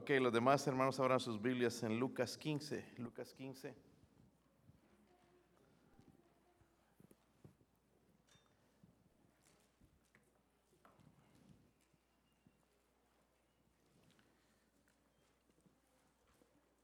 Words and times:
Ok, 0.00 0.08
los 0.18 0.32
demás 0.32 0.66
hermanos 0.66 0.98
abran 0.98 1.20
sus 1.20 1.42
Biblias 1.42 1.82
en 1.82 2.00
Lucas 2.00 2.38
15. 2.38 2.94
Lucas 2.96 3.34
15. 3.34 3.74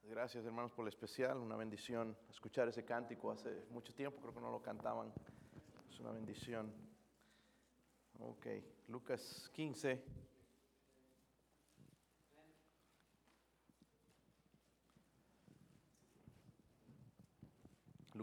Gracias 0.02 0.44
hermanos 0.44 0.72
por 0.72 0.84
el 0.84 0.88
especial, 0.88 1.38
una 1.38 1.56
bendición 1.56 2.14
escuchar 2.28 2.68
ese 2.68 2.84
cántico 2.84 3.30
hace 3.30 3.64
mucho 3.70 3.94
tiempo, 3.94 4.20
creo 4.20 4.34
que 4.34 4.40
no 4.42 4.50
lo 4.50 4.60
cantaban, 4.60 5.10
es 5.90 5.98
una 6.00 6.10
bendición. 6.10 6.70
Ok, 8.18 8.46
Lucas 8.88 9.50
15. 9.54 10.04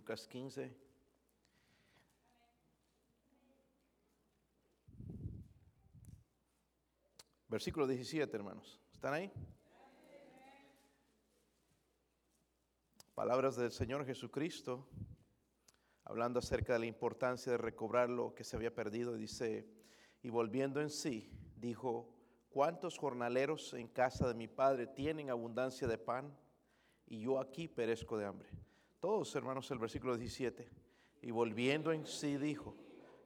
Lucas 0.04 0.28
15. 0.28 0.70
Versículo 7.48 7.88
17, 7.88 8.36
hermanos. 8.36 8.82
¿Están 8.92 9.14
ahí? 9.14 9.32
Palabras 13.16 13.56
del 13.56 13.72
Señor 13.72 14.06
Jesucristo, 14.06 14.90
hablando 16.04 16.40
acerca 16.40 16.74
de 16.74 16.80
la 16.80 16.86
importancia 16.88 17.54
de 17.54 17.58
recobrar 17.58 18.10
lo 18.10 18.36
que 18.36 18.44
se 18.44 18.58
había 18.58 18.76
perdido, 18.76 19.16
dice, 19.16 19.70
y 20.22 20.30
volviendo 20.30 20.82
en 20.82 20.90
sí, 20.90 21.32
dijo, 21.56 22.14
¿cuántos 22.50 22.98
jornaleros 22.98 23.74
en 23.74 23.88
casa 23.88 24.28
de 24.28 24.34
mi 24.34 24.50
Padre 24.50 24.86
tienen 24.86 25.30
abundancia 25.30 25.88
de 25.88 25.98
pan 25.98 26.38
y 27.06 27.22
yo 27.22 27.40
aquí 27.40 27.70
perezco 27.70 28.18
de 28.18 28.26
hambre? 28.26 28.50
Todos, 29.04 29.36
hermanos, 29.36 29.70
el 29.70 29.80
versículo 29.80 30.16
17. 30.16 30.66
Y 31.24 31.32
volviendo 31.32 31.92
en 31.92 32.06
sí 32.06 32.38
dijo, 32.38 32.74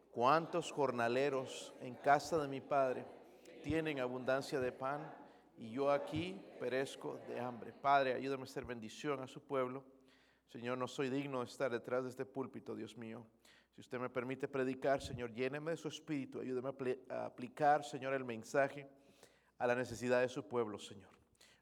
¿cuántos 0.10 0.72
jornaleros 0.72 1.76
en 1.82 1.94
casa 1.94 2.40
de 2.40 2.48
mi 2.48 2.62
Padre 2.62 3.06
tienen 3.62 4.00
abundancia 4.00 4.60
de 4.60 4.72
pan 4.72 5.08
y 5.56 5.70
yo 5.70 5.92
aquí 5.92 6.42
perezco 6.60 7.20
de 7.28 7.40
hambre? 7.40 7.74
Padre, 7.74 8.16
ayúdame 8.16 8.46
a 8.46 8.48
ser 8.48 8.66
bendición 8.66 9.20
a 9.20 9.28
su 9.28 9.40
pueblo. 9.40 9.84
Señor, 10.48 10.80
no 10.80 10.88
soy 10.88 11.12
digno 11.12 11.42
de 11.42 11.46
estar 11.46 11.72
detrás 11.72 12.06
de 12.06 12.10
este 12.10 12.26
púlpito, 12.26 12.76
Dios 12.76 12.98
mío. 12.98 13.24
Si 13.76 13.82
usted 13.82 14.00
me 14.00 14.10
permite 14.10 14.48
predicar, 14.48 15.00
Señor, 15.00 15.32
lléneme 15.32 15.70
de 15.70 15.78
su 15.78 15.90
espíritu. 15.90 16.40
Ayúdeme 16.40 16.72
a 17.08 17.28
aplicar, 17.28 17.86
Señor, 17.86 18.16
el 18.16 18.26
mensaje 18.26 18.90
a 19.60 19.68
la 19.68 19.76
necesidad 19.76 20.22
de 20.22 20.28
su 20.28 20.44
pueblo, 20.48 20.80
Señor. 20.80 21.12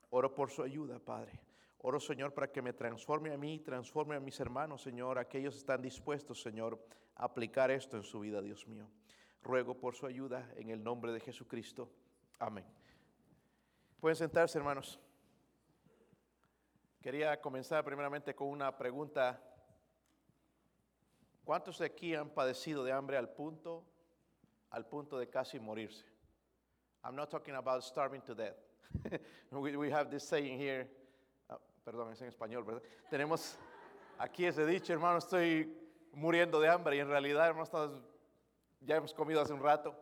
Oro 0.10 0.34
por 0.34 0.52
su 0.52 0.64
ayuda, 0.64 1.00
Padre. 1.00 1.45
Oro, 1.88 2.00
Señor, 2.00 2.34
para 2.34 2.52
que 2.52 2.64
me 2.64 2.74
transforme 2.74 3.32
a 3.32 3.38
mí, 3.38 3.60
transforme 3.60 4.16
a 4.16 4.20
mis 4.20 4.40
hermanos, 4.40 4.82
Señor. 4.82 5.20
Aquellos 5.20 5.56
están 5.56 5.84
dispuestos, 5.84 6.42
Señor, 6.42 6.84
a 7.14 7.26
aplicar 7.26 7.70
esto 7.70 7.96
en 7.96 8.02
su 8.02 8.22
vida, 8.22 8.42
Dios 8.42 8.68
mío. 8.68 8.90
Ruego 9.44 9.78
por 9.78 9.94
su 9.94 10.08
ayuda 10.08 10.52
en 10.56 10.72
el 10.72 10.84
nombre 10.84 11.12
de 11.12 11.20
Jesucristo. 11.20 11.88
Amén. 12.40 12.66
Pueden 14.00 14.16
sentarse, 14.16 14.58
hermanos. 14.58 15.00
Quería 17.04 17.40
comenzar 17.40 17.86
primeramente 17.86 18.34
con 18.34 18.48
una 18.48 18.76
pregunta. 18.76 19.40
¿Cuántos 21.44 21.78
de 21.78 21.86
aquí 21.86 22.16
han 22.16 22.32
padecido 22.32 22.84
de 22.84 22.94
hambre 22.94 23.16
al 23.16 23.30
punto, 23.30 23.86
al 24.72 24.88
punto 24.88 25.20
de 25.20 25.30
casi 25.30 25.60
morirse? 25.60 26.04
I'm 27.04 27.16
not 27.16 27.30
talking 27.30 27.54
about 27.54 27.84
starving 27.84 28.22
to 28.22 28.34
death. 28.34 28.58
we, 29.52 29.78
we 29.78 29.92
have 29.92 30.10
this 30.10 30.28
saying 30.28 30.58
here 30.58 31.05
perdón, 31.86 32.12
es 32.12 32.22
en 32.22 32.30
español, 32.30 32.64
¿verdad? 32.64 32.82
Tenemos 33.12 33.60
aquí 34.18 34.46
ese 34.46 34.66
dicho, 34.66 34.92
hermano, 34.92 35.20
estoy 35.20 35.72
muriendo 36.14 36.60
de 36.60 36.68
hambre 36.68 36.96
y 36.96 37.00
en 37.00 37.08
realidad, 37.08 37.48
hermano, 37.48 38.02
ya 38.82 38.96
hemos 38.96 39.14
comido 39.14 39.40
hace 39.40 39.54
un 39.54 39.62
rato. 39.62 39.96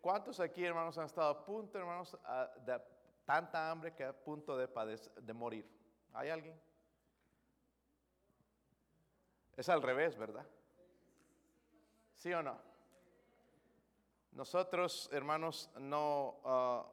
¿Cuántos 0.00 0.38
aquí, 0.38 0.64
hermanos, 0.64 0.96
han 0.96 1.06
estado 1.06 1.28
a 1.28 1.44
punto, 1.44 1.76
hermanos, 1.76 2.16
de 2.64 2.80
tanta 3.24 3.68
hambre 3.68 3.92
que 3.94 4.04
a 4.04 4.12
punto 4.12 4.56
de, 4.56 4.68
de 5.20 5.32
morir? 5.32 5.68
¿Hay 6.14 6.30
alguien? 6.30 6.58
Es 9.56 9.68
al 9.68 9.82
revés, 9.82 10.16
¿verdad? 10.16 10.46
¿Sí 12.14 12.32
o 12.32 12.44
no? 12.44 12.56
Nosotros, 14.30 15.10
hermanos, 15.12 15.68
no, 15.80 16.40
ah, 16.44 16.86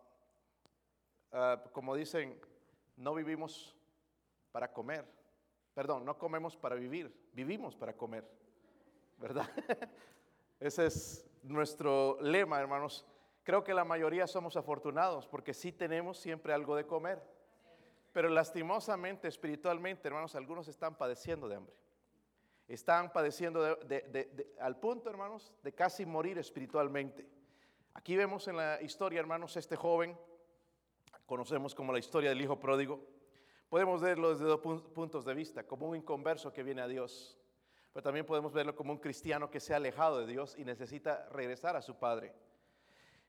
ah, 1.31 1.63
como 1.71 1.93
dicen, 1.95 2.41
no 2.97 3.13
vivimos 3.13 3.75
para 4.51 4.71
comer. 4.71 5.05
Perdón, 5.73 6.05
no 6.05 6.17
comemos 6.17 6.55
para 6.55 6.75
vivir, 6.75 7.13
vivimos 7.33 7.75
para 7.75 7.93
comer. 7.93 8.25
¿Verdad? 9.17 9.49
Ese 10.59 10.85
es 10.85 11.25
nuestro 11.43 12.17
lema, 12.21 12.59
hermanos. 12.59 13.05
Creo 13.43 13.63
que 13.63 13.73
la 13.73 13.83
mayoría 13.83 14.27
somos 14.27 14.57
afortunados 14.57 15.27
porque 15.27 15.53
sí 15.53 15.71
tenemos 15.71 16.17
siempre 16.17 16.53
algo 16.53 16.75
de 16.75 16.87
comer. 16.87 17.21
Pero 18.13 18.29
lastimosamente, 18.29 19.27
espiritualmente, 19.27 20.07
hermanos, 20.07 20.35
algunos 20.35 20.67
están 20.69 20.95
padeciendo 20.95 21.49
de 21.49 21.57
hambre. 21.57 21.75
Están 22.67 23.11
padeciendo 23.11 23.77
al 24.59 24.79
punto, 24.79 25.09
hermanos, 25.09 25.53
de 25.61 25.73
casi 25.73 26.05
morir 26.05 26.37
espiritualmente. 26.37 27.27
Aquí 27.93 28.15
vemos 28.15 28.47
en 28.47 28.57
la 28.57 28.81
historia, 28.81 29.19
hermanos, 29.19 29.55
este 29.57 29.75
joven 29.75 30.17
conocemos 31.25 31.73
como 31.73 31.91
la 31.91 31.99
historia 31.99 32.29
del 32.29 32.41
hijo 32.41 32.59
pródigo, 32.59 33.03
podemos 33.69 34.01
verlo 34.01 34.29
desde 34.29 34.45
dos 34.45 34.59
puntos 34.59 35.25
de 35.25 35.33
vista, 35.33 35.63
como 35.63 35.87
un 35.87 35.95
inconverso 35.95 36.53
que 36.53 36.63
viene 36.63 36.81
a 36.81 36.87
Dios, 36.87 37.37
pero 37.93 38.03
también 38.03 38.25
podemos 38.25 38.53
verlo 38.53 38.75
como 38.75 38.91
un 38.91 38.99
cristiano 38.99 39.49
que 39.49 39.59
se 39.59 39.73
ha 39.73 39.77
alejado 39.77 40.19
de 40.19 40.27
Dios 40.27 40.55
y 40.57 40.65
necesita 40.65 41.27
regresar 41.31 41.75
a 41.75 41.81
su 41.81 41.95
Padre. 41.95 42.33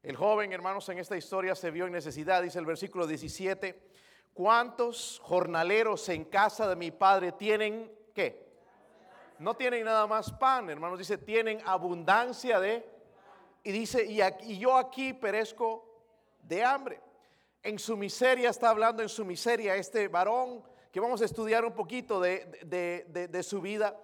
El 0.02 0.16
joven, 0.16 0.52
hermanos, 0.52 0.88
en 0.88 0.98
esta 0.98 1.16
historia 1.16 1.54
se 1.54 1.70
vio 1.70 1.86
en 1.86 1.92
necesidad, 1.92 2.42
dice 2.42 2.58
el 2.58 2.66
versículo 2.66 3.06
17, 3.06 3.80
¿cuántos 4.34 5.20
jornaleros 5.22 6.08
en 6.08 6.24
casa 6.24 6.68
de 6.68 6.76
mi 6.76 6.90
Padre 6.90 7.32
tienen 7.32 7.90
qué? 8.14 8.46
No 9.38 9.54
tienen 9.54 9.84
nada 9.84 10.06
más 10.06 10.32
pan, 10.32 10.70
hermanos, 10.70 10.98
dice, 10.98 11.18
tienen 11.18 11.60
abundancia 11.64 12.60
de... 12.60 12.84
Y 13.62 13.72
dice, 13.72 14.06
y, 14.06 14.20
y 14.44 14.58
yo 14.58 14.76
aquí 14.76 15.12
perezco 15.12 15.84
de 16.42 16.62
hambre 16.62 17.00
en 17.66 17.80
su 17.80 17.96
miseria, 17.96 18.50
está 18.50 18.70
hablando 18.70 19.02
en 19.02 19.08
su 19.08 19.24
miseria 19.24 19.74
este 19.74 20.06
varón, 20.06 20.62
que 20.92 21.00
vamos 21.00 21.20
a 21.20 21.24
estudiar 21.24 21.64
un 21.64 21.72
poquito 21.72 22.20
de, 22.20 23.40
su 23.42 23.60
vida. 23.60 23.98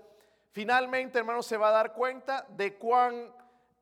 Finalmente, 0.50 1.20
hermanos, 1.20 1.46
se 1.46 1.56
va 1.56 1.68
a 1.68 1.72
dar 1.72 1.92
cuenta 1.92 2.44
de 2.50 2.76
cuán 2.76 3.32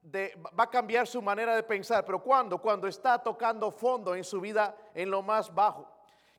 va 0.04 0.64
a 0.64 0.70
cambiar 0.70 1.06
su 1.06 1.22
manera 1.22 1.56
de 1.56 1.62
pensar. 1.62 2.04
Pero. 2.04 2.22
Cuando 2.22 2.86
está 2.86 3.18
tocando 3.18 3.70
fondo 3.70 4.14
en 4.14 4.22
su 4.22 4.40
vida 4.40 4.76
en 4.94 5.10
lo 5.10 5.22
más 5.22 5.52
bajo. 5.52 5.88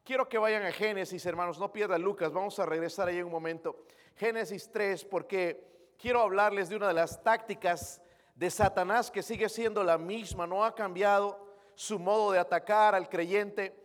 Quiero 0.03 0.29
que 0.29 0.37
vayan 0.37 0.63
a 0.63 0.71
Génesis, 0.71 1.25
hermanos, 1.25 1.59
no 1.59 1.71
pierdan 1.71 2.01
Lucas, 2.01 2.31
vamos 2.31 2.57
a 2.59 2.65
regresar 2.65 3.07
ahí 3.07 3.17
en 3.17 3.25
un 3.25 3.31
momento. 3.31 3.85
Génesis 4.15 4.69
3, 4.71 5.05
porque 5.05 5.93
quiero 5.97 6.21
hablarles 6.21 6.69
de 6.69 6.75
una 6.75 6.87
de 6.87 6.93
las 6.93 7.21
tácticas 7.23 8.01
de 8.35 8.49
Satanás 8.49 9.11
que 9.11 9.21
sigue 9.21 9.49
siendo 9.49 9.83
la 9.83 9.97
misma, 9.97 10.47
no 10.47 10.63
ha 10.63 10.73
cambiado 10.73 11.50
su 11.81 11.97
modo 11.97 12.31
de 12.31 12.37
atacar 12.37 12.93
al 12.93 13.09
creyente 13.09 13.75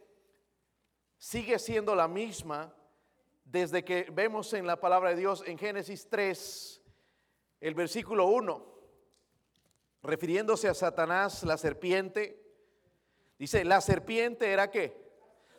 sigue 1.17 1.59
siendo 1.59 1.95
la 1.95 2.07
misma 2.07 2.71
desde 3.43 3.83
que 3.87 4.07
vemos 4.13 4.53
en 4.53 4.67
la 4.67 4.79
palabra 4.79 5.11
de 5.11 5.17
Dios 5.17 5.43
en 5.47 5.57
Génesis 5.57 6.07
3, 6.11 6.83
el 7.59 7.75
versículo 7.75 8.27
1, 8.27 8.67
refiriéndose 10.03 10.69
a 10.69 10.75
Satanás, 10.75 11.43
la 11.43 11.57
serpiente, 11.57 12.39
dice, 13.39 13.65
la 13.65 13.81
serpiente 13.81 14.53
era 14.53 14.71
qué? 14.71 14.95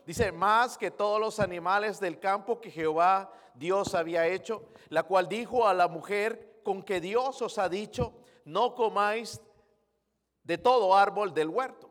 Dice, 0.05 0.31
más 0.31 0.77
que 0.77 0.91
todos 0.91 1.19
los 1.19 1.39
animales 1.39 1.99
del 1.99 2.19
campo 2.19 2.61
que 2.61 2.69
Jehová 2.69 3.33
Dios 3.55 3.95
había 3.95 4.27
hecho, 4.27 4.69
la 4.89 5.01
cual 5.01 5.27
dijo 5.27 5.67
a 5.67 5.73
la 5.73 5.87
mujer, 5.87 6.59
con 6.63 6.83
que 6.83 7.01
Dios 7.01 7.41
os 7.41 7.57
ha 7.57 7.67
dicho, 7.67 8.13
no 8.45 8.75
comáis 8.75 9.41
de 10.43 10.59
todo 10.59 10.95
árbol 10.95 11.33
del 11.33 11.49
huerto. 11.49 11.86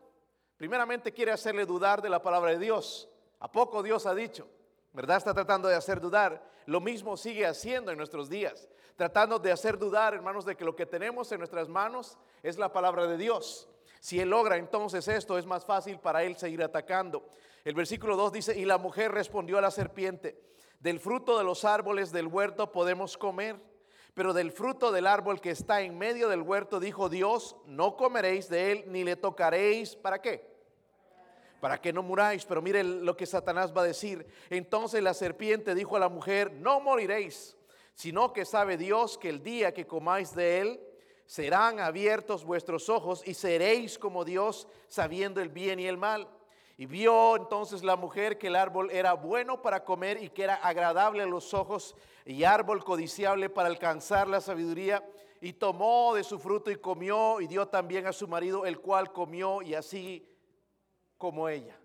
Primeramente 0.56 1.12
quiere 1.12 1.32
hacerle 1.32 1.66
dudar 1.66 2.00
de 2.00 2.08
la 2.08 2.22
palabra 2.22 2.52
de 2.52 2.58
Dios. 2.58 3.08
¿A 3.40 3.50
poco 3.50 3.82
Dios 3.82 4.06
ha 4.06 4.14
dicho? 4.14 4.48
¿Verdad? 4.92 5.18
Está 5.18 5.34
tratando 5.34 5.68
de 5.68 5.74
hacer 5.74 6.00
dudar. 6.00 6.42
Lo 6.64 6.80
mismo 6.80 7.16
sigue 7.16 7.46
haciendo 7.46 7.90
en 7.90 7.98
nuestros 7.98 8.28
días. 8.28 8.68
Tratando 8.96 9.38
de 9.38 9.52
hacer 9.52 9.78
dudar, 9.78 10.14
hermanos, 10.14 10.46
de 10.46 10.56
que 10.56 10.64
lo 10.64 10.74
que 10.74 10.86
tenemos 10.86 11.30
en 11.32 11.38
nuestras 11.38 11.68
manos 11.68 12.16
es 12.42 12.56
la 12.56 12.72
palabra 12.72 13.06
de 13.06 13.18
Dios. 13.18 13.68
Si 14.00 14.18
él 14.20 14.30
logra 14.30 14.56
entonces 14.56 15.06
esto, 15.08 15.36
es 15.36 15.44
más 15.44 15.64
fácil 15.64 15.98
para 15.98 16.22
él 16.22 16.36
seguir 16.36 16.62
atacando. 16.62 17.26
El 17.64 17.74
versículo 17.74 18.16
2 18.16 18.32
dice, 18.32 18.58
y 18.58 18.64
la 18.64 18.78
mujer 18.78 19.12
respondió 19.12 19.58
a 19.58 19.60
la 19.60 19.70
serpiente, 19.70 20.40
del 20.80 21.00
fruto 21.00 21.36
de 21.36 21.44
los 21.44 21.64
árboles 21.64 22.12
del 22.12 22.28
huerto 22.28 22.70
podemos 22.70 23.18
comer, 23.18 23.56
pero 24.16 24.32
del 24.32 24.50
fruto 24.50 24.92
del 24.92 25.06
árbol 25.06 25.42
que 25.42 25.50
está 25.50 25.82
en 25.82 25.98
medio 25.98 26.30
del 26.30 26.40
huerto, 26.40 26.80
dijo 26.80 27.10
Dios, 27.10 27.54
no 27.66 27.98
comeréis 27.98 28.48
de 28.48 28.72
él 28.72 28.84
ni 28.86 29.04
le 29.04 29.14
tocaréis. 29.14 29.94
¿Para 29.94 30.22
qué? 30.22 30.56
para 31.60 31.80
que 31.80 31.92
no 31.92 32.02
muráis. 32.02 32.46
Pero 32.46 32.62
mire 32.62 32.82
lo 32.82 33.14
que 33.14 33.26
Satanás 33.26 33.76
va 33.76 33.82
a 33.82 33.86
decir. 33.86 34.26
Entonces 34.48 35.02
la 35.02 35.12
serpiente 35.12 35.74
dijo 35.74 35.96
a 35.96 36.00
la 36.00 36.08
mujer, 36.08 36.50
no 36.50 36.80
moriréis, 36.80 37.58
sino 37.94 38.32
que 38.32 38.46
sabe 38.46 38.78
Dios 38.78 39.18
que 39.18 39.28
el 39.28 39.42
día 39.42 39.74
que 39.74 39.86
comáis 39.86 40.34
de 40.34 40.60
él, 40.60 40.80
serán 41.26 41.78
abiertos 41.78 42.44
vuestros 42.44 42.88
ojos 42.88 43.22
y 43.26 43.34
seréis 43.34 43.98
como 43.98 44.24
Dios, 44.24 44.66
sabiendo 44.88 45.42
el 45.42 45.50
bien 45.50 45.78
y 45.78 45.88
el 45.88 45.98
mal. 45.98 46.26
Y 46.78 46.86
vio 46.86 47.36
entonces 47.36 47.82
la 47.82 47.96
mujer 47.96 48.36
que 48.36 48.48
el 48.48 48.56
árbol 48.56 48.90
era 48.90 49.14
bueno 49.14 49.62
para 49.62 49.82
comer 49.82 50.22
y 50.22 50.28
que 50.28 50.44
era 50.44 50.56
agradable 50.56 51.22
a 51.22 51.26
los 51.26 51.54
ojos 51.54 51.96
y 52.26 52.44
árbol 52.44 52.84
codiciable 52.84 53.48
para 53.48 53.68
alcanzar 53.68 54.28
la 54.28 54.42
sabiduría. 54.42 55.02
Y 55.40 55.54
tomó 55.54 56.14
de 56.14 56.24
su 56.24 56.38
fruto 56.38 56.70
y 56.70 56.76
comió 56.76 57.40
y 57.40 57.46
dio 57.46 57.66
también 57.68 58.06
a 58.06 58.12
su 58.12 58.28
marido, 58.28 58.66
el 58.66 58.80
cual 58.80 59.12
comió 59.12 59.62
y 59.62 59.74
así 59.74 60.28
como 61.16 61.48
ella. 61.48 61.78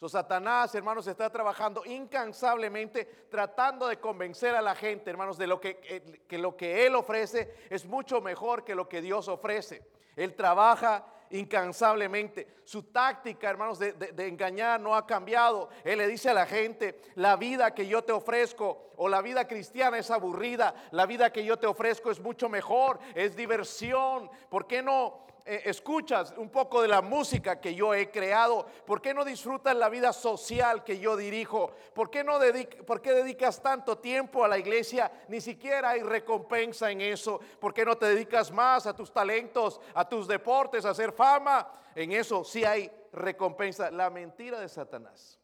So, 0.00 0.08
Satanás, 0.08 0.74
hermanos, 0.76 1.08
está 1.08 1.28
trabajando 1.28 1.84
incansablemente 1.84 3.26
tratando 3.28 3.88
de 3.88 3.98
convencer 3.98 4.54
a 4.54 4.62
la 4.62 4.76
gente, 4.76 5.10
hermanos, 5.10 5.36
de 5.36 5.48
lo 5.48 5.60
que, 5.60 5.80
eh, 5.82 6.22
que 6.28 6.38
lo 6.38 6.56
que 6.56 6.86
Él 6.86 6.94
ofrece 6.94 7.52
es 7.68 7.84
mucho 7.84 8.20
mejor 8.20 8.64
que 8.64 8.76
lo 8.76 8.88
que 8.88 9.02
Dios 9.02 9.26
ofrece. 9.26 9.82
Él 10.14 10.36
trabaja 10.36 11.04
incansablemente. 11.30 12.58
Su 12.64 12.84
táctica, 12.84 13.48
hermanos, 13.48 13.78
de, 13.78 14.28
engañar 14.28 14.80
no 14.80 14.94
ha 14.94 15.06
cambiado. 15.06 15.68
Él 15.84 15.98
le 15.98 16.06
dice 16.06 16.30
a 16.30 16.34
la 16.34 16.46
gente, 16.46 17.00
la 17.14 17.36
vida 17.36 17.74
que 17.74 17.86
yo 17.86 18.02
te 18.02 18.12
ofrezco 18.12 18.92
o 18.96 19.08
la 19.08 19.22
vida 19.22 19.46
cristiana 19.46 19.98
es 19.98 20.10
aburrida, 20.10 20.74
la 20.90 21.06
vida 21.06 21.32
que 21.32 21.44
yo 21.44 21.58
te 21.58 21.66
ofrezco 21.66 22.10
es 22.10 22.20
mucho 22.20 22.48
mejor, 22.48 22.98
es 23.14 23.36
diversión. 23.36 24.30
¿Por 24.48 24.66
qué 24.66 24.82
no 24.82 25.27
eh, 25.50 25.62
escuchas 25.64 26.34
un 26.36 26.50
poco 26.50 26.82
de 26.82 26.88
la 26.88 27.00
música 27.00 27.58
que 27.58 27.74
yo 27.74 27.94
he 27.94 28.10
creado? 28.10 28.66
¿Por 28.84 29.00
qué 29.00 29.14
no 29.14 29.24
disfrutas 29.24 29.74
la 29.74 29.88
vida 29.88 30.12
social 30.12 30.84
que 30.84 30.98
yo 30.98 31.16
dirijo? 31.16 31.72
¿Por 31.94 32.10
qué, 32.10 32.22
no 32.22 32.38
¿Por 32.86 33.00
qué 33.00 33.14
dedicas 33.14 33.62
tanto 33.62 33.96
tiempo 33.96 34.44
a 34.44 34.48
la 34.48 34.58
iglesia? 34.58 35.10
Ni 35.28 35.40
siquiera 35.40 35.90
hay 35.90 36.02
recompensa 36.02 36.90
en 36.90 37.00
eso. 37.00 37.40
¿Por 37.58 37.72
qué 37.72 37.82
no 37.86 37.96
te 37.96 38.04
dedicas 38.04 38.52
más 38.52 38.86
a 38.86 38.94
tus 38.94 39.10
talentos, 39.10 39.80
a 39.94 40.06
tus 40.06 40.28
deportes, 40.28 40.84
a 40.84 40.90
hacer 40.90 41.12
fama? 41.12 41.66
En 41.94 42.12
eso 42.12 42.44
sí 42.44 42.66
hay 42.66 42.92
recompensa. 43.12 43.90
La 43.90 44.10
mentira 44.10 44.60
de 44.60 44.68
Satanás. 44.68 45.40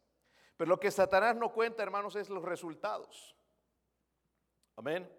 Pero 0.55 0.69
lo 0.69 0.79
que 0.79 0.91
Satanás 0.91 1.35
no 1.35 1.51
cuenta, 1.51 1.81
hermanos, 1.81 2.15
es 2.15 2.29
los 2.29 2.43
resultados. 2.43 3.35
Amén. 4.75 5.09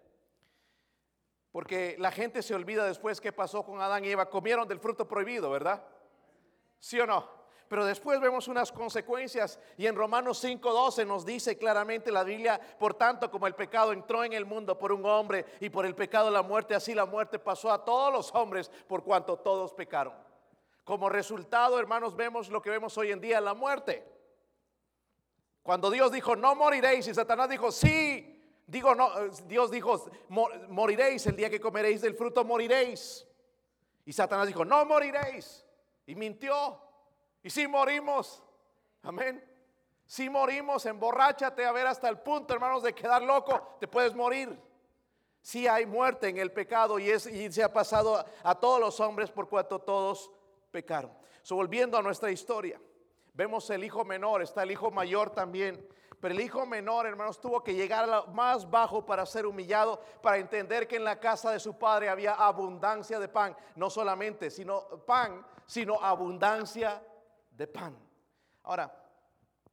Porque 1.57 1.95
la 1.97 2.11
gente 2.11 2.43
se 2.43 2.53
olvida 2.53 2.85
después 2.85 3.19
qué 3.19 3.31
pasó 3.31 3.63
con 3.63 3.81
Adán 3.81 4.05
y 4.05 4.09
Eva. 4.09 4.29
Comieron 4.29 4.67
del 4.67 4.79
fruto 4.79 5.07
prohibido, 5.07 5.49
¿verdad? 5.49 5.83
¿Sí 6.77 6.99
o 6.99 7.07
no? 7.07 7.27
Pero 7.67 7.83
después 7.83 8.19
vemos 8.19 8.47
unas 8.47 8.71
consecuencias 8.71 9.59
y 9.75 9.87
en 9.87 9.95
Romanos 9.95 10.43
5:12 10.43 11.07
nos 11.07 11.25
dice 11.25 11.57
claramente 11.57 12.11
la 12.11 12.23
Biblia, 12.23 12.61
por 12.77 12.93
tanto 12.93 13.31
como 13.31 13.47
el 13.47 13.55
pecado 13.55 13.91
entró 13.91 14.23
en 14.23 14.33
el 14.33 14.45
mundo 14.45 14.77
por 14.77 14.91
un 14.91 15.03
hombre 15.07 15.47
y 15.59 15.71
por 15.71 15.87
el 15.87 15.95
pecado 15.95 16.29
la 16.29 16.43
muerte, 16.43 16.75
así 16.75 16.93
la 16.93 17.07
muerte 17.07 17.39
pasó 17.39 17.71
a 17.71 17.83
todos 17.83 18.13
los 18.13 18.35
hombres 18.35 18.69
por 18.87 19.03
cuanto 19.03 19.37
todos 19.37 19.73
pecaron. 19.73 20.13
Como 20.83 21.09
resultado, 21.09 21.79
hermanos, 21.79 22.15
vemos 22.15 22.49
lo 22.49 22.61
que 22.61 22.69
vemos 22.69 22.95
hoy 22.99 23.09
en 23.09 23.19
día, 23.19 23.41
la 23.41 23.55
muerte. 23.55 24.07
Cuando 25.63 25.89
Dios 25.89 26.11
dijo, 26.11 26.35
no 26.35 26.53
moriréis, 26.53 27.07
y 27.07 27.15
Satanás 27.15 27.49
dijo, 27.49 27.71
sí, 27.71 28.36
Digo, 28.67 28.93
no, 28.93 29.29
Dios 29.47 29.71
dijo, 29.71 30.11
moriréis 30.27 31.25
el 31.25 31.37
día 31.37 31.49
que 31.49 31.59
comeréis 31.59 32.01
del 32.01 32.15
fruto, 32.15 32.43
moriréis. 32.43 33.25
Y 34.05 34.11
Satanás 34.11 34.45
dijo, 34.47 34.65
no 34.65 34.85
moriréis. 34.85 35.65
Y 36.05 36.15
mintió. 36.15 36.81
Y 37.41 37.49
si 37.49 37.65
morimos, 37.65 38.43
amén. 39.03 39.41
Si 40.05 40.29
morimos, 40.29 40.85
emborráchate 40.85 41.65
a 41.65 41.71
ver 41.71 41.87
hasta 41.87 42.09
el 42.09 42.19
punto, 42.19 42.53
hermanos, 42.53 42.83
de 42.83 42.93
quedar 42.93 43.21
loco, 43.21 43.77
te 43.79 43.87
puedes 43.87 44.13
morir. 44.13 44.57
Si 45.41 45.65
hay 45.65 45.85
muerte 45.85 46.27
en 46.27 46.37
el 46.37 46.51
pecado 46.51 46.99
y, 46.99 47.09
es, 47.09 47.23
se 47.23 47.63
ha 47.63 47.71
pasado 47.71 48.25
a, 48.43 48.55
todos 48.55 48.81
los 48.81 48.99
hombres 48.99 49.31
por 49.31 49.47
cuanto 49.47 49.79
todos 49.79 50.29
pecaron. 50.71 51.11
So, 51.41 51.55
volviendo 51.55 51.97
a 51.97 52.01
nuestra 52.01 52.31
historia, 52.31 52.81
vemos 53.33 53.69
el 53.69 53.85
hijo 53.85 54.03
menor, 54.03 54.41
está 54.41 54.63
el 54.63 54.71
hijo 54.71 54.91
mayor 54.91 55.29
también. 55.29 55.87
Pero 56.19 56.33
el 56.33 56.41
hijo 56.41 56.65
menor, 56.65 57.05
hermanos, 57.05 57.39
tuvo 57.39 57.63
que 57.63 57.75
llegar 57.75 58.03
a 58.05 58.07
lo 58.07 58.27
más 58.27 58.69
bajo 58.69 59.05
para 59.05 59.25
ser 59.25 59.45
humillado, 59.45 60.01
para 60.21 60.37
entender 60.37 60.87
que 60.87 60.95
en 60.95 61.03
la 61.03 61.19
casa 61.19 61.51
de 61.51 61.59
su 61.59 61.77
padre 61.77 62.09
había 62.09 62.33
abundancia 62.33 63.19
de 63.19 63.27
pan. 63.27 63.55
No 63.75 63.89
solamente 63.89 64.49
sino 64.49 64.87
pan, 65.05 65.45
sino 65.67 66.01
abundancia 66.01 67.03
de 67.51 67.67
pan. 67.67 67.95
Ahora, 68.63 68.91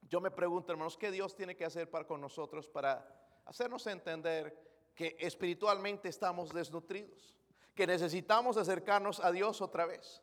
yo 0.03 0.21
me 0.21 0.31
pregunto, 0.31 0.71
hermanos, 0.71 0.99
¿qué 0.99 1.11
Dios 1.11 1.35
tiene 1.35 1.57
que 1.57 1.65
hacer 1.65 1.91
para 1.91 2.07
con 2.07 2.21
nosotros 2.21 2.69
para 2.69 3.09
hacernos 3.47 3.87
entender 3.87 4.93
que 4.95 5.17
espiritualmente 5.19 6.09
estamos 6.11 6.53
desnutridos? 6.53 7.39
Que 7.75 7.87
necesitamos 7.87 8.59
acercarnos 8.59 9.19
a 9.19 9.33
Dios 9.33 9.63
otra 9.63 9.87
vez. 9.87 10.23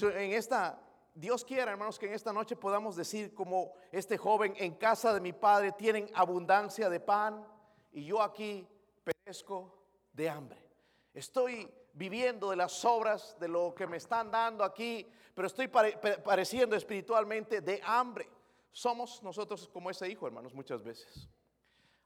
En 0.00 0.32
esta 0.32 0.80
Dios 1.20 1.44
quiera, 1.44 1.72
hermanos, 1.72 1.98
que 1.98 2.06
en 2.06 2.14
esta 2.14 2.32
noche 2.32 2.56
podamos 2.56 2.96
decir 2.96 3.34
como 3.34 3.74
este 3.92 4.16
joven, 4.16 4.54
en 4.56 4.74
casa 4.76 5.12
de 5.12 5.20
mi 5.20 5.34
padre 5.34 5.72
tienen 5.72 6.10
abundancia 6.14 6.88
de 6.88 6.98
pan 6.98 7.46
y 7.92 8.06
yo 8.06 8.22
aquí 8.22 8.66
perezco 9.04 9.84
de 10.14 10.30
hambre. 10.30 10.64
Estoy 11.12 11.70
viviendo 11.92 12.48
de 12.48 12.56
las 12.56 12.72
sobras 12.72 13.36
de 13.38 13.48
lo 13.48 13.74
que 13.74 13.86
me 13.86 13.98
están 13.98 14.30
dando 14.30 14.64
aquí, 14.64 15.06
pero 15.34 15.46
estoy 15.46 15.68
pareciendo 15.68 16.74
espiritualmente 16.74 17.60
de 17.60 17.82
hambre. 17.84 18.26
Somos 18.72 19.22
nosotros 19.22 19.68
como 19.68 19.90
ese 19.90 20.08
hijo, 20.08 20.26
hermanos, 20.26 20.54
muchas 20.54 20.82
veces. 20.82 21.28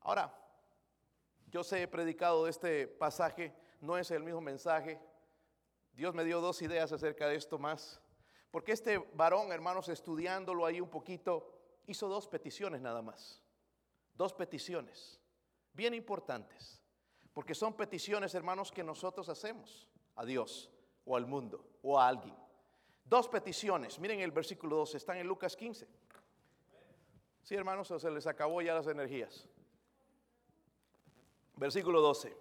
Ahora, 0.00 0.36
yo 1.46 1.62
sé, 1.62 1.82
he 1.82 1.88
predicado 1.88 2.46
de 2.46 2.50
este 2.50 2.88
pasaje, 2.88 3.54
no 3.80 3.96
es 3.96 4.10
el 4.10 4.24
mismo 4.24 4.40
mensaje. 4.40 4.98
Dios 5.92 6.12
me 6.16 6.24
dio 6.24 6.40
dos 6.40 6.60
ideas 6.62 6.90
acerca 6.90 7.28
de 7.28 7.36
esto 7.36 7.60
más. 7.60 8.00
Porque 8.54 8.70
este 8.70 8.98
varón, 8.98 9.50
hermanos, 9.50 9.88
estudiándolo 9.88 10.64
ahí 10.64 10.80
un 10.80 10.88
poquito, 10.88 11.50
hizo 11.88 12.06
dos 12.06 12.28
peticiones 12.28 12.80
nada 12.80 13.02
más. 13.02 13.42
Dos 14.14 14.32
peticiones, 14.32 15.18
bien 15.72 15.92
importantes. 15.92 16.80
Porque 17.32 17.52
son 17.52 17.74
peticiones, 17.74 18.32
hermanos, 18.32 18.70
que 18.70 18.84
nosotros 18.84 19.28
hacemos 19.28 19.88
a 20.14 20.24
Dios 20.24 20.70
o 21.04 21.16
al 21.16 21.26
mundo 21.26 21.66
o 21.82 21.98
a 21.98 22.06
alguien. 22.06 22.36
Dos 23.04 23.26
peticiones. 23.26 23.98
Miren 23.98 24.20
el 24.20 24.30
versículo 24.30 24.76
12, 24.76 24.98
están 24.98 25.16
en 25.16 25.26
Lucas 25.26 25.56
15. 25.56 25.88
Sí, 27.42 27.56
hermanos, 27.56 27.88
se 27.88 28.08
les 28.08 28.28
acabó 28.28 28.62
ya 28.62 28.74
las 28.74 28.86
energías. 28.86 29.48
Versículo 31.56 32.00
12. 32.00 32.36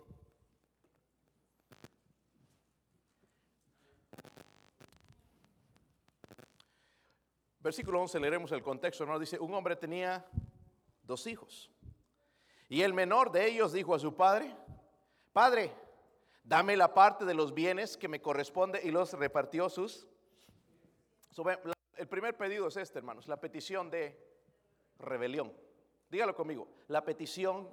Versículo 7.63 8.01
11 8.01 8.19
leeremos 8.19 8.51
el 8.51 8.61
contexto, 8.61 9.05
¿no? 9.05 9.17
Dice, 9.17 9.39
un 9.39 9.53
hombre 9.53 9.77
tenía 9.77 10.25
dos 11.03 11.25
hijos. 11.27 11.71
Y 12.67 12.81
el 12.81 12.93
menor 12.93 13.31
de 13.31 13.47
ellos 13.47 13.71
dijo 13.71 13.95
a 13.95 13.99
su 13.99 14.13
padre, 14.15 14.53
Padre, 15.31 15.71
dame 16.43 16.75
la 16.75 16.93
parte 16.93 17.23
de 17.23 17.33
los 17.33 17.53
bienes 17.53 17.95
que 17.95 18.09
me 18.09 18.21
corresponde 18.21 18.81
y 18.83 18.91
los 18.91 19.13
repartió 19.13 19.69
sus. 19.69 20.05
El 21.95 22.07
primer 22.09 22.35
pedido 22.35 22.67
es 22.67 22.75
este, 22.75 22.99
hermanos, 22.99 23.29
la 23.29 23.39
petición 23.39 23.89
de 23.89 24.19
rebelión. 24.99 25.53
Dígalo 26.09 26.35
conmigo, 26.35 26.67
la 26.89 27.05
petición 27.05 27.69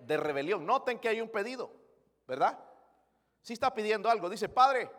de 0.00 0.16
rebelión. 0.16 0.64
Noten 0.64 0.98
que 0.98 1.10
hay 1.10 1.20
un 1.20 1.28
pedido, 1.28 1.70
¿verdad? 2.26 2.58
Si 3.42 3.52
está 3.52 3.74
pidiendo 3.74 4.08
algo, 4.08 4.30
dice, 4.30 4.48
Padre, 4.48 4.90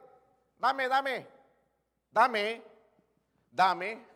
dame, 0.60 0.88
dame, 0.88 1.28
dame, 2.12 2.62
dame 3.52 4.15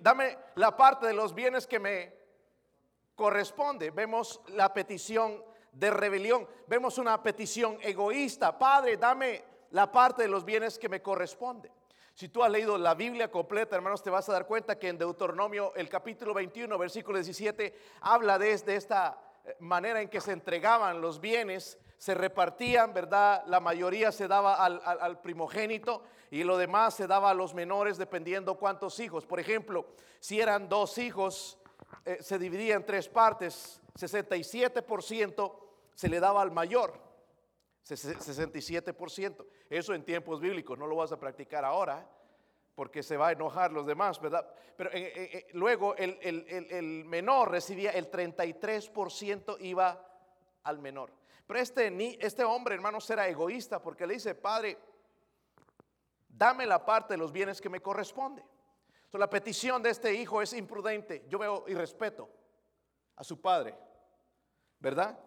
Dame 0.00 0.38
la 0.56 0.76
parte 0.76 1.06
de 1.06 1.14
los 1.14 1.34
bienes 1.34 1.66
que 1.66 1.78
me 1.78 2.14
corresponde. 3.14 3.90
Vemos 3.90 4.40
la 4.48 4.72
petición 4.72 5.42
de 5.72 5.90
rebelión. 5.90 6.46
Vemos 6.66 6.98
una 6.98 7.22
petición 7.22 7.78
egoísta. 7.80 8.58
Padre, 8.58 8.96
dame 8.96 9.44
la 9.70 9.90
parte 9.90 10.22
de 10.22 10.28
los 10.28 10.44
bienes 10.44 10.78
que 10.78 10.88
me 10.88 11.02
corresponde. 11.02 11.70
Si 12.14 12.28
tú 12.28 12.44
has 12.44 12.50
leído 12.50 12.76
la 12.76 12.94
Biblia 12.94 13.30
completa, 13.30 13.74
hermanos, 13.74 14.02
te 14.02 14.10
vas 14.10 14.28
a 14.28 14.32
dar 14.32 14.46
cuenta 14.46 14.78
que 14.78 14.88
en 14.88 14.98
Deuteronomio, 14.98 15.74
el 15.74 15.88
capítulo 15.88 16.34
21, 16.34 16.76
versículo 16.76 17.16
17, 17.16 17.74
habla 18.02 18.38
de, 18.38 18.52
esta 18.52 19.18
eh, 19.44 19.56
manera 19.60 20.02
en 20.02 20.08
que 20.08 20.20
se 20.20 20.32
entregaban 20.32 21.00
los 21.00 21.20
bienes, 21.20 21.78
se 22.02 22.14
repartían, 22.14 22.92
¿verdad? 22.92 23.44
La 23.46 23.60
mayoría 23.60 24.10
se 24.10 24.26
daba 24.26 24.56
al 24.56 25.20
primogénito 25.20 26.02
y 26.32 26.42
lo 26.42 26.56
demás 26.56 26.94
se 26.94 27.06
daba 27.06 27.30
a 27.30 27.34
los 27.34 27.54
menores 27.54 27.96
dependiendo 27.96 28.58
cuántos 28.58 28.98
hijos. 28.98 29.24
Por 29.24 29.38
ejemplo, 29.38 29.86
si 30.18 30.40
eran 30.40 30.68
dos 30.68 30.98
hijos, 30.98 31.58
eh, 32.04 32.18
se 32.20 32.40
dividía 32.40 32.74
en 32.74 32.84
tres 32.84 33.08
partes. 33.08 33.80
67% 33.94 35.60
se 35.94 36.08
le 36.08 36.18
daba 36.18 36.42
al 36.42 36.50
mayor. 36.50 37.00
67%. 37.88 39.46
Eso 39.70 39.94
en 39.94 40.04
tiempos 40.04 40.40
bíblicos, 40.40 40.76
no 40.76 40.88
lo 40.88 40.96
vas 40.96 41.12
a 41.12 41.20
practicar 41.20 41.64
ahora. 41.64 42.04
porque 42.74 43.04
se 43.04 43.16
va 43.16 43.28
a 43.28 43.32
enojar 43.32 43.70
los 43.70 43.86
demás, 43.86 44.20
¿verdad? 44.20 44.44
Pero 44.76 44.90
eh, 44.92 45.12
eh, 45.14 45.46
luego 45.52 45.94
el, 45.94 46.18
el, 46.20 46.46
el, 46.48 47.04
menor 47.04 47.50
recibía 47.50 47.92
el 47.92 48.10
33% 48.10 49.56
iba 49.60 50.04
al 50.64 50.80
menor. 50.80 51.21
Pero 51.46 51.60
este, 51.60 52.24
este 52.24 52.44
hombre, 52.44 52.74
hermanos, 52.74 53.08
era 53.10 53.28
egoísta 53.28 53.82
porque 53.82 54.06
le 54.06 54.14
dice, 54.14 54.34
Padre, 54.34 54.78
dame 56.28 56.66
la 56.66 56.84
parte 56.84 57.14
de 57.14 57.18
los 57.18 57.32
bienes 57.32 57.60
que 57.60 57.68
me 57.68 57.80
corresponde. 57.80 58.42
Entonces, 58.42 59.20
la 59.20 59.30
petición 59.30 59.82
de 59.82 59.90
este 59.90 60.14
hijo 60.14 60.40
es 60.40 60.52
imprudente. 60.54 61.26
Yo 61.28 61.38
veo 61.38 61.64
y 61.68 61.74
respeto 61.74 62.30
a 63.16 63.24
su 63.24 63.40
padre, 63.40 63.76
¿verdad? 64.78 65.18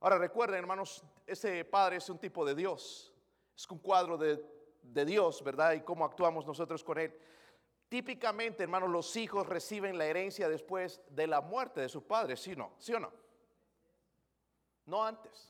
Ahora 0.00 0.16
recuerden, 0.16 0.58
hermanos, 0.58 1.04
ese 1.26 1.64
padre 1.64 1.96
es 1.96 2.08
un 2.08 2.18
tipo 2.18 2.44
de 2.44 2.54
Dios. 2.54 3.12
Es 3.54 3.68
un 3.70 3.78
cuadro 3.78 4.16
de, 4.16 4.42
de 4.82 5.04
Dios, 5.04 5.44
¿verdad? 5.44 5.72
Y 5.72 5.82
cómo 5.82 6.04
actuamos 6.04 6.46
nosotros 6.46 6.82
con 6.82 6.98
él. 6.98 7.14
Típicamente, 7.90 8.62
hermanos, 8.62 8.88
los 8.88 9.14
hijos 9.16 9.46
reciben 9.46 9.98
la 9.98 10.06
herencia 10.06 10.48
después 10.48 11.02
de 11.10 11.26
la 11.26 11.40
muerte 11.40 11.80
de 11.80 11.88
su 11.88 12.06
padre, 12.06 12.36
¿sí 12.36 12.54
no? 12.56 12.72
¿Sí 12.78 12.94
o 12.94 13.00
no? 13.00 13.12
No 14.90 15.04
antes. 15.04 15.48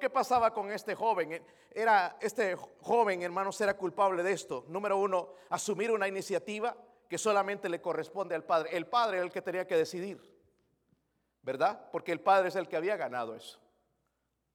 ¿Qué 0.00 0.08
pasaba 0.08 0.52
con 0.52 0.70
este 0.70 0.94
joven? 0.94 1.44
Era, 1.70 2.16
este 2.20 2.56
joven, 2.56 3.22
hermanos, 3.22 3.60
era 3.60 3.76
culpable 3.76 4.22
de 4.22 4.32
esto. 4.32 4.64
Número 4.68 4.96
uno, 4.96 5.34
asumir 5.50 5.90
una 5.90 6.08
iniciativa 6.08 6.74
que 7.06 7.18
solamente 7.18 7.68
le 7.68 7.80
corresponde 7.82 8.34
al 8.34 8.44
padre. 8.44 8.76
El 8.76 8.86
padre 8.86 9.18
era 9.18 9.26
el 9.26 9.32
que 9.32 9.42
tenía 9.42 9.66
que 9.66 9.76
decidir, 9.76 10.20
¿verdad? 11.42 11.90
Porque 11.92 12.12
el 12.12 12.20
padre 12.20 12.48
es 12.48 12.56
el 12.56 12.66
que 12.66 12.76
había 12.76 12.96
ganado 12.96 13.34
eso. 13.34 13.60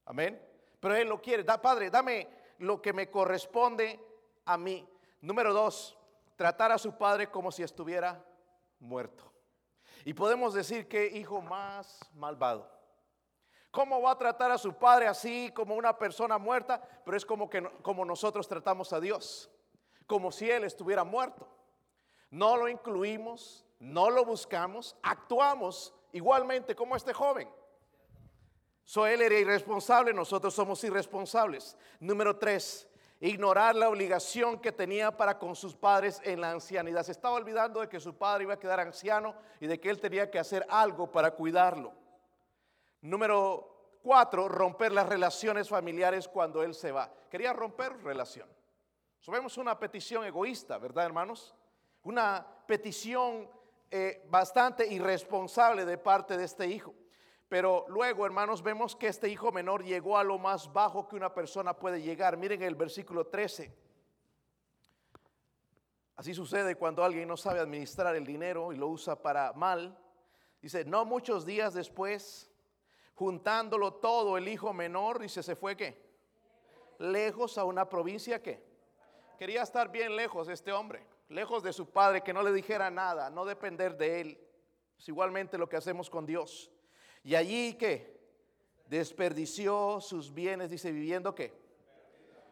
Amén. 0.05 0.41
Pero 0.79 0.95
él 0.95 1.07
lo 1.07 1.21
quiere. 1.21 1.43
Da, 1.43 1.61
padre, 1.61 1.91
dame 1.91 2.27
lo 2.57 2.81
que 2.81 2.91
me 2.91 3.09
corresponde 3.09 3.99
a 4.45 4.57
mí. 4.57 4.87
Número 5.21 5.53
dos, 5.53 5.97
tratar 6.35 6.71
a 6.71 6.79
su 6.79 6.97
padre 6.97 7.29
como 7.29 7.51
si 7.51 7.61
estuviera 7.61 8.23
muerto. 8.79 9.31
Y 10.05 10.13
podemos 10.13 10.55
decir 10.55 10.87
que 10.87 11.05
hijo 11.05 11.41
más 11.41 11.99
malvado. 12.15 12.82
¿Cómo 13.73 13.99
va 14.03 14.11
a 14.11 14.17
tratar 14.19 14.51
a 14.51 14.59
su 14.59 14.71
padre 14.75 15.07
así 15.07 15.51
como 15.51 15.73
una 15.73 15.97
persona 15.97 16.37
muerta? 16.37 16.79
Pero 17.03 17.17
es 17.17 17.25
como 17.25 17.49
que 17.49 17.63
como 17.81 18.05
nosotros 18.05 18.47
tratamos 18.47 18.93
a 18.93 18.99
Dios, 18.99 19.49
como 20.05 20.31
si 20.31 20.47
él 20.47 20.63
estuviera 20.63 21.03
muerto. 21.03 21.47
No 22.29 22.55
lo 22.55 22.69
incluimos, 22.69 23.65
no 23.79 24.11
lo 24.11 24.25
buscamos, 24.25 24.95
actuamos 25.01 25.91
igualmente 26.11 26.75
como 26.75 26.95
este 26.95 27.13
joven. 27.13 27.49
So 28.83 29.07
él 29.07 29.23
era 29.23 29.39
irresponsable, 29.39 30.13
nosotros 30.13 30.53
somos 30.53 30.83
irresponsables. 30.83 31.75
Número 31.99 32.37
tres, 32.37 32.87
ignorar 33.21 33.73
la 33.73 33.89
obligación 33.89 34.59
que 34.59 34.71
tenía 34.71 35.17
para 35.17 35.39
con 35.39 35.55
sus 35.55 35.73
padres 35.73 36.21
en 36.23 36.41
la 36.41 36.51
ancianidad. 36.51 37.01
Se 37.01 37.11
estaba 37.11 37.33
olvidando 37.33 37.81
de 37.81 37.89
que 37.89 37.99
su 37.99 38.15
padre 38.15 38.43
iba 38.43 38.53
a 38.53 38.59
quedar 38.59 38.79
anciano 38.79 39.33
y 39.59 39.65
de 39.65 39.79
que 39.79 39.89
él 39.89 39.99
tenía 39.99 40.29
que 40.29 40.37
hacer 40.37 40.63
algo 40.69 41.11
para 41.11 41.31
cuidarlo. 41.31 42.02
Número 43.03 43.99
cuatro, 44.01 44.47
romper 44.47 44.93
las 44.93 45.07
relaciones 45.07 45.67
familiares 45.67 46.27
cuando 46.27 46.63
él 46.63 46.73
se 46.73 46.91
va. 46.91 47.13
Quería 47.29 47.51
romper 47.51 48.01
relación. 48.01 48.47
Vemos 49.27 49.57
una 49.57 49.77
petición 49.77 50.25
egoísta, 50.25 50.77
¿verdad, 50.77 51.05
hermanos? 51.05 51.53
Una 52.03 52.45
petición 52.65 53.49
eh, 53.91 54.25
bastante 54.29 54.87
irresponsable 54.87 55.85
de 55.85 55.97
parte 55.97 56.37
de 56.37 56.45
este 56.45 56.65
hijo. 56.67 56.93
Pero 57.49 57.85
luego, 57.89 58.25
hermanos, 58.25 58.63
vemos 58.63 58.95
que 58.95 59.07
este 59.07 59.27
hijo 59.27 59.51
menor 59.51 59.83
llegó 59.83 60.17
a 60.17 60.23
lo 60.23 60.37
más 60.37 60.71
bajo 60.71 61.07
que 61.07 61.17
una 61.17 61.33
persona 61.33 61.73
puede 61.73 62.01
llegar. 62.01 62.37
Miren 62.37 62.61
el 62.63 62.75
versículo 62.75 63.27
13. 63.27 63.73
Así 66.15 66.33
sucede 66.33 66.75
cuando 66.75 67.03
alguien 67.03 67.27
no 67.27 67.35
sabe 67.35 67.59
administrar 67.59 68.15
el 68.15 68.25
dinero 68.25 68.71
y 68.71 68.77
lo 68.77 68.87
usa 68.87 69.21
para 69.21 69.51
mal. 69.53 69.97
Dice, 70.61 70.85
no 70.85 71.03
muchos 71.03 71.45
días 71.45 71.73
después, 71.73 72.49
juntándolo 73.15 73.93
todo, 73.95 74.37
el 74.37 74.47
hijo 74.47 74.73
menor, 74.73 75.19
dice, 75.19 75.43
se 75.43 75.55
fue 75.55 75.77
qué? 75.77 76.01
Lejos 76.99 77.57
a 77.57 77.65
una 77.65 77.87
provincia 77.89 78.41
que 78.41 78.63
quería 79.37 79.61
estar 79.63 79.91
bien 79.91 80.15
lejos 80.15 80.47
este 80.49 80.71
hombre, 80.71 81.05
lejos 81.29 81.63
de 81.63 81.73
su 81.73 81.89
padre, 81.89 82.21
que 82.21 82.33
no 82.33 82.41
le 82.41 82.51
dijera 82.51 82.89
nada, 82.89 83.29
no 83.29 83.45
depender 83.45 83.97
de 83.97 84.21
él. 84.21 84.47
Es 84.97 85.07
igualmente 85.07 85.57
lo 85.57 85.67
que 85.67 85.77
hacemos 85.77 86.09
con 86.09 86.25
Dios. 86.25 86.71
Y 87.23 87.35
allí 87.35 87.73
que 87.73 88.19
desperdició 88.87 89.99
sus 90.01 90.33
bienes, 90.33 90.69
dice, 90.69 90.91
viviendo 90.91 91.33
qué. 91.33 91.53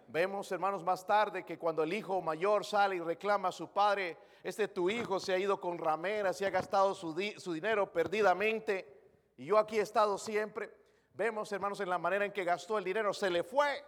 Vemos, 0.08 0.52
hermanos, 0.52 0.84
más 0.84 1.06
tarde 1.06 1.46
que 1.46 1.58
cuando 1.58 1.84
el 1.84 1.94
hijo 1.94 2.22
mayor 2.22 2.66
sale 2.66 2.98
y 2.98 3.00
reclama 3.00 3.50
a 3.50 3.54
su 3.54 3.70
padre, 3.70 4.18
este 4.44 4.68
tu 4.68 4.90
hijo 4.90 5.20
se 5.20 5.34
ha 5.34 5.40
ido 5.40 5.60
con 5.62 5.78
rameras 5.78 6.42
y 6.42 6.46
ha 6.46 6.50
gastado 6.50 6.94
su, 6.94 7.16
su 7.38 7.54
dinero 7.54 7.92
perdidamente 7.92 9.01
y 9.42 9.46
yo 9.46 9.58
aquí 9.58 9.80
he 9.80 9.82
estado 9.82 10.20
siempre. 10.20 10.72
Vemos, 11.16 11.52
hermanos, 11.52 11.80
en 11.80 11.90
la 11.90 11.98
manera 11.98 12.24
en 12.24 12.32
que 12.32 12.44
gastó 12.44 12.78
el 12.78 12.84
dinero, 12.84 13.12
se 13.12 13.28
le 13.28 13.44
fue 13.44 13.84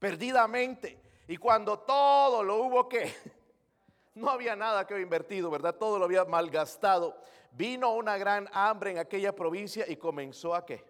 perdidamente. 0.00 1.00
Y 1.28 1.36
cuando 1.36 1.78
todo 1.78 2.42
lo 2.42 2.56
hubo 2.56 2.88
que, 2.88 3.08
no 4.16 4.28
había 4.28 4.56
nada 4.56 4.84
que 4.84 4.94
haber 4.94 5.04
invertido, 5.04 5.48
¿verdad? 5.48 5.76
Todo 5.76 5.96
lo 6.00 6.06
había 6.06 6.24
malgastado. 6.24 7.22
Vino 7.52 7.94
una 7.94 8.18
gran 8.18 8.48
hambre 8.52 8.90
en 8.90 8.98
aquella 8.98 9.32
provincia 9.32 9.84
y 9.86 9.94
comenzó 9.94 10.56
a 10.56 10.66
qué. 10.66 10.84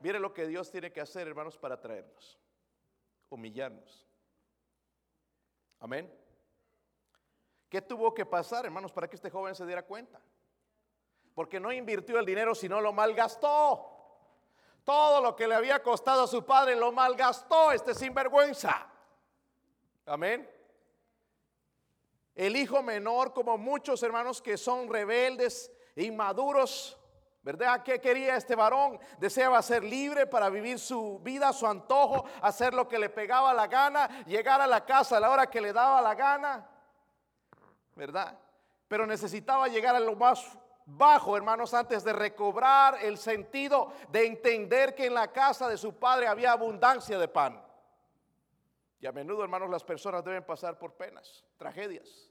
Mire 0.00 0.18
lo 0.18 0.34
que 0.34 0.48
Dios 0.48 0.68
tiene 0.68 0.90
que 0.90 1.00
hacer, 1.00 1.28
hermanos, 1.28 1.56
para 1.56 1.80
traernos. 1.80 2.36
Humillarnos. 3.28 4.08
Amén. 5.78 6.12
¿Qué 7.68 7.80
tuvo 7.80 8.12
que 8.12 8.26
pasar, 8.26 8.64
hermanos, 8.64 8.90
para 8.90 9.06
que 9.06 9.14
este 9.14 9.30
joven 9.30 9.54
se 9.54 9.64
diera 9.66 9.84
cuenta? 9.84 10.20
Porque 11.34 11.60
no 11.60 11.72
invirtió 11.72 12.18
el 12.18 12.26
dinero, 12.26 12.54
sino 12.54 12.80
lo 12.80 12.92
malgastó. 12.92 13.88
Todo 14.84 15.20
lo 15.20 15.36
que 15.36 15.46
le 15.46 15.54
había 15.54 15.82
costado 15.82 16.24
a 16.24 16.26
su 16.26 16.44
padre 16.44 16.74
lo 16.76 16.92
malgastó 16.92 17.72
este 17.72 17.94
sinvergüenza. 17.94 18.86
Amén. 20.06 20.48
El 22.34 22.56
hijo 22.56 22.82
menor, 22.82 23.32
como 23.32 23.56
muchos 23.58 24.02
hermanos 24.02 24.42
que 24.42 24.56
son 24.56 24.88
rebeldes 24.88 25.70
inmaduros, 25.96 26.98
¿verdad? 27.42 27.82
¿Qué 27.82 28.00
quería 28.00 28.36
este 28.36 28.54
varón? 28.54 28.98
Deseaba 29.18 29.60
ser 29.62 29.84
libre 29.84 30.26
para 30.26 30.48
vivir 30.48 30.78
su 30.78 31.18
vida, 31.20 31.52
su 31.52 31.66
antojo, 31.66 32.24
hacer 32.40 32.72
lo 32.72 32.88
que 32.88 32.98
le 32.98 33.10
pegaba 33.10 33.52
la 33.52 33.66
gana, 33.66 34.24
llegar 34.24 34.60
a 34.60 34.66
la 34.66 34.84
casa 34.84 35.16
a 35.16 35.20
la 35.20 35.30
hora 35.30 35.50
que 35.50 35.60
le 35.60 35.72
daba 35.72 36.00
la 36.00 36.14
gana, 36.14 36.68
¿verdad? 37.94 38.38
Pero 38.88 39.06
necesitaba 39.06 39.68
llegar 39.68 39.94
a 39.94 40.00
lo 40.00 40.16
más 40.16 40.58
bajo, 40.86 41.36
hermanos, 41.36 41.74
antes 41.74 42.04
de 42.04 42.12
recobrar 42.12 42.98
el 43.02 43.18
sentido 43.18 43.92
de 44.10 44.26
entender 44.26 44.94
que 44.94 45.06
en 45.06 45.14
la 45.14 45.32
casa 45.32 45.68
de 45.68 45.76
su 45.76 45.94
padre 45.94 46.26
había 46.26 46.52
abundancia 46.52 47.18
de 47.18 47.28
pan. 47.28 47.64
Y 49.00 49.06
a 49.06 49.12
menudo, 49.12 49.42
hermanos, 49.42 49.70
las 49.70 49.84
personas 49.84 50.24
deben 50.24 50.44
pasar 50.44 50.78
por 50.78 50.94
penas, 50.94 51.44
tragedias. 51.56 52.30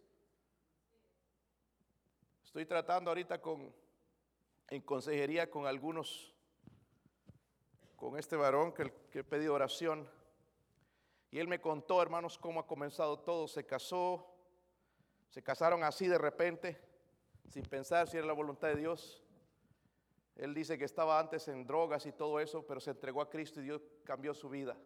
Estoy 2.43 2.65
tratando 2.65 3.11
ahorita 3.11 3.41
con 3.41 3.73
en 4.69 4.81
consejería 4.81 5.49
con 5.51 5.67
algunos 5.67 6.33
con 7.97 8.17
este 8.17 8.37
varón 8.37 8.73
que, 8.73 8.91
que 9.11 9.23
pedido 9.23 9.53
oración. 9.53 10.09
Y 11.29 11.39
él 11.39 11.47
me 11.47 11.61
contó, 11.61 12.01
hermanos, 12.01 12.37
cómo 12.37 12.61
ha 12.61 12.65
comenzado 12.65 13.19
todo. 13.19 13.47
Se 13.47 13.65
casó, 13.65 14.33
se 15.29 15.43
casaron 15.43 15.83
así 15.83 16.07
de 16.07 16.17
repente 16.17 16.90
sin 17.51 17.63
pensar 17.63 18.07
si 18.07 18.17
era 18.17 18.25
la 18.25 18.33
voluntad 18.33 18.69
de 18.69 18.77
Dios. 18.77 19.21
Él 20.37 20.53
dice 20.53 20.77
que 20.77 20.85
estaba 20.85 21.19
antes 21.19 21.47
en 21.49 21.67
drogas 21.67 22.05
y 22.05 22.13
todo 22.13 22.39
eso, 22.39 22.65
pero 22.65 22.79
se 22.79 22.91
entregó 22.91 23.21
a 23.21 23.29
Cristo 23.29 23.59
y 23.59 23.65
Dios 23.65 23.81
cambió 24.05 24.33
su 24.33 24.49
vida. 24.49 24.77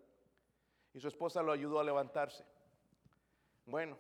Y 0.94 1.00
su 1.00 1.08
esposa 1.08 1.44
lo 1.44 1.52
ayudó 1.52 1.80
a 1.80 1.84
levantarse. 1.84 2.44
Bueno, 3.66 3.98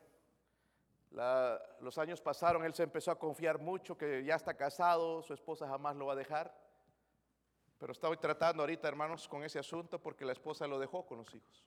los 1.79 1.97
años 1.97 2.19
pasaron, 2.21 2.65
él 2.65 2.73
se 2.73 2.83
empezó 2.83 3.11
a 3.11 3.19
confiar 3.19 3.59
mucho 3.59 3.97
que 3.97 4.23
ya 4.23 4.35
está 4.35 4.55
casado, 4.55 5.21
su 5.21 5.33
esposa 5.33 5.67
jamás 5.67 5.95
lo 5.95 6.07
va 6.07 6.13
a 6.13 6.17
dejar. 6.17 6.53
Pero 7.77 7.91
estoy 7.91 8.17
tratando 8.17 8.63
ahorita, 8.63 8.87
hermanos, 8.87 9.27
con 9.27 9.43
ese 9.43 9.59
asunto 9.59 9.99
porque 9.99 10.25
la 10.25 10.31
esposa 10.31 10.65
lo 10.65 10.79
dejó 10.79 11.05
con 11.05 11.19
los 11.19 11.33
hijos. 11.35 11.63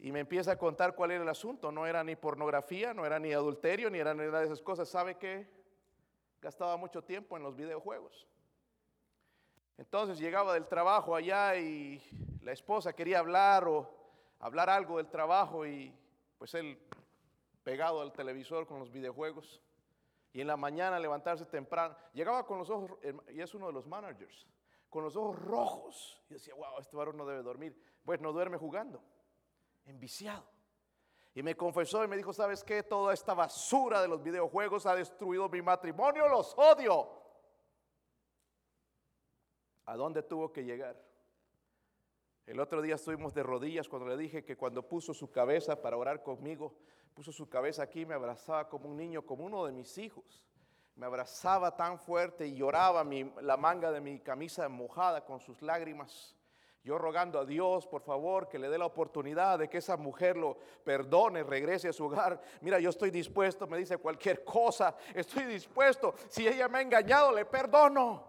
Y 0.00 0.12
me 0.12 0.20
empieza 0.20 0.52
a 0.52 0.58
contar 0.58 0.94
cuál 0.94 1.12
era 1.12 1.22
el 1.22 1.28
asunto. 1.28 1.72
No 1.72 1.86
era 1.86 2.04
ni 2.04 2.16
pornografía, 2.16 2.92
no 2.92 3.06
era 3.06 3.18
ni 3.18 3.32
adulterio, 3.32 3.90
ni 3.90 3.98
era 3.98 4.14
nada 4.14 4.40
de 4.40 4.46
esas 4.46 4.60
cosas. 4.60 4.88
¿Sabe 4.88 5.16
qué? 5.16 5.48
Gastaba 6.40 6.76
mucho 6.76 7.02
tiempo 7.02 7.36
en 7.36 7.42
los 7.42 7.56
videojuegos. 7.56 8.26
Entonces 9.78 10.18
llegaba 10.18 10.54
del 10.54 10.66
trabajo 10.66 11.16
allá 11.16 11.56
y 11.56 12.02
la 12.42 12.52
esposa 12.52 12.92
quería 12.92 13.18
hablar 13.18 13.66
o 13.66 13.90
hablar 14.38 14.70
algo 14.70 14.98
del 14.98 15.08
trabajo 15.08 15.66
y 15.66 15.92
pues 16.38 16.54
él 16.54 16.78
pegado 17.62 18.02
al 18.02 18.12
televisor 18.12 18.66
con 18.66 18.78
los 18.78 18.92
videojuegos. 18.92 19.62
Y 20.32 20.40
en 20.40 20.48
la 20.48 20.56
mañana 20.56 20.98
levantarse 20.98 21.46
temprano. 21.46 21.96
Llegaba 22.12 22.44
con 22.44 22.58
los 22.58 22.68
ojos, 22.68 22.90
y 23.32 23.40
es 23.40 23.54
uno 23.54 23.68
de 23.68 23.72
los 23.72 23.86
managers, 23.86 24.46
con 24.90 25.04
los 25.04 25.16
ojos 25.16 25.38
rojos. 25.38 26.22
Y 26.28 26.34
decía, 26.34 26.54
wow, 26.54 26.78
este 26.80 26.96
varón 26.96 27.16
no 27.16 27.24
debe 27.24 27.42
dormir. 27.42 27.80
Pues 28.04 28.20
no 28.20 28.32
duerme 28.32 28.58
jugando 28.58 29.00
enviciado. 29.86 30.44
Y 31.34 31.42
me 31.42 31.56
confesó 31.56 32.04
y 32.04 32.08
me 32.08 32.16
dijo, 32.16 32.32
¿sabes 32.32 32.62
qué? 32.62 32.82
Toda 32.82 33.12
esta 33.12 33.34
basura 33.34 34.00
de 34.00 34.08
los 34.08 34.22
videojuegos 34.22 34.86
ha 34.86 34.94
destruido 34.94 35.48
mi 35.48 35.62
matrimonio, 35.62 36.28
los 36.28 36.54
odio. 36.56 37.10
¿A 39.86 39.96
dónde 39.96 40.22
tuvo 40.22 40.52
que 40.52 40.64
llegar? 40.64 40.96
El 42.46 42.60
otro 42.60 42.82
día 42.82 42.94
estuvimos 42.94 43.34
de 43.34 43.42
rodillas 43.42 43.88
cuando 43.88 44.08
le 44.08 44.16
dije 44.16 44.44
que 44.44 44.56
cuando 44.56 44.86
puso 44.86 45.12
su 45.12 45.30
cabeza 45.30 45.80
para 45.80 45.96
orar 45.96 46.22
conmigo, 46.22 46.76
puso 47.14 47.32
su 47.32 47.48
cabeza 47.48 47.82
aquí, 47.82 48.06
me 48.06 48.14
abrazaba 48.14 48.68
como 48.68 48.88
un 48.88 48.96
niño, 48.96 49.22
como 49.22 49.44
uno 49.44 49.64
de 49.64 49.72
mis 49.72 49.98
hijos. 49.98 50.44
Me 50.94 51.06
abrazaba 51.06 51.74
tan 51.74 51.98
fuerte 51.98 52.46
y 52.46 52.54
lloraba 52.54 53.04
la 53.40 53.56
manga 53.56 53.90
de 53.90 54.00
mi 54.00 54.20
camisa 54.20 54.68
mojada 54.68 55.24
con 55.24 55.40
sus 55.40 55.60
lágrimas. 55.62 56.36
Yo 56.84 56.98
rogando 56.98 57.38
a 57.38 57.46
Dios, 57.46 57.86
por 57.86 58.02
favor, 58.02 58.46
que 58.46 58.58
le 58.58 58.68
dé 58.68 58.76
la 58.76 58.84
oportunidad 58.84 59.58
de 59.58 59.70
que 59.70 59.78
esa 59.78 59.96
mujer 59.96 60.36
lo 60.36 60.58
perdone, 60.84 61.42
regrese 61.42 61.88
a 61.88 61.94
su 61.94 62.04
hogar. 62.04 62.38
Mira, 62.60 62.78
yo 62.78 62.90
estoy 62.90 63.10
dispuesto, 63.10 63.66
me 63.66 63.78
dice 63.78 63.96
cualquier 63.96 64.44
cosa, 64.44 64.94
estoy 65.14 65.44
dispuesto. 65.44 66.14
Si 66.28 66.46
ella 66.46 66.68
me 66.68 66.78
ha 66.78 66.82
engañado, 66.82 67.32
le 67.32 67.46
perdono. 67.46 68.28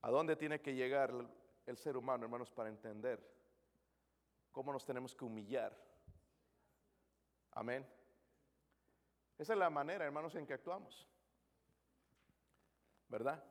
¿A 0.00 0.10
dónde 0.10 0.34
tiene 0.34 0.62
que 0.62 0.74
llegar 0.74 1.12
el 1.66 1.76
ser 1.76 1.98
humano, 1.98 2.24
hermanos, 2.24 2.50
para 2.50 2.70
entender 2.70 3.22
cómo 4.50 4.72
nos 4.72 4.86
tenemos 4.86 5.14
que 5.14 5.26
humillar? 5.26 5.76
Amén. 7.52 7.86
Esa 9.36 9.52
es 9.52 9.58
la 9.58 9.68
manera, 9.68 10.06
hermanos, 10.06 10.34
en 10.36 10.46
que 10.46 10.54
actuamos. 10.54 11.06
¿Verdad? 13.10 13.44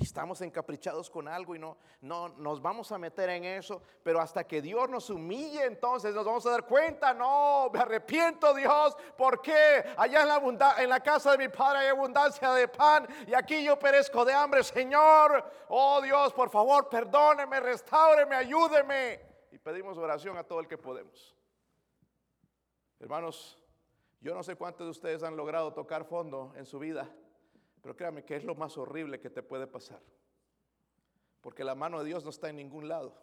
Estamos 0.00 0.40
encaprichados 0.40 1.10
con 1.10 1.28
algo 1.28 1.54
y 1.54 1.58
no, 1.58 1.76
no 2.00 2.28
nos 2.30 2.60
vamos 2.60 2.90
a 2.92 2.98
meter 2.98 3.28
en 3.30 3.44
eso, 3.44 3.82
pero 4.02 4.20
hasta 4.20 4.44
que 4.44 4.62
Dios 4.62 4.88
nos 4.88 5.10
humille, 5.10 5.64
entonces 5.64 6.14
nos 6.14 6.24
vamos 6.24 6.44
a 6.46 6.50
dar 6.50 6.66
cuenta, 6.66 7.12
no, 7.12 7.70
me 7.72 7.80
arrepiento 7.80 8.54
Dios, 8.54 8.96
porque 9.16 9.84
allá 9.96 10.22
en 10.22 10.28
la, 10.28 10.74
en 10.78 10.88
la 10.88 11.00
casa 11.00 11.32
de 11.32 11.38
mi 11.38 11.48
padre 11.48 11.80
hay 11.80 11.88
abundancia 11.88 12.52
de 12.52 12.68
pan 12.68 13.06
y 13.26 13.34
aquí 13.34 13.62
yo 13.62 13.78
perezco 13.78 14.24
de 14.24 14.32
hambre, 14.32 14.64
Señor, 14.64 15.44
oh 15.68 16.00
Dios, 16.00 16.32
por 16.32 16.50
favor, 16.50 16.88
perdóneme, 16.88 17.60
restaureme, 17.60 18.36
ayúdeme. 18.36 19.20
Y 19.52 19.58
pedimos 19.58 19.98
oración 19.98 20.38
a 20.38 20.44
todo 20.44 20.60
el 20.60 20.68
que 20.68 20.78
podemos. 20.78 21.34
Hermanos, 23.00 23.58
yo 24.20 24.34
no 24.34 24.42
sé 24.42 24.54
cuántos 24.56 24.86
de 24.86 24.90
ustedes 24.90 25.22
han 25.22 25.36
logrado 25.36 25.72
tocar 25.72 26.04
fondo 26.04 26.52
en 26.56 26.66
su 26.66 26.78
vida, 26.78 27.08
pero 27.82 27.96
créame 27.96 28.24
que 28.24 28.36
es 28.36 28.44
lo 28.44 28.54
más 28.54 28.76
horrible 28.76 29.20
que 29.20 29.30
te 29.30 29.42
puede 29.42 29.66
pasar. 29.66 30.00
Porque 31.40 31.64
la 31.64 31.74
mano 31.74 31.98
de 32.00 32.04
Dios 32.06 32.24
no 32.24 32.30
está 32.30 32.50
en 32.50 32.56
ningún 32.56 32.88
lado. 32.88 33.14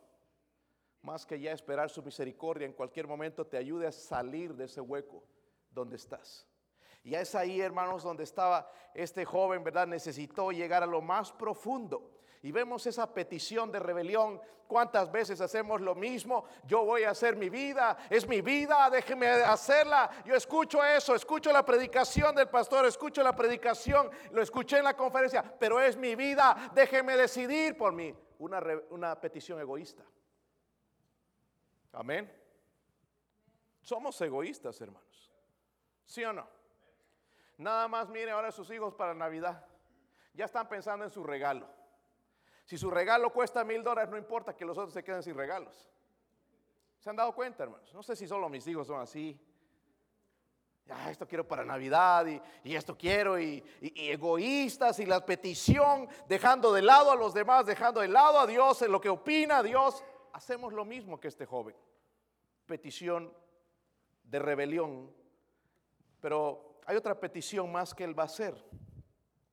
Más 1.02 1.26
que 1.26 1.40
ya 1.40 1.52
esperar 1.52 1.90
su 1.90 2.02
misericordia 2.02 2.66
en 2.66 2.74
cualquier 2.74 3.08
momento 3.08 3.46
te 3.46 3.58
ayude 3.58 3.88
a 3.88 3.92
salir 3.92 4.56
de 4.56 4.66
ese 4.66 4.82
hueco 4.82 5.24
donde 5.70 5.96
estás. 5.96 6.48
Y 7.04 7.16
es 7.16 7.36
ahí, 7.36 7.62
hermanos, 7.62 8.04
donde 8.04 8.24
estaba 8.24 8.70
este 8.94 9.24
joven, 9.24 9.64
¿verdad? 9.64 9.88
Necesitó 9.88 10.52
llegar 10.52 10.84
a 10.84 10.88
lo 10.88 11.02
más 11.02 11.32
profundo 11.32 12.17
y 12.48 12.52
vemos 12.54 12.88
esa 12.88 13.14
petición 13.14 13.70
de 13.74 13.80
rebelión. 13.80 14.40
¿Cuántas 14.68 15.12
veces 15.12 15.42
hacemos 15.42 15.82
lo 15.82 15.96
mismo? 15.96 16.46
Yo 16.66 16.86
voy 16.86 17.04
a 17.04 17.10
hacer 17.10 17.36
mi 17.36 17.50
vida, 17.50 17.98
es 18.10 18.26
mi 18.26 18.40
vida, 18.40 18.90
déjeme 18.90 19.28
hacerla. 19.28 20.10
Yo 20.24 20.34
escucho 20.34 20.82
eso, 20.82 21.14
escucho 21.14 21.52
la 21.52 21.66
predicación 21.66 22.34
del 22.34 22.48
pastor, 22.48 22.86
escucho 22.86 23.22
la 23.22 23.36
predicación, 23.36 24.10
lo 24.32 24.42
escuché 24.42 24.78
en 24.78 24.86
la 24.86 24.96
conferencia, 24.96 25.44
pero 25.60 25.82
es 25.82 25.98
mi 25.98 26.16
vida, 26.16 26.72
déjeme 26.74 27.18
decidir 27.18 27.78
por 27.78 27.92
mí. 27.92 28.16
Una, 28.40 28.64
una 28.92 29.20
petición 29.20 29.60
egoísta. 29.60 30.06
Amén. 31.92 32.32
Somos 33.82 34.22
egoístas, 34.22 34.80
hermanos. 34.80 35.34
¿Sí 36.06 36.24
o 36.24 36.32
no? 36.32 36.48
Nada 37.58 37.90
más 37.90 38.08
mire 38.08 38.32
ahora 38.32 38.48
a 38.48 38.54
sus 38.54 38.72
hijos 38.72 38.94
para 38.94 39.14
Navidad. 39.14 39.66
Ya 40.34 40.46
están 40.46 40.70
pensando 40.70 41.04
en 41.04 41.12
su 41.12 41.26
regalo. 41.26 41.77
Si 42.68 42.78
su 42.78 42.92
regalo 42.92 43.32
cuesta 43.32 43.64
mil 43.64 43.82
dólares, 43.82 44.12
no 44.12 44.18
importa 44.18 44.54
que 44.54 44.66
los 44.66 44.78
otros 44.78 44.94
se 44.94 45.02
queden 45.02 45.24
sin 45.24 45.36
regalos. 45.36 45.90
¿Se 47.00 47.10
han 47.10 47.16
dado 47.16 47.34
cuenta, 47.34 47.64
hermanos? 47.64 47.94
No 47.94 48.04
sé 48.04 48.14
si 48.14 48.28
solo 48.28 48.50
mis 48.50 48.68
hijos 48.68 48.88
son 48.88 49.00
así. 49.00 49.40
Ya, 50.86 51.10
esto 51.10 51.26
quiero 51.26 51.48
para 51.48 51.64
Navidad 51.64 52.26
y, 52.66 52.76
esto 52.76 52.98
quiero 52.98 53.40
y, 53.40 53.64
y, 53.80 54.10
egoístas 54.10 55.00
y 55.00 55.06
la 55.06 55.26
petición, 55.26 56.10
dejando 56.28 56.74
de 56.74 56.82
lado 56.82 57.10
a 57.10 57.16
los 57.16 57.34
demás, 57.34 57.66
dejando 57.66 58.02
de 58.02 58.10
lado 58.10 58.38
a 58.38 58.46
Dios 58.46 58.82
en 58.82 58.92
lo 58.92 59.00
que 59.00 59.08
opina 59.08 59.64
Dios. 59.64 60.04
Hacemos 60.34 60.74
lo 60.74 60.84
mismo 60.84 61.22
que 61.22 61.30
este 61.30 61.46
joven. 61.46 61.76
Petición 62.66 63.34
de 64.24 64.40
rebelión. 64.40 65.10
Pero 66.20 66.82
hay 66.86 66.98
otra 66.98 67.18
petición 67.18 67.72
más 67.72 67.96
que 67.96 68.04
él 68.04 68.18
va 68.18 68.24
a 68.24 68.26
hacer. 68.26 68.62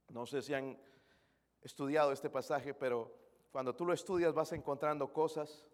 No 0.08 0.26
sé 0.26 0.42
si 0.42 0.52
han 0.52 0.76
estudiado 1.64 2.12
este 2.12 2.30
pasaje, 2.30 2.74
pero 2.74 3.12
cuando 3.50 3.74
tú 3.74 3.86
lo 3.86 3.94
estudias 3.94 4.34
vas 4.34 4.52
encontrando 4.52 5.12
cosas 5.12 5.64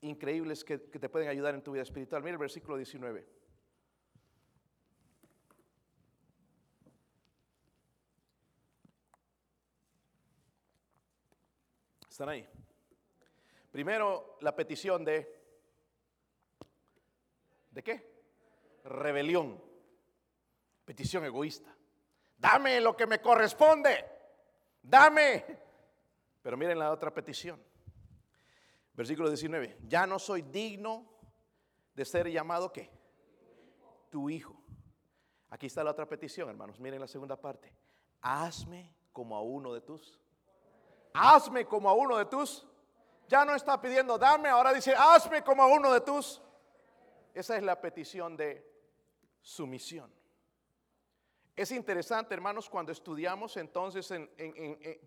increíbles 0.00 0.64
que, 0.64 0.78
te 0.78 1.08
pueden 1.08 1.28
ayudar 1.28 1.54
en 1.54 1.62
tu 1.62 1.72
vida 1.72 1.82
espiritual. 1.82 2.22
Mira 2.22 2.32
el 2.32 2.38
versículo 2.38 2.76
19. 2.76 3.26
¿Están 12.08 12.30
ahí? 12.30 12.48
Primero, 13.70 14.38
la 14.40 14.56
petición 14.56 15.04
de... 15.04 15.36
¿De 17.70 17.82
qué? 17.82 18.10
Rebelión. 18.84 19.62
Petición 20.86 21.26
egoísta. 21.26 21.76
Dame 22.38 22.80
lo 22.80 22.96
que 22.96 23.06
me 23.06 23.20
corresponde 23.20 24.15
dame. 24.88 25.44
Pero 26.42 26.56
miren 26.56 26.78
la 26.78 26.92
otra 26.92 27.12
petición. 27.12 27.62
Versículo 28.94 29.28
19. 29.28 29.78
Ya 29.88 30.06
no 30.06 30.18
soy 30.18 30.42
digno 30.42 31.06
de 31.94 32.04
ser 32.04 32.28
llamado 32.30 32.72
qué? 32.72 32.90
Tu 34.10 34.30
hijo. 34.30 34.56
Aquí 35.50 35.66
está 35.66 35.84
la 35.84 35.90
otra 35.90 36.08
petición, 36.08 36.48
hermanos. 36.48 36.80
Miren 36.80 37.00
la 37.00 37.08
segunda 37.08 37.36
parte. 37.40 37.72
Hazme 38.20 38.94
como 39.12 39.36
a 39.36 39.42
uno 39.42 39.72
de 39.72 39.80
tus. 39.80 40.20
Hazme 41.12 41.66
como 41.66 41.88
a 41.88 41.94
uno 41.94 42.16
de 42.18 42.26
tus. 42.26 42.66
Ya 43.28 43.44
no 43.44 43.54
está 43.54 43.80
pidiendo 43.80 44.18
dame, 44.18 44.48
ahora 44.48 44.72
dice 44.72 44.94
hazme 44.94 45.42
como 45.42 45.62
a 45.62 45.66
uno 45.66 45.92
de 45.92 46.00
tus. 46.00 46.40
Esa 47.34 47.56
es 47.56 47.62
la 47.62 47.80
petición 47.80 48.36
de 48.36 48.64
sumisión. 49.40 50.15
Es 51.56 51.72
interesante, 51.72 52.34
hermanos, 52.34 52.68
cuando 52.68 52.92
estudiamos 52.92 53.56
entonces, 53.56 54.10
en, 54.10 54.30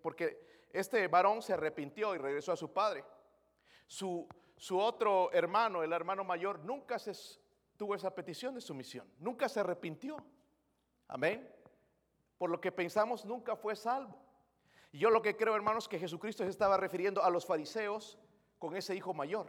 porque 0.01 0.65
este 0.73 1.07
varón 1.07 1.43
se 1.43 1.53
arrepintió 1.53 2.15
y 2.15 2.17
regresó 2.17 2.51
a 2.51 2.57
su 2.57 2.73
padre. 2.73 3.05
Su, 3.85 4.27
otro 4.71 5.31
hermano, 5.31 5.83
el 5.83 5.93
hermano 5.93 6.23
mayor, 6.23 6.59
nunca 6.59 6.97
se, 6.97 7.13
tuvo 7.77 7.93
esa 7.93 8.13
petición 8.15 8.55
de 8.55 8.61
sumisión, 8.61 9.07
nunca 9.19 9.47
se 9.47 9.59
arrepintió. 9.59 10.17
Amén. 11.07 11.47
Por 12.39 12.49
lo 12.49 12.59
que 12.59 12.71
pensamos, 12.71 13.25
nunca 13.25 13.55
fue 13.55 13.75
salvo. 13.75 14.17
Yo 14.91 15.11
lo 15.11 15.21
que 15.21 15.37
creo, 15.37 15.55
hermanos, 15.55 15.87
que 15.87 15.99
Jesucristo 15.99 16.43
se 16.43 16.49
estaba 16.49 16.77
refiriendo 16.77 17.23
a 17.23 17.29
los 17.29 17.45
fariseos 17.45 18.17
con 18.57 18.75
ese 18.75 18.95
hijo 18.95 19.13
mayor. 19.13 19.47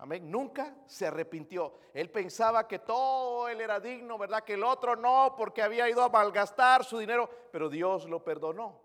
Amén. 0.00 0.30
Nunca 0.30 0.74
se 0.86 1.06
arrepintió. 1.06 1.74
Él 1.92 2.10
pensaba 2.10 2.66
que 2.66 2.78
todo 2.78 3.48
él 3.48 3.60
era 3.60 3.78
digno, 3.78 4.16
¿verdad? 4.16 4.42
Que 4.42 4.54
el 4.54 4.64
otro 4.64 4.96
no, 4.96 5.34
porque 5.36 5.62
había 5.62 5.90
ido 5.90 6.02
a 6.02 6.08
malgastar 6.08 6.86
su 6.86 6.96
dinero, 6.96 7.28
pero 7.52 7.68
Dios 7.68 8.08
lo 8.08 8.24
perdonó. 8.24 8.80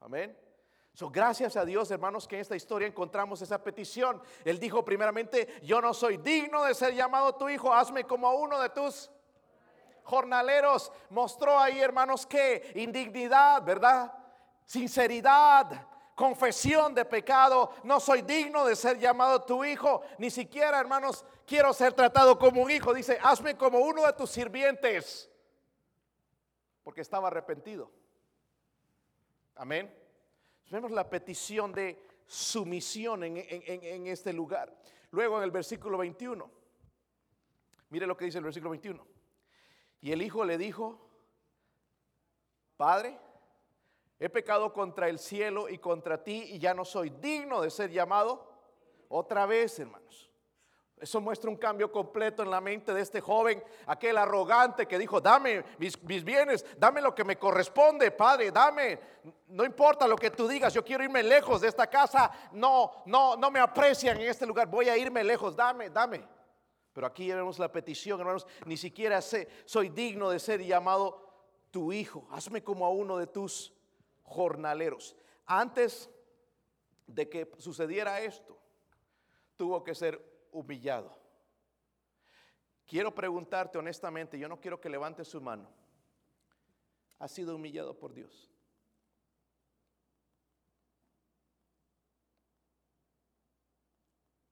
Amén. 0.00 0.36
So, 0.94 1.10
gracias 1.10 1.56
a 1.56 1.64
Dios, 1.64 1.92
hermanos, 1.92 2.26
que 2.26 2.34
en 2.34 2.40
esta 2.40 2.56
historia 2.56 2.88
encontramos 2.88 3.40
esa 3.40 3.62
petición. 3.62 4.20
Él 4.44 4.58
dijo 4.58 4.84
primeramente, 4.84 5.60
yo 5.62 5.80
no 5.80 5.94
soy 5.94 6.16
digno 6.16 6.64
de 6.64 6.74
ser 6.74 6.92
llamado 6.92 7.36
tu 7.36 7.48
hijo, 7.48 7.72
hazme 7.72 8.02
como 8.02 8.28
uno 8.32 8.58
de 8.60 8.70
tus 8.70 9.12
jornaleros. 10.02 10.90
Mostró 11.10 11.56
ahí, 11.56 11.78
hermanos, 11.78 12.26
que 12.26 12.72
indignidad, 12.74 13.62
¿verdad? 13.62 14.12
Sinceridad, 14.66 15.86
confesión 16.18 16.96
de 16.96 17.04
pecado, 17.04 17.72
no 17.84 18.00
soy 18.00 18.22
digno 18.22 18.66
de 18.66 18.74
ser 18.74 18.98
llamado 18.98 19.44
tu 19.44 19.64
hijo, 19.64 20.02
ni 20.18 20.30
siquiera, 20.30 20.80
hermanos, 20.80 21.24
quiero 21.46 21.72
ser 21.72 21.92
tratado 21.92 22.36
como 22.36 22.60
un 22.60 22.72
hijo. 22.72 22.92
Dice, 22.92 23.20
hazme 23.22 23.56
como 23.56 23.78
uno 23.78 24.04
de 24.04 24.12
tus 24.14 24.28
sirvientes, 24.28 25.30
porque 26.82 27.02
estaba 27.02 27.28
arrepentido. 27.28 27.88
Amén. 29.54 29.94
Vemos 30.70 30.90
la 30.90 31.08
petición 31.08 31.72
de 31.72 32.04
sumisión 32.26 33.22
en, 33.22 33.36
en, 33.36 34.06
este 34.08 34.32
lugar. 34.32 34.76
Luego 35.12 35.38
en 35.38 35.44
el 35.44 35.52
versículo 35.52 35.98
21, 35.98 36.50
mire 37.90 38.08
lo 38.08 38.16
que 38.16 38.24
dice 38.24 38.38
el 38.38 38.44
versículo 38.44 38.70
21. 38.70 39.06
Y 40.00 40.10
el 40.10 40.20
hijo 40.20 40.44
le 40.44 40.58
dijo, 40.58 41.00
Padre, 42.76 43.20
He 44.20 44.28
pecado 44.28 44.72
contra 44.72 45.08
el 45.08 45.18
cielo 45.18 45.68
y 45.68 45.78
contra 45.78 46.22
ti 46.22 46.44
y 46.50 46.58
ya 46.58 46.74
no 46.74 46.84
soy 46.84 47.10
digno 47.10 47.60
de 47.60 47.70
ser 47.70 47.90
llamado 47.90 48.48
otra 49.08 49.46
vez, 49.46 49.78
hermanos. 49.78 50.28
Eso 51.00 51.20
muestra 51.20 51.48
un 51.48 51.56
cambio 51.56 51.92
completo 51.92 52.42
en 52.42 52.50
la 52.50 52.60
mente 52.60 52.92
de 52.92 53.00
este 53.00 53.20
joven, 53.20 53.62
aquel 53.86 54.18
arrogante 54.18 54.86
que 54.86 54.98
dijo, 54.98 55.20
dame 55.20 55.64
mis, 55.78 56.24
bienes, 56.24 56.66
dame 56.76 57.00
lo 57.00 57.14
que 57.14 57.22
me 57.22 57.38
corresponde, 57.38 58.10
Padre, 58.10 58.50
dame, 58.50 58.98
no 59.48 59.64
importa 59.64 60.08
lo 60.08 60.16
que 60.16 60.30
tú 60.30 60.48
digas, 60.48 60.74
yo 60.74 60.84
quiero 60.84 61.04
irme 61.04 61.22
lejos 61.22 61.60
de 61.60 61.68
esta 61.68 61.86
casa, 61.86 62.30
no, 62.52 62.90
no, 63.06 63.36
no 63.36 63.50
me 63.50 63.60
aprecian 63.60 64.20
en 64.20 64.28
este 64.28 64.46
lugar, 64.46 64.66
voy 64.66 64.88
a 64.88 64.96
irme 64.96 65.22
lejos, 65.22 65.54
dame, 65.54 65.90
dame. 65.90 66.26
Pero 66.92 67.06
aquí 67.06 67.30
vemos 67.30 67.60
la 67.60 67.70
petición, 67.70 68.18
hermanos, 68.18 68.46
ni 68.66 68.76
siquiera 68.76 69.22
sé, 69.22 69.48
soy 69.66 69.90
digno 69.90 70.30
de 70.30 70.40
ser 70.40 70.64
llamado 70.64 71.28
tu 71.70 71.92
hijo, 71.92 72.26
hazme 72.32 72.64
como 72.64 72.84
a 72.84 72.90
uno 72.90 73.18
de 73.18 73.28
tus 73.28 73.72
jornaleros. 74.28 75.16
Antes 75.46 76.10
de 77.06 77.28
que 77.28 77.50
sucediera 77.58 78.20
esto, 78.20 78.58
tuvo 79.56 79.82
que 79.82 79.94
ser 79.94 80.48
humillado. 80.52 81.18
Quiero 82.86 83.14
preguntarte 83.14 83.78
honestamente, 83.78 84.38
yo 84.38 84.48
no 84.48 84.60
quiero 84.60 84.80
que 84.80 84.88
levantes 84.88 85.28
su 85.28 85.40
mano. 85.40 85.68
¿Ha 87.18 87.28
sido 87.28 87.56
humillado 87.56 87.98
por 87.98 88.14
Dios? 88.14 88.50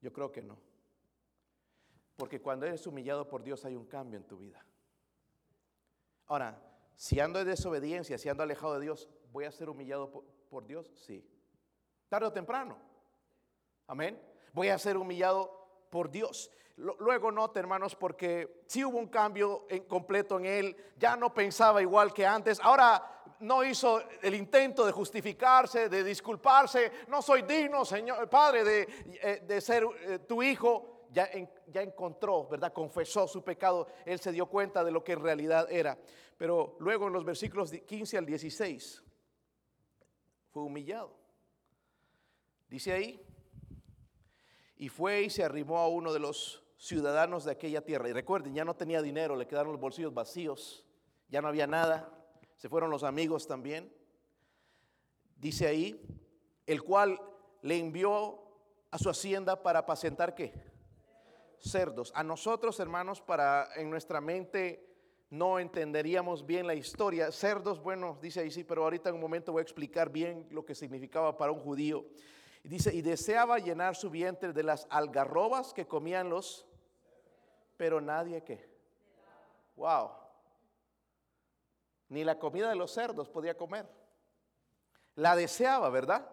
Yo 0.00 0.12
creo 0.12 0.32
que 0.32 0.42
no. 0.42 0.58
Porque 2.16 2.40
cuando 2.40 2.66
eres 2.66 2.86
humillado 2.86 3.28
por 3.28 3.42
Dios 3.42 3.64
hay 3.64 3.76
un 3.76 3.86
cambio 3.86 4.18
en 4.18 4.26
tu 4.26 4.38
vida. 4.38 4.64
Ahora, 6.26 6.60
si 6.96 7.20
ando 7.20 7.40
en 7.40 7.46
desobediencia, 7.46 8.18
si 8.18 8.28
ando 8.28 8.42
alejado 8.42 8.74
de 8.74 8.80
Dios, 8.80 9.08
¿voy 9.32 9.44
a 9.44 9.52
ser 9.52 9.68
humillado 9.68 10.24
por, 10.48 10.66
Dios? 10.66 10.90
Sí. 11.06 11.24
Tarde 12.08 12.26
o 12.26 12.32
temprano. 12.32 12.76
Amén. 13.86 14.20
Voy 14.52 14.68
a 14.68 14.78
ser 14.78 14.96
humillado 14.96 15.86
por 15.90 16.10
Dios. 16.10 16.50
Luego 16.76 17.32
nota, 17.32 17.58
hermanos, 17.58 17.96
porque 17.96 18.62
si 18.66 18.84
hubo 18.84 18.98
un 18.98 19.08
cambio 19.08 19.66
completo 19.88 20.38
en 20.38 20.46
él, 20.46 20.76
ya 20.96 21.16
no 21.16 21.32
pensaba 21.32 21.80
igual 21.80 22.12
que 22.12 22.26
antes. 22.26 22.60
Ahora 22.60 23.24
no 23.40 23.64
hizo 23.64 24.02
el 24.20 24.34
intento 24.34 24.84
de 24.84 24.92
justificarse, 24.92 25.88
de 25.88 26.04
disculparse. 26.04 26.92
No 27.08 27.22
soy 27.22 27.42
digno, 27.42 27.84
Señor, 27.84 28.28
Padre, 28.28 28.64
de, 28.64 28.88
eh, 29.22 29.42
de 29.46 29.60
ser 29.60 29.84
eh, 30.00 30.18
tu 30.20 30.42
hijo. 30.42 30.92
Ya, 31.10 31.30
ya 31.68 31.80
encontró, 31.80 32.46
¿verdad? 32.46 32.72
Confesó 32.74 33.26
su 33.26 33.42
pecado. 33.42 33.86
Él 34.04 34.18
se 34.18 34.32
dio 34.32 34.46
cuenta 34.46 34.84
de 34.84 34.90
lo 34.90 35.02
que 35.02 35.12
en 35.12 35.22
realidad 35.22 35.70
era. 35.70 35.96
Pero 36.36 36.76
luego 36.80 37.06
en 37.06 37.14
los 37.14 37.24
versículos 37.24 37.70
15 37.70 38.18
al 38.18 38.26
16 38.26 39.05
fue 40.56 40.64
humillado. 40.64 41.14
Dice 42.70 42.90
ahí, 42.90 43.22
y 44.78 44.88
fue 44.88 45.24
y 45.24 45.28
se 45.28 45.44
arrimó 45.44 45.80
a 45.80 45.88
uno 45.88 46.14
de 46.14 46.18
los 46.18 46.64
ciudadanos 46.78 47.44
de 47.44 47.52
aquella 47.52 47.84
tierra. 47.84 48.08
Y 48.08 48.14
recuerden, 48.14 48.54
ya 48.54 48.64
no 48.64 48.74
tenía 48.74 49.02
dinero, 49.02 49.36
le 49.36 49.46
quedaron 49.46 49.72
los 49.72 49.80
bolsillos 49.82 50.14
vacíos, 50.14 50.82
ya 51.28 51.42
no 51.42 51.48
había 51.48 51.66
nada, 51.66 52.10
se 52.56 52.70
fueron 52.70 52.88
los 52.88 53.02
amigos 53.02 53.46
también. 53.46 53.94
Dice 55.36 55.66
ahí, 55.66 56.00
el 56.64 56.82
cual 56.82 57.20
le 57.60 57.76
envió 57.76 58.40
a 58.90 58.96
su 58.96 59.10
hacienda 59.10 59.62
para 59.62 59.80
apacentar 59.80 60.34
qué? 60.34 60.54
Cerdos. 61.58 62.12
A 62.14 62.22
nosotros, 62.22 62.80
hermanos, 62.80 63.20
para 63.20 63.68
en 63.76 63.90
nuestra 63.90 64.22
mente 64.22 64.95
no 65.30 65.58
entenderíamos 65.58 66.46
bien 66.46 66.66
la 66.66 66.74
historia. 66.74 67.32
Cerdos, 67.32 67.82
bueno, 67.82 68.18
dice 68.20 68.40
ahí 68.40 68.50
sí, 68.50 68.64
pero 68.64 68.84
ahorita 68.84 69.08
en 69.08 69.16
un 69.16 69.20
momento 69.20 69.52
voy 69.52 69.60
a 69.60 69.62
explicar 69.62 70.10
bien 70.10 70.46
lo 70.50 70.64
que 70.64 70.74
significaba 70.74 71.36
para 71.36 71.52
un 71.52 71.60
judío. 71.60 72.04
Dice, 72.62 72.92
y 72.94 73.02
deseaba 73.02 73.58
llenar 73.58 73.94
su 73.94 74.10
vientre 74.10 74.52
de 74.52 74.62
las 74.62 74.86
algarrobas 74.90 75.72
que 75.72 75.86
comían 75.86 76.30
los, 76.30 76.66
pero 77.76 78.00
nadie 78.00 78.42
que. 78.42 78.68
Wow. 79.76 80.10
Ni 82.08 82.24
la 82.24 82.38
comida 82.38 82.68
de 82.68 82.76
los 82.76 82.92
cerdos 82.92 83.28
podía 83.28 83.56
comer. 83.56 83.86
La 85.16 85.36
deseaba, 85.36 85.90
¿verdad? 85.90 86.28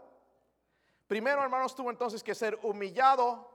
Primero, 1.08 1.43
hermanos, 1.43 1.75
tuvo 1.75 1.91
entonces 1.91 2.23
que 2.23 2.34
ser 2.34 2.60
humillado, 2.63 3.49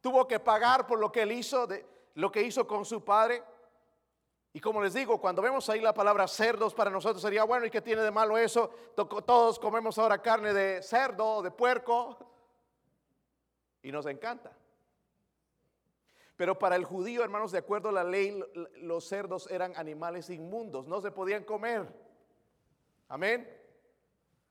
tuvo 0.00 0.26
que 0.26 0.40
pagar 0.40 0.86
por 0.86 0.98
lo 0.98 1.12
que 1.12 1.22
él 1.22 1.32
hizo, 1.32 1.66
de, 1.66 1.86
lo 2.14 2.32
que 2.32 2.42
hizo 2.42 2.66
con 2.66 2.84
su 2.84 3.04
padre. 3.04 3.42
Y 4.56 4.60
como 4.60 4.80
les 4.80 4.94
digo, 4.94 5.20
cuando 5.20 5.42
vemos 5.42 5.68
ahí 5.68 5.82
la 5.82 5.92
palabra 5.92 6.26
cerdos, 6.26 6.72
para 6.72 6.88
nosotros 6.88 7.20
sería 7.20 7.44
bueno, 7.44 7.66
¿y 7.66 7.70
qué 7.70 7.82
tiene 7.82 8.00
de 8.00 8.10
malo 8.10 8.38
eso? 8.38 8.70
Todos 8.94 9.58
comemos 9.58 9.98
ahora 9.98 10.22
carne 10.22 10.54
de 10.54 10.82
cerdo, 10.82 11.42
de 11.42 11.50
puerco, 11.50 12.16
y 13.82 13.92
nos 13.92 14.06
encanta. 14.06 14.56
Pero 16.36 16.58
para 16.58 16.74
el 16.74 16.86
judío, 16.86 17.22
hermanos, 17.22 17.52
de 17.52 17.58
acuerdo 17.58 17.90
a 17.90 17.92
la 17.92 18.02
ley, 18.02 18.42
los 18.76 19.04
cerdos 19.06 19.46
eran 19.50 19.76
animales 19.76 20.30
inmundos, 20.30 20.86
no 20.86 21.02
se 21.02 21.10
podían 21.10 21.44
comer. 21.44 21.86
Amén. 23.08 23.46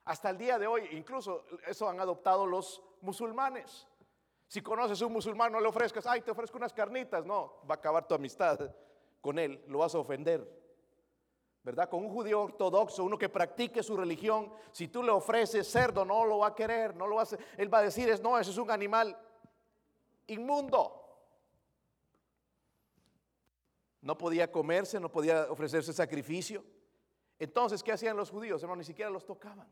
Hasta 0.03 0.29
el 0.29 0.37
día 0.37 0.59
de 0.59 0.67
hoy, 0.67 0.87
incluso 0.91 1.45
eso 1.65 1.89
han 1.89 1.99
adoptado 1.99 2.45
los 2.45 2.79
musulmanes. 3.01 3.87
Si 4.45 4.61
conoces 4.61 5.01
a 5.01 5.07
un 5.07 5.13
musulmán, 5.13 5.51
no 5.51 5.59
le 5.59 5.67
ofrezcas, 5.67 6.05
ay, 6.05 6.21
te 6.21 6.29
ofrezco 6.29 6.57
unas 6.57 6.73
carnitas. 6.73 7.25
No, 7.25 7.55
va 7.67 7.73
a 7.73 7.77
acabar 7.79 8.07
tu 8.07 8.13
amistad 8.13 8.71
con 9.25 9.39
él, 9.39 9.59
lo 9.69 9.79
vas 9.79 9.95
a 9.95 9.97
ofender. 9.97 10.47
¿Verdad? 11.63 11.89
Con 11.89 12.03
un 12.05 12.11
judío 12.11 12.43
ortodoxo, 12.43 13.03
uno 13.03 13.17
que 13.17 13.27
practique 13.27 13.81
su 13.81 13.97
religión, 13.97 14.53
si 14.71 14.87
tú 14.87 15.01
le 15.01 15.09
ofreces 15.09 15.67
cerdo, 15.67 16.05
no 16.05 16.25
lo 16.25 16.37
va 16.37 16.49
a 16.49 16.55
querer, 16.55 16.95
no 16.95 17.07
lo 17.07 17.15
va 17.15 17.23
a. 17.23 17.27
Él 17.57 17.73
va 17.73 17.79
a 17.79 17.81
decir, 17.81 18.07
es, 18.07 18.21
no, 18.21 18.37
eso 18.37 18.51
es 18.51 18.57
un 18.59 18.69
animal 18.69 19.17
inmundo. 20.27 21.01
No 24.01 24.15
podía 24.15 24.51
comerse, 24.51 24.99
no 24.99 25.11
podía 25.11 25.47
ofrecerse 25.49 25.91
sacrificio. 25.91 26.63
Entonces, 27.39 27.81
¿qué 27.81 27.93
hacían 27.93 28.15
los 28.15 28.29
judíos? 28.29 28.61
Hermano, 28.61 28.77
ni 28.77 28.85
siquiera 28.85 29.09
los 29.09 29.25
tocaban. 29.25 29.67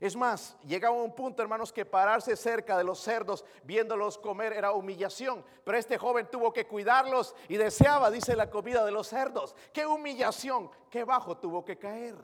Es 0.00 0.16
más, 0.16 0.56
llegaba 0.62 0.96
un 0.96 1.14
punto, 1.14 1.42
hermanos, 1.42 1.70
que 1.74 1.84
pararse 1.84 2.34
cerca 2.34 2.78
de 2.78 2.84
los 2.84 3.00
cerdos 3.00 3.44
viéndolos 3.64 4.16
comer 4.16 4.54
era 4.54 4.72
humillación. 4.72 5.44
Pero 5.62 5.76
este 5.76 5.98
joven 5.98 6.26
tuvo 6.30 6.54
que 6.54 6.66
cuidarlos 6.66 7.36
y 7.48 7.58
deseaba, 7.58 8.10
dice 8.10 8.34
la 8.34 8.48
comida 8.48 8.82
de 8.82 8.92
los 8.92 9.08
cerdos. 9.08 9.54
¡Qué 9.74 9.86
humillación! 9.86 10.70
¡Qué 10.88 11.04
bajo 11.04 11.36
tuvo 11.36 11.62
que 11.66 11.76
caer! 11.76 12.16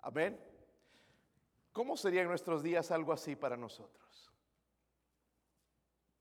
Amén. 0.00 0.38
¿Cómo 1.72 1.96
sería 1.96 2.22
en 2.22 2.28
nuestros 2.28 2.60
días 2.60 2.90
algo 2.90 3.12
así 3.12 3.36
para 3.36 3.56
nosotros? 3.56 4.32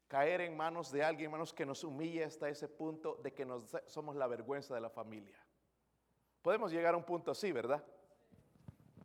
Caer 0.07 0.41
en 0.41 0.55
manos 0.55 0.91
de 0.91 1.03
alguien, 1.03 1.25
hermanos, 1.25 1.51
que 1.51 1.65
nos 1.65 1.83
humille 1.83 2.23
hasta 2.23 2.47
ese 2.47 2.67
punto 2.67 3.15
de 3.23 3.33
que 3.33 3.43
nos, 3.43 3.75
somos 3.87 4.15
la 4.15 4.27
vergüenza 4.27 4.75
de 4.75 4.81
la 4.81 4.91
familia. 4.91 5.43
Podemos 6.43 6.71
llegar 6.71 6.93
a 6.93 6.97
un 6.97 7.03
punto 7.03 7.31
así, 7.31 7.51
¿verdad? 7.51 7.83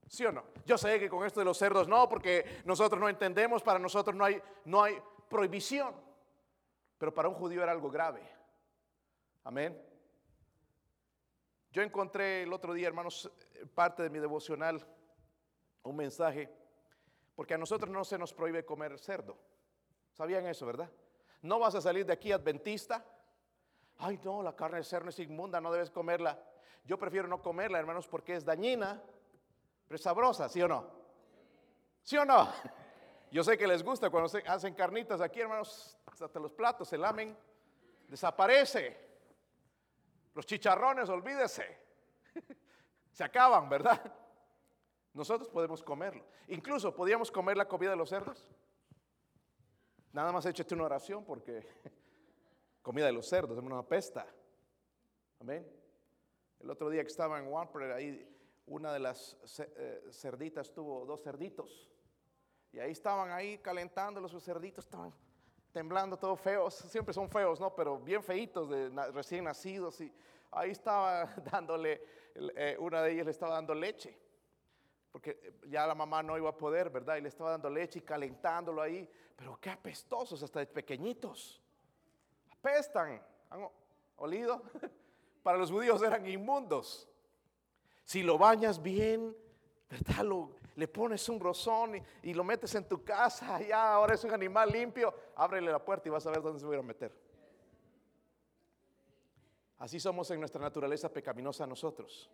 ¿Sí 0.08 0.24
o 0.24 0.32
no? 0.32 0.44
Yo 0.64 0.78
sé 0.78 0.98
que 0.98 1.08
con 1.08 1.24
esto 1.26 1.40
de 1.40 1.44
los 1.44 1.58
cerdos 1.58 1.86
no, 1.86 2.08
porque 2.08 2.62
nosotros 2.64 3.00
no 3.00 3.08
entendemos, 3.08 3.62
para 3.62 3.78
nosotros 3.78 4.16
no 4.16 4.24
hay, 4.24 4.40
no 4.64 4.82
hay 4.82 4.98
prohibición. 5.28 5.94
Pero 6.96 7.14
para 7.14 7.28
un 7.28 7.34
judío 7.34 7.62
era 7.62 7.72
algo 7.72 7.90
grave. 7.90 8.22
Amén. 9.44 9.80
Yo 11.70 11.82
encontré 11.82 12.42
el 12.42 12.52
otro 12.52 12.72
día, 12.72 12.88
hermanos, 12.88 13.30
parte 13.74 14.02
de 14.02 14.10
mi 14.10 14.18
devocional, 14.18 14.84
un 15.82 15.96
mensaje, 15.96 16.50
porque 17.36 17.54
a 17.54 17.58
nosotros 17.58 17.90
no 17.90 18.04
se 18.04 18.18
nos 18.18 18.32
prohíbe 18.32 18.64
comer 18.64 18.98
cerdo. 18.98 19.36
¿Sabían 20.12 20.46
eso, 20.46 20.66
verdad? 20.66 20.90
No 21.42 21.58
vas 21.58 21.74
a 21.74 21.80
salir 21.80 22.04
de 22.04 22.14
aquí 22.14 22.32
adventista. 22.32 23.04
Ay, 23.98 24.18
no, 24.24 24.42
la 24.42 24.56
carne 24.56 24.78
de 24.78 24.84
cerdo 24.84 25.10
es 25.10 25.18
inmunda, 25.18 25.60
no 25.60 25.70
debes 25.70 25.90
comerla. 25.90 26.42
Yo 26.84 26.98
prefiero 26.98 27.28
no 27.28 27.42
comerla, 27.42 27.78
hermanos, 27.78 28.08
porque 28.08 28.34
es 28.34 28.44
dañina. 28.44 29.02
Pero 29.88 29.98
sabrosa, 29.98 30.48
¿sí 30.48 30.60
o 30.60 30.68
no? 30.68 30.86
¿Sí 32.02 32.16
o 32.16 32.24
no? 32.24 32.48
Yo 33.30 33.42
sé 33.42 33.56
que 33.56 33.66
les 33.66 33.82
gusta 33.82 34.10
cuando 34.10 34.28
se 34.28 34.38
hacen 34.46 34.74
carnitas 34.74 35.20
aquí, 35.20 35.40
hermanos, 35.40 35.98
hasta 36.06 36.38
los 36.38 36.52
platos 36.52 36.88
se 36.88 36.98
lamen, 36.98 37.36
desaparece. 38.06 39.08
Los 40.34 40.46
chicharrones, 40.46 41.08
olvídese. 41.08 41.78
Se 43.12 43.24
acaban, 43.24 43.68
¿verdad? 43.68 44.00
Nosotros 45.12 45.48
podemos 45.48 45.82
comerlo. 45.82 46.24
Incluso 46.46 46.94
podíamos 46.94 47.32
comer 47.32 47.56
la 47.56 47.66
comida 47.66 47.90
de 47.90 47.96
los 47.96 48.08
cerdos. 48.08 48.48
Nada 50.12 50.30
más 50.30 50.46
échate 50.46 50.74
una 50.74 50.84
oración 50.84 51.24
porque 51.24 51.66
comida 52.82 53.06
de 53.06 53.12
los 53.12 53.28
cerdos 53.28 53.58
es 53.58 53.64
una 53.64 53.82
pesta. 53.82 54.24
Amén. 55.40 55.66
El 56.60 56.70
otro 56.70 56.88
día 56.90 57.02
que 57.02 57.08
estaba 57.08 57.40
en 57.40 57.48
Wamper, 57.48 57.90
ahí 57.90 58.37
una 58.68 58.92
de 58.92 58.98
las 59.00 59.36
eh, 59.58 60.08
cerditas 60.10 60.72
tuvo 60.72 61.04
dos 61.04 61.22
cerditos. 61.22 61.90
Y 62.72 62.78
ahí 62.78 62.92
estaban 62.92 63.30
ahí 63.32 63.58
calentando 63.58 64.20
los 64.20 64.32
cerditos, 64.44 64.84
estaban 64.84 65.12
temblando, 65.72 66.16
todos 66.16 66.40
feos. 66.40 66.74
Siempre 66.74 67.14
son 67.14 67.28
feos, 67.30 67.58
¿no? 67.60 67.74
Pero 67.74 67.98
bien 67.98 68.22
feitos, 68.22 68.68
de, 68.68 68.90
recién 69.12 69.44
nacidos. 69.44 70.00
Y 70.00 70.12
ahí 70.50 70.70
estaba 70.70 71.24
dándole, 71.50 72.02
eh, 72.34 72.76
una 72.78 73.02
de 73.02 73.12
ellas 73.12 73.26
le 73.26 73.32
estaba 73.32 73.54
dando 73.54 73.74
leche. 73.74 74.18
Porque 75.10 75.54
ya 75.66 75.86
la 75.86 75.94
mamá 75.94 76.22
no 76.22 76.36
iba 76.36 76.50
a 76.50 76.56
poder, 76.56 76.90
¿verdad? 76.90 77.16
Y 77.16 77.22
le 77.22 77.28
estaba 77.28 77.50
dando 77.50 77.70
leche 77.70 78.00
y 78.00 78.02
calentándolo 78.02 78.82
ahí. 78.82 79.08
Pero 79.34 79.58
qué 79.60 79.70
apestosos, 79.70 80.42
hasta 80.42 80.64
pequeñitos. 80.66 81.62
Pestan, 82.60 83.22
¿han 83.48 83.68
olido? 84.16 84.62
Para 85.42 85.56
los 85.56 85.70
judíos 85.70 86.02
eran 86.02 86.26
inmundos. 86.26 87.07
Si 88.08 88.22
lo 88.22 88.38
bañas 88.38 88.82
bien, 88.82 89.36
¿verdad? 89.90 90.24
le 90.76 90.88
pones 90.88 91.28
un 91.28 91.38
rozón 91.38 92.02
y, 92.22 92.32
lo 92.32 92.42
metes 92.42 92.74
en 92.74 92.88
tu 92.88 93.04
casa, 93.04 93.60
ya 93.68 93.92
ahora 93.92 94.14
es 94.14 94.24
un 94.24 94.32
animal 94.32 94.70
limpio, 94.70 95.12
ábrele 95.36 95.70
la 95.70 95.84
puerta 95.84 96.08
y 96.08 96.10
vas 96.10 96.26
a 96.26 96.30
ver 96.30 96.40
dónde 96.40 96.58
se 96.58 96.64
va 96.64 96.78
a 96.78 96.82
meter. 96.82 97.14
Así 99.76 100.00
somos 100.00 100.30
en 100.30 100.40
nuestra 100.40 100.58
naturaleza 100.58 101.12
pecaminosa 101.12 101.66
nosotros. 101.66 102.30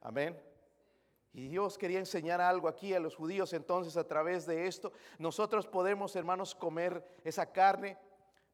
Amén. 0.00 0.36
Y 1.32 1.46
Dios 1.46 1.78
quería 1.78 2.00
enseñar 2.00 2.40
algo 2.40 2.66
aquí 2.66 2.92
a 2.92 2.98
los 2.98 3.14
judíos 3.14 3.52
entonces 3.52 3.96
a 3.96 4.08
través 4.08 4.46
de 4.46 4.66
esto. 4.66 4.90
Nosotros 5.20 5.68
podemos, 5.68 6.16
hermanos, 6.16 6.56
comer 6.56 7.06
esa 7.22 7.52
carne, 7.52 7.96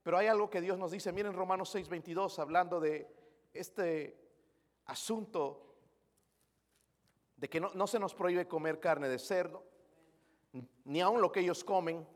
pero 0.03 0.19
hay 0.19 0.27
algo 0.27 0.51
que 0.51 0.61
Dios 0.61 0.79
nos 0.79 0.91
dice. 0.91 1.11
Miren 1.11 1.33
Romanos 1.33 1.75
6:22, 1.75 2.39
hablando 2.39 2.81
de 2.81 3.09
este 3.55 4.15
asunto 4.85 5.71
de 7.45 7.51
que 7.51 7.61
no, 7.61 7.87
se 7.87 7.99
nos 7.99 8.15
prohíbe 8.15 8.49
comer 8.49 8.81
carne 8.81 9.07
de 9.07 9.19
cerdo, 9.19 9.63
ni 10.87 11.03
aun 11.03 11.21
lo 11.21 11.31
que 11.31 11.41
ellos 11.41 11.63
comen. 11.63 12.09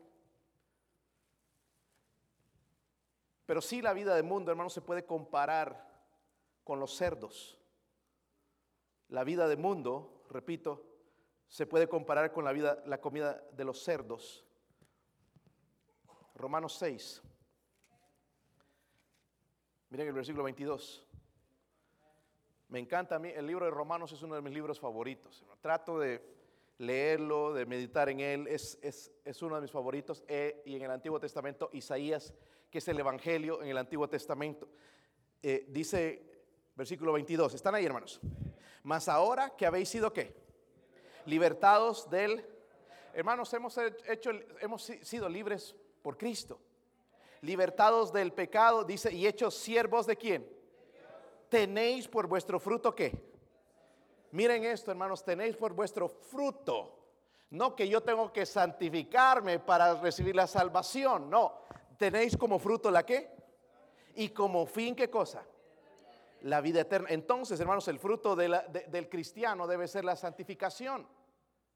Pero 3.45 3.61
sí 3.61 3.79
la 3.79 3.93
vida 3.93 4.15
del 4.15 4.23
mundo, 4.23 4.49
hermanos, 4.49 4.73
se 4.73 4.81
puede 4.81 5.05
comparar 5.05 5.87
con 6.63 6.79
los 6.79 6.95
cerdos. 6.95 7.59
La 9.09 9.23
vida 9.23 9.47
del 9.47 9.59
mundo 9.59 10.23
repito, 10.31 10.83
se 11.47 11.67
puede 11.67 11.87
comparar 11.87 12.31
con 12.31 12.43
la 12.43 12.51
vida, 12.51 12.81
la 12.87 12.99
comida 12.99 13.39
de 13.51 13.65
los 13.65 13.83
cerdos. 13.83 14.43
Romanos 16.33 16.75
6. 16.79 17.21
Miren 19.91 20.07
el 20.07 20.13
versículo 20.13 20.43
22. 20.45 21.05
Me 22.69 22.77
encanta 22.77 23.15
a 23.15 23.19
mí, 23.19 23.29
el 23.35 23.47
libro 23.47 23.65
de 23.65 23.71
Romanos 23.71 24.11
es 24.11 24.21
uno 24.21 24.35
de 24.35 24.41
mis 24.41 24.53
libros 24.53 24.79
favoritos. 24.79 25.43
Trato 25.59 25.97
de 25.97 26.21
leerlo, 26.77 27.51
de 27.51 27.65
meditar 27.65 28.09
en 28.09 28.19
él, 28.19 28.47
es, 28.47 28.77
es, 28.83 29.41
uno 29.41 29.55
de 29.55 29.61
mis 29.61 29.71
favoritos. 29.71 30.23
Eh, 30.27 30.61
y 30.65 30.75
en 30.75 30.83
el 30.83 30.91
Antiguo 30.91 31.19
Testamento, 31.19 31.71
Isaías, 31.73 32.31
que 32.69 32.77
es 32.77 32.87
el 32.87 32.99
Evangelio 32.99 33.63
en 33.63 33.69
el 33.69 33.77
Antiguo 33.77 34.07
Testamento, 34.07 34.69
eh, 35.41 35.65
dice, 35.67 36.21
versículo 36.75 37.11
22, 37.13 37.55
¿están 37.55 37.73
ahí 37.73 37.87
hermanos? 37.87 38.19
Mas 38.83 39.09
ahora 39.09 39.55
que 39.57 39.65
habéis 39.65 39.89
sido 39.89 40.13
qué? 40.13 40.35
Libertados 41.25 42.07
del... 42.07 42.45
Hermanos, 43.15 43.51
hemos, 43.55 43.75
hecho, 44.07 44.29
hemos 44.61 44.83
sido 44.83 45.27
libres 45.27 45.75
por 46.03 46.19
Cristo. 46.19 46.59
Libertados 47.41 48.13
del 48.13 48.31
pecado, 48.31 48.83
dice, 48.83 49.11
y 49.11 49.25
hechos 49.25 49.55
siervos 49.55 50.05
de 50.05 50.15
quién? 50.15 50.58
Tenéis 51.49 52.07
por 52.07 52.27
vuestro 52.27 52.59
fruto 52.59 52.95
qué? 52.95 53.29
Miren 54.31 54.63
esto, 54.63 54.91
hermanos, 54.91 55.23
tenéis 55.23 55.55
por 55.55 55.73
vuestro 55.73 56.07
fruto. 56.07 56.95
No 57.51 57.75
que 57.75 57.89
yo 57.89 58.01
tengo 58.01 58.31
que 58.31 58.45
santificarme 58.45 59.59
para 59.59 59.95
recibir 59.95 60.35
la 60.35 60.45
salvación, 60.45 61.29
no. 61.29 61.61
Tenéis 61.97 62.37
como 62.37 62.59
fruto 62.59 62.91
la 62.91 63.03
qué? 63.03 63.35
Y 64.15 64.29
como 64.29 64.65
fin 64.65 64.95
qué 64.95 65.09
cosa? 65.09 65.43
la 66.41 66.61
vida 66.61 66.81
eterna. 66.81 67.09
Entonces, 67.11 67.59
hermanos, 67.59 67.87
el 67.87 67.99
fruto 67.99 68.35
del 68.35 69.09
cristiano 69.09 69.67
debe 69.67 69.87
ser 69.87 70.05
la 70.05 70.15
santificación. 70.15 71.07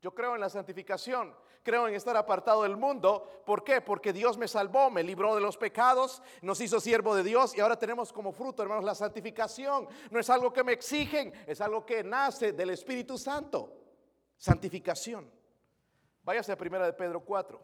Yo 0.01 0.13
creo 0.13 0.36
en 0.36 0.41
la 0.41 0.49
santificación, 0.49 1.33
creo 1.63 1.88
en 1.88 1.95
estar 1.95 2.15
apartado 2.15 2.63
del 2.63 2.78
mundo. 2.78 3.41
¿Por 3.45 3.63
qué? 3.63 3.82
Porque 3.82 4.13
Dios 4.13 4.38
me 4.38 4.47
salvó, 4.47 4.91
me 4.91 5.04
libró 5.04 5.34
de 5.34 5.41
los 5.41 5.58
pecados, 5.58 6.21
nos 6.41 6.62
hizo 6.62 6.80
siervo 6.80 7.15
de 7.15 7.23
Dios 7.23 7.56
y 7.56 7.62
ahora 7.62 7.80
tenemos 7.80 8.13
como 8.13 8.32
fruto, 8.32 8.62
hermanos, 8.62 8.84
la 8.84 8.93
santificación. 8.95 9.88
No 10.12 10.19
es 10.19 10.30
algo 10.30 10.52
que 10.54 10.63
me 10.63 10.73
exigen, 10.73 11.34
es 11.47 11.62
algo 11.62 11.86
que 11.86 12.04
nace 12.04 12.52
del 12.52 12.69
Espíritu 12.69 13.17
Santo. 13.17 13.73
Santificación. 14.38 15.32
Váyase 16.23 16.52
a 16.52 16.58
primera 16.58 16.86
de 16.86 16.93
Pedro 16.93 17.21
4. 17.21 17.62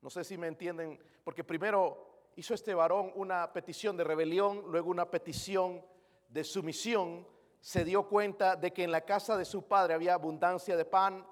No 0.00 0.10
sé 0.10 0.24
si 0.24 0.36
me 0.36 0.48
entienden, 0.48 0.98
porque 1.22 1.44
primero 1.44 2.30
hizo 2.36 2.54
este 2.54 2.74
varón 2.74 3.12
una 3.14 3.52
petición 3.52 3.96
de 3.96 4.04
rebelión, 4.04 4.64
luego 4.66 4.90
una 4.90 5.10
petición 5.10 5.84
de 6.28 6.44
sumisión, 6.44 7.26
se 7.60 7.84
dio 7.84 8.06
cuenta 8.08 8.56
de 8.56 8.72
que 8.74 8.84
en 8.84 8.92
la 8.92 9.06
casa 9.06 9.38
de 9.38 9.46
su 9.46 9.66
padre 9.66 9.94
había 9.94 10.12
abundancia 10.12 10.76
de 10.76 10.84
pan, 10.84 11.26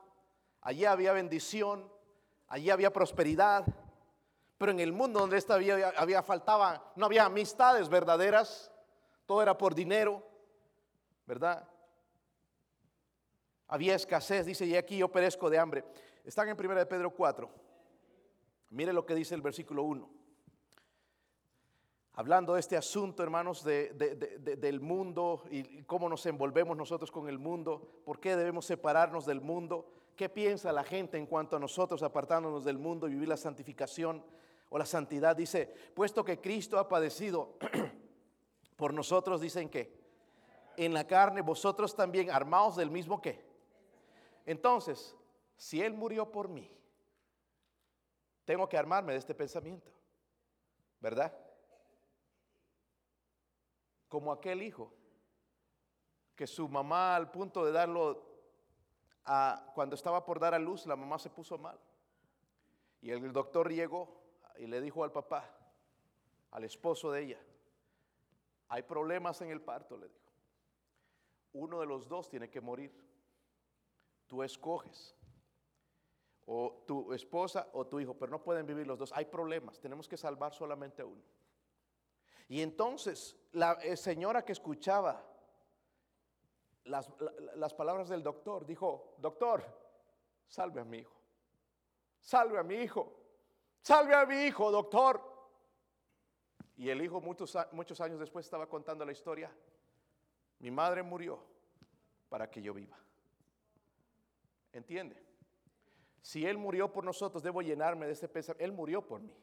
allí 0.62 0.84
había 0.84 1.12
bendición, 1.12 1.90
allí 2.48 2.70
había 2.70 2.92
prosperidad, 2.92 3.64
pero 4.58 4.72
en 4.72 4.80
el 4.80 4.92
mundo 4.92 5.20
donde 5.20 5.36
esta 5.36 5.54
había, 5.54 6.22
faltaba, 6.22 6.92
no 6.96 7.06
había 7.06 7.24
amistades 7.24 7.88
verdaderas, 7.88 8.70
todo 9.26 9.42
era 9.42 9.58
por 9.58 9.74
dinero, 9.74 10.22
¿verdad? 11.26 11.68
Había 13.68 13.94
escasez, 13.94 14.46
dice, 14.46 14.66
y 14.66 14.76
aquí 14.76 14.98
yo 14.98 15.10
perezco 15.10 15.50
de 15.50 15.58
hambre. 15.58 15.84
Están 16.24 16.48
en 16.48 16.58
1 16.58 16.74
de 16.74 16.86
Pedro 16.86 17.10
4. 17.10 17.50
Mire 18.70 18.92
lo 18.92 19.04
que 19.04 19.14
dice 19.14 19.34
el 19.34 19.42
versículo 19.42 19.82
1 19.82 20.22
hablando 22.14 22.54
de 22.54 22.60
este 22.60 22.76
asunto, 22.76 23.22
hermanos, 23.22 23.64
del 23.64 24.80
mundo 24.80 25.44
y 25.50 25.82
cómo 25.84 26.08
nos 26.08 26.24
envolvemos 26.26 26.76
nosotros 26.76 27.10
con 27.10 27.28
el 27.28 27.38
mundo, 27.38 28.02
por 28.04 28.20
qué 28.20 28.36
debemos 28.36 28.66
separarnos 28.66 29.24
del 29.24 29.40
mundo, 29.40 29.90
qué 30.16 30.28
piensa 30.28 30.72
la 30.72 30.84
gente 30.84 31.18
en 31.18 31.26
cuanto 31.26 31.56
a 31.56 31.60
nosotros 31.60 32.02
apartándonos 32.02 32.64
del 32.64 32.78
mundo 32.78 33.08
y 33.08 33.12
vivir 33.12 33.28
la 33.28 33.36
santificación 33.36 34.24
o 34.68 34.78
la 34.78 34.86
santidad. 34.86 35.36
Dice, 35.36 35.66
puesto 35.94 36.24
que 36.24 36.40
Cristo 36.40 36.78
ha 36.78 36.88
padecido 36.88 37.58
por 38.76 38.94
nosotros, 38.94 39.40
dicen 39.40 39.68
que 39.68 40.00
en 40.76 40.94
la 40.94 41.06
carne 41.06 41.42
vosotros 41.42 41.94
también 41.94 42.30
armados 42.30 42.76
del 42.76 42.90
mismo 42.90 43.20
que. 43.20 43.44
Entonces, 44.46 45.14
si 45.56 45.82
Él 45.82 45.94
murió 45.94 46.30
por 46.30 46.48
mí, 46.48 46.70
tengo 48.44 48.68
que 48.68 48.76
armarme 48.76 49.12
de 49.12 49.18
este 49.18 49.34
pensamiento, 49.34 49.92
¿verdad? 51.00 51.32
como 54.12 54.30
aquel 54.30 54.62
hijo, 54.62 54.92
que 56.36 56.46
su 56.46 56.68
mamá 56.68 57.16
al 57.16 57.30
punto 57.30 57.64
de 57.64 57.72
darlo 57.72 58.31
a, 59.24 59.70
cuando 59.74 59.94
estaba 59.94 60.24
por 60.24 60.40
dar 60.40 60.54
a 60.54 60.58
luz, 60.58 60.86
la 60.86 60.96
mamá 60.96 61.18
se 61.18 61.30
puso 61.30 61.58
mal. 61.58 61.78
Y 63.00 63.10
el 63.10 63.32
doctor 63.32 63.70
llegó 63.70 64.22
y 64.58 64.66
le 64.66 64.80
dijo 64.80 65.04
al 65.04 65.12
papá, 65.12 65.48
al 66.50 66.64
esposo 66.64 67.10
de 67.10 67.22
ella, 67.22 67.40
hay 68.68 68.82
problemas 68.82 69.40
en 69.42 69.50
el 69.50 69.60
parto, 69.60 69.96
le 69.96 70.08
dijo. 70.08 70.32
Uno 71.52 71.80
de 71.80 71.86
los 71.86 72.08
dos 72.08 72.28
tiene 72.28 72.48
que 72.48 72.60
morir. 72.60 72.92
Tú 74.26 74.42
escoges. 74.42 75.14
O 76.46 76.82
tu 76.86 77.12
esposa 77.12 77.68
o 77.72 77.86
tu 77.86 78.00
hijo, 78.00 78.14
pero 78.14 78.30
no 78.32 78.42
pueden 78.42 78.66
vivir 78.66 78.86
los 78.86 78.98
dos. 78.98 79.12
Hay 79.12 79.26
problemas, 79.26 79.78
tenemos 79.78 80.08
que 80.08 80.16
salvar 80.16 80.54
solamente 80.54 81.04
uno. 81.04 81.22
Y 82.48 82.60
entonces 82.60 83.36
la 83.52 83.74
eh, 83.82 83.96
señora 83.96 84.44
que 84.44 84.52
escuchaba 84.52 85.24
las, 86.84 87.74
palabras 87.74 88.08
del 88.08 88.22
doctor 88.22 88.66
dijo, 88.66 89.14
doctor, 89.18 89.64
salve 90.46 90.80
a 90.80 90.84
mi 90.84 90.98
hijo, 90.98 91.14
salve 92.20 92.58
a 92.58 92.62
mi 92.62 92.76
hijo, 92.76 93.12
salve 93.80 94.14
a 94.14 94.26
mi 94.26 94.36
hijo, 94.44 94.70
doctor. 94.70 95.30
Y 96.76 96.88
el 96.88 97.02
hijo 97.02 97.20
muchos, 97.20 97.56
muchos 97.72 98.00
años 98.00 98.18
después 98.18 98.46
estaba 98.46 98.68
contando 98.68 99.04
la 99.04 99.12
historia. 99.12 99.50
Mi 100.58 100.70
madre 100.70 101.02
murió 101.02 101.38
para 102.28 102.50
que 102.50 102.62
yo 102.62 102.72
viva. 102.74 102.98
¿Entiende? 104.72 105.22
Si 106.22 106.46
Él 106.46 106.56
murió 106.56 106.90
por 106.92 107.04
nosotros, 107.04 107.42
debo 107.42 107.62
llenarme 107.62 108.06
de 108.06 108.12
ese 108.12 108.28
pensamiento. 108.28 108.64
Él 108.64 108.72
murió 108.72 109.06
por 109.06 109.20
mí. 109.20 109.36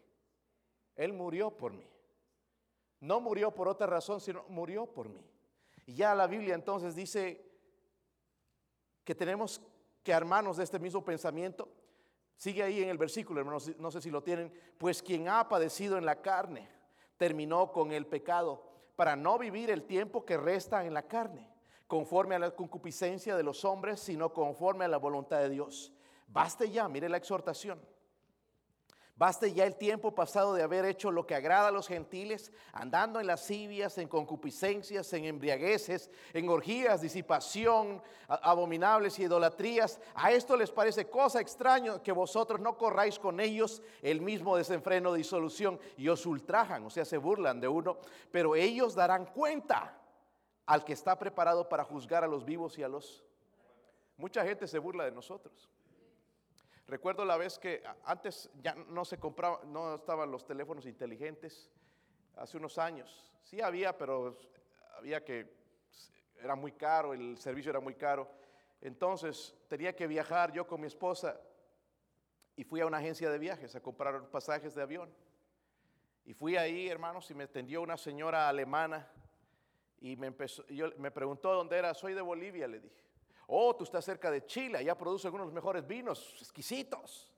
Él 0.95 1.13
murió 1.13 1.51
por 1.51 1.71
mí. 1.71 1.87
No 2.99 3.21
murió 3.21 3.51
por 3.51 3.67
otra 3.67 3.87
razón, 3.87 4.19
sino 4.19 4.43
murió 4.49 4.85
por 4.85 5.07
mí. 5.07 5.23
Y 5.89 5.95
ya 5.95 6.13
la 6.13 6.27
Biblia 6.27 6.53
entonces 6.53 6.95
dice 6.95 7.43
que 9.03 9.15
tenemos 9.15 9.59
que 10.03 10.13
armarnos 10.13 10.57
de 10.57 10.63
este 10.63 10.77
mismo 10.77 11.03
pensamiento. 11.03 11.67
Sigue 12.37 12.61
ahí 12.61 12.83
en 12.83 12.89
el 12.89 12.99
versículo, 12.99 13.39
hermanos, 13.39 13.71
no 13.79 13.89
sé 13.89 13.99
si 13.99 14.11
lo 14.11 14.21
tienen. 14.21 14.53
Pues 14.77 15.01
quien 15.01 15.27
ha 15.27 15.49
padecido 15.49 15.97
en 15.97 16.05
la 16.05 16.21
carne 16.21 16.69
terminó 17.17 17.71
con 17.71 17.91
el 17.91 18.05
pecado 18.05 18.63
para 18.95 19.15
no 19.15 19.39
vivir 19.39 19.71
el 19.71 19.87
tiempo 19.87 20.25
que 20.25 20.37
resta 20.37 20.85
en 20.85 20.93
la 20.93 21.07
carne, 21.07 21.49
conforme 21.87 22.35
a 22.35 22.39
la 22.39 22.51
concupiscencia 22.51 23.35
de 23.35 23.41
los 23.41 23.65
hombres, 23.65 23.99
sino 23.99 24.31
conforme 24.31 24.85
a 24.85 24.89
la 24.89 24.97
voluntad 24.97 25.39
de 25.39 25.49
Dios. 25.49 25.91
Baste 26.27 26.69
ya, 26.69 26.87
mire 26.87 27.09
la 27.09 27.17
exhortación. 27.17 27.81
Baste 29.19 29.51
ya 29.51 29.65
el 29.65 29.75
tiempo 29.75 30.15
pasado 30.15 30.53
de 30.53 30.63
haber 30.63 30.85
hecho 30.85 31.11
lo 31.11 31.27
que 31.27 31.35
agrada 31.35 31.67
a 31.67 31.71
los 31.71 31.89
gentiles, 31.89 32.53
andando 32.71 33.19
en 33.19 33.27
lascivias, 33.27 33.97
en 33.97 34.07
concupiscencias, 34.07 35.11
en 35.11 35.25
embriagueces, 35.25 36.09
en 36.31 36.47
orgías, 36.47 37.01
disipación, 37.01 38.01
abominables 38.29 39.19
y 39.19 39.23
idolatrías. 39.23 39.99
A 40.15 40.31
esto 40.31 40.55
les 40.55 40.71
parece 40.71 41.09
cosa 41.09 41.41
extraña 41.41 42.01
que 42.01 42.13
vosotros 42.13 42.61
no 42.61 42.77
corráis 42.77 43.19
con 43.19 43.41
ellos 43.41 43.81
el 44.01 44.21
mismo 44.21 44.55
desenfreno 44.55 45.11
de 45.11 45.17
disolución 45.17 45.81
y 45.97 46.07
os 46.07 46.25
ultrajan, 46.25 46.85
o 46.85 46.89
sea, 46.89 47.03
se 47.03 47.17
burlan 47.17 47.59
de 47.59 47.67
uno, 47.67 47.97
pero 48.31 48.55
ellos 48.55 48.95
darán 48.95 49.25
cuenta 49.25 49.97
al 50.65 50.85
que 50.85 50.93
está 50.93 51.19
preparado 51.19 51.67
para 51.67 51.83
juzgar 51.83 52.23
a 52.23 52.27
los 52.27 52.45
vivos 52.45 52.77
y 52.77 52.83
a 52.83 52.87
los... 52.87 53.25
Mucha 54.15 54.45
gente 54.45 54.65
se 54.65 54.79
burla 54.79 55.03
de 55.03 55.11
nosotros. 55.11 55.69
Recuerdo 56.89 57.23
la 57.23 57.37
vez 57.37 57.59
que 57.59 57.83
antes 58.03 58.49
ya 58.63 58.73
no 58.73 59.05
se 59.05 59.19
compraba, 59.19 59.61
no 59.65 59.93
estaban 59.93 60.31
los 60.31 60.43
teléfonos 60.43 60.87
inteligentes, 60.87 61.69
hace 62.35 62.57
unos 62.57 62.79
años. 62.79 63.31
Sí 63.43 63.61
había, 63.61 63.95
pero 63.95 64.39
había 64.97 65.23
que, 65.23 65.55
era 66.41 66.55
muy 66.55 66.71
caro, 66.71 67.13
el 67.13 67.37
servicio 67.37 67.69
era 67.69 67.79
muy 67.79 67.93
caro. 67.93 68.27
Entonces 68.81 69.55
tenía 69.67 69.95
que 69.95 70.07
viajar 70.07 70.51
yo 70.51 70.65
con 70.65 70.81
mi 70.81 70.87
esposa 70.87 71.39
y 72.55 72.63
fui 72.63 72.81
a 72.81 72.87
una 72.87 72.97
agencia 72.97 73.29
de 73.29 73.37
viajes 73.37 73.75
a 73.75 73.81
comprar 73.81 74.27
pasajes 74.31 74.73
de 74.73 74.81
avión. 74.81 75.13
Y 76.25 76.33
fui 76.33 76.57
ahí, 76.57 76.89
hermanos, 76.89 77.29
y 77.29 77.35
me 77.35 77.43
atendió 77.43 77.83
una 77.83 77.97
señora 77.97 78.49
alemana 78.49 79.07
y 79.99 80.15
me, 80.15 80.33
me 80.97 81.11
preguntó 81.11 81.53
dónde 81.53 81.77
era. 81.77 81.93
Soy 81.93 82.15
de 82.15 82.21
Bolivia, 82.21 82.67
le 82.67 82.79
dije. 82.79 83.08
Oh, 83.51 83.75
tú 83.75 83.83
estás 83.83 84.05
cerca 84.05 84.29
de 84.29 84.45
Chile, 84.45 84.77
allá 84.77 84.95
producen 84.95 85.33
unos 85.33 85.51
mejores 85.51 85.85
vinos, 85.87 86.35
exquisitos. 86.39 87.33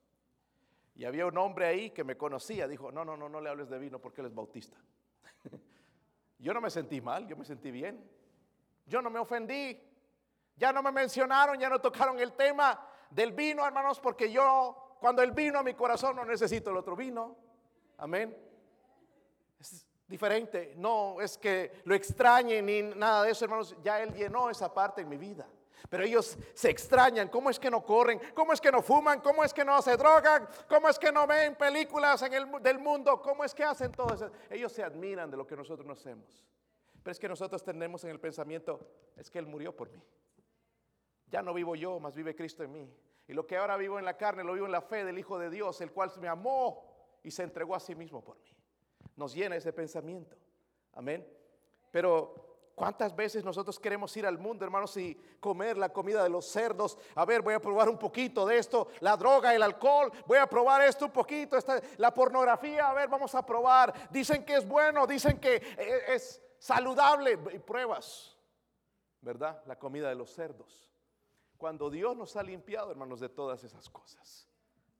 Y 0.93 1.05
había 1.05 1.25
un 1.25 1.37
hombre 1.37 1.65
ahí 1.65 1.91
que 1.91 2.03
me 2.03 2.17
conocía, 2.17 2.67
dijo, 2.67 2.91
no, 2.91 3.05
no, 3.05 3.15
no, 3.15 3.29
no 3.29 3.39
le 3.39 3.49
hables 3.49 3.69
de 3.69 3.79
vino 3.79 3.97
porque 3.97 4.19
él 4.19 4.27
es 4.27 4.35
bautista. 4.35 4.77
yo 6.39 6.53
no 6.53 6.59
me 6.59 6.69
sentí 6.69 6.99
mal, 6.99 7.25
yo 7.27 7.37
me 7.37 7.45
sentí 7.45 7.71
bien. 7.71 8.03
Yo 8.85 9.01
no 9.01 9.09
me 9.09 9.19
ofendí. 9.19 9.81
Ya 10.57 10.73
no 10.73 10.83
me 10.83 10.91
mencionaron, 10.91 11.57
ya 11.57 11.69
no 11.69 11.79
tocaron 11.79 12.19
el 12.19 12.33
tema 12.33 12.85
del 13.09 13.31
vino, 13.31 13.65
hermanos, 13.65 13.97
porque 14.01 14.29
yo, 14.29 14.97
cuando 14.99 15.21
el 15.21 15.31
vino 15.31 15.59
a 15.59 15.63
mi 15.63 15.75
corazón, 15.75 16.17
no 16.17 16.25
necesito 16.25 16.71
el 16.71 16.77
otro 16.77 16.93
vino. 16.97 17.37
Amén. 17.99 18.37
Es 19.57 19.87
diferente. 20.09 20.73
No 20.75 21.21
es 21.21 21.37
que 21.37 21.81
lo 21.85 21.95
extrañe 21.95 22.61
ni 22.61 22.81
nada 22.81 23.23
de 23.23 23.31
eso, 23.31 23.45
hermanos. 23.45 23.77
Ya 23.81 24.01
Él 24.01 24.13
llenó 24.13 24.49
esa 24.49 24.73
parte 24.73 25.03
en 25.03 25.07
mi 25.07 25.15
vida. 25.15 25.47
Pero 25.89 26.03
ellos 26.03 26.37
se 26.53 26.69
extrañan, 26.69 27.27
¿cómo 27.29 27.49
es 27.49 27.59
que 27.59 27.69
no 27.69 27.83
corren? 27.83 28.19
¿Cómo 28.33 28.53
es 28.53 28.61
que 28.61 28.71
no 28.71 28.81
fuman? 28.81 29.19
¿Cómo 29.21 29.43
es 29.43 29.53
que 29.53 29.65
no 29.65 29.81
se 29.81 29.97
drogan? 29.97 30.47
¿Cómo 30.67 30.89
es 30.89 30.97
que 30.97 31.11
no 31.11 31.27
ven 31.27 31.55
películas 31.55 32.21
en 32.21 32.33
el, 32.33 32.45
del 32.61 32.79
mundo? 32.79 33.21
¿Cómo 33.21 33.43
es 33.43 33.53
que 33.53 33.63
hacen 33.63 33.91
todo 33.91 34.13
eso? 34.13 34.31
Ellos 34.49 34.71
se 34.71 34.83
admiran 34.83 35.29
de 35.29 35.37
lo 35.37 35.45
que 35.45 35.55
nosotros 35.55 35.85
no 35.85 35.93
hacemos. 35.93 36.45
Pero 37.03 37.11
es 37.11 37.19
que 37.19 37.27
nosotros 37.27 37.63
tenemos 37.63 38.03
en 38.03 38.11
el 38.11 38.19
pensamiento, 38.19 38.79
es 39.15 39.29
que 39.29 39.39
Él 39.39 39.47
murió 39.47 39.75
por 39.75 39.89
mí. 39.89 40.01
Ya 41.27 41.41
no 41.41 41.53
vivo 41.53 41.75
yo, 41.75 41.99
más 41.99 42.15
vive 42.15 42.35
Cristo 42.35 42.63
en 42.63 42.71
mí. 42.71 42.93
Y 43.27 43.33
lo 43.33 43.47
que 43.47 43.57
ahora 43.57 43.77
vivo 43.77 43.97
en 43.97 44.05
la 44.05 44.17
carne, 44.17 44.43
lo 44.43 44.53
vivo 44.53 44.65
en 44.65 44.71
la 44.71 44.81
fe 44.81 45.05
del 45.05 45.17
Hijo 45.17 45.39
de 45.39 45.49
Dios, 45.49 45.79
el 45.81 45.91
cual 45.91 46.11
me 46.19 46.27
amó 46.27 46.83
y 47.23 47.31
se 47.31 47.43
entregó 47.43 47.75
a 47.75 47.79
sí 47.79 47.95
mismo 47.95 48.23
por 48.23 48.37
mí. 48.41 48.55
Nos 49.15 49.33
llena 49.33 49.55
ese 49.55 49.71
pensamiento. 49.73 50.35
Amén. 50.93 51.25
Pero 51.91 52.50
¿Cuántas 52.75 53.15
veces 53.15 53.43
nosotros 53.43 53.79
queremos 53.79 54.15
ir 54.17 54.25
al 54.25 54.37
mundo, 54.37 54.65
hermanos, 54.65 54.95
y 54.97 55.15
comer 55.39 55.77
la 55.77 55.89
comida 55.89 56.23
de 56.23 56.29
los 56.29 56.45
cerdos? 56.45 56.97
A 57.15 57.25
ver, 57.25 57.41
voy 57.41 57.53
a 57.53 57.59
probar 57.59 57.89
un 57.89 57.97
poquito 57.97 58.45
de 58.45 58.57
esto, 58.57 58.87
la 59.01 59.15
droga, 59.17 59.53
el 59.53 59.61
alcohol, 59.61 60.11
voy 60.25 60.37
a 60.37 60.47
probar 60.47 60.81
esto 60.81 61.05
un 61.05 61.11
poquito, 61.11 61.57
esta, 61.57 61.81
la 61.97 62.13
pornografía, 62.13 62.89
a 62.89 62.93
ver, 62.93 63.09
vamos 63.09 63.35
a 63.35 63.45
probar. 63.45 64.09
Dicen 64.09 64.45
que 64.45 64.55
es 64.55 64.67
bueno, 64.67 65.05
dicen 65.05 65.39
que 65.39 65.55
eh, 65.55 66.03
es 66.07 66.41
saludable, 66.57 67.37
y 67.53 67.59
pruebas, 67.59 68.37
¿verdad? 69.21 69.61
La 69.65 69.77
comida 69.77 70.09
de 70.09 70.15
los 70.15 70.31
cerdos. 70.31 70.91
Cuando 71.57 71.89
Dios 71.89 72.15
nos 72.17 72.35
ha 72.35 72.43
limpiado, 72.43 72.89
hermanos, 72.89 73.19
de 73.19 73.29
todas 73.29 73.63
esas 73.63 73.89
cosas. 73.89 74.47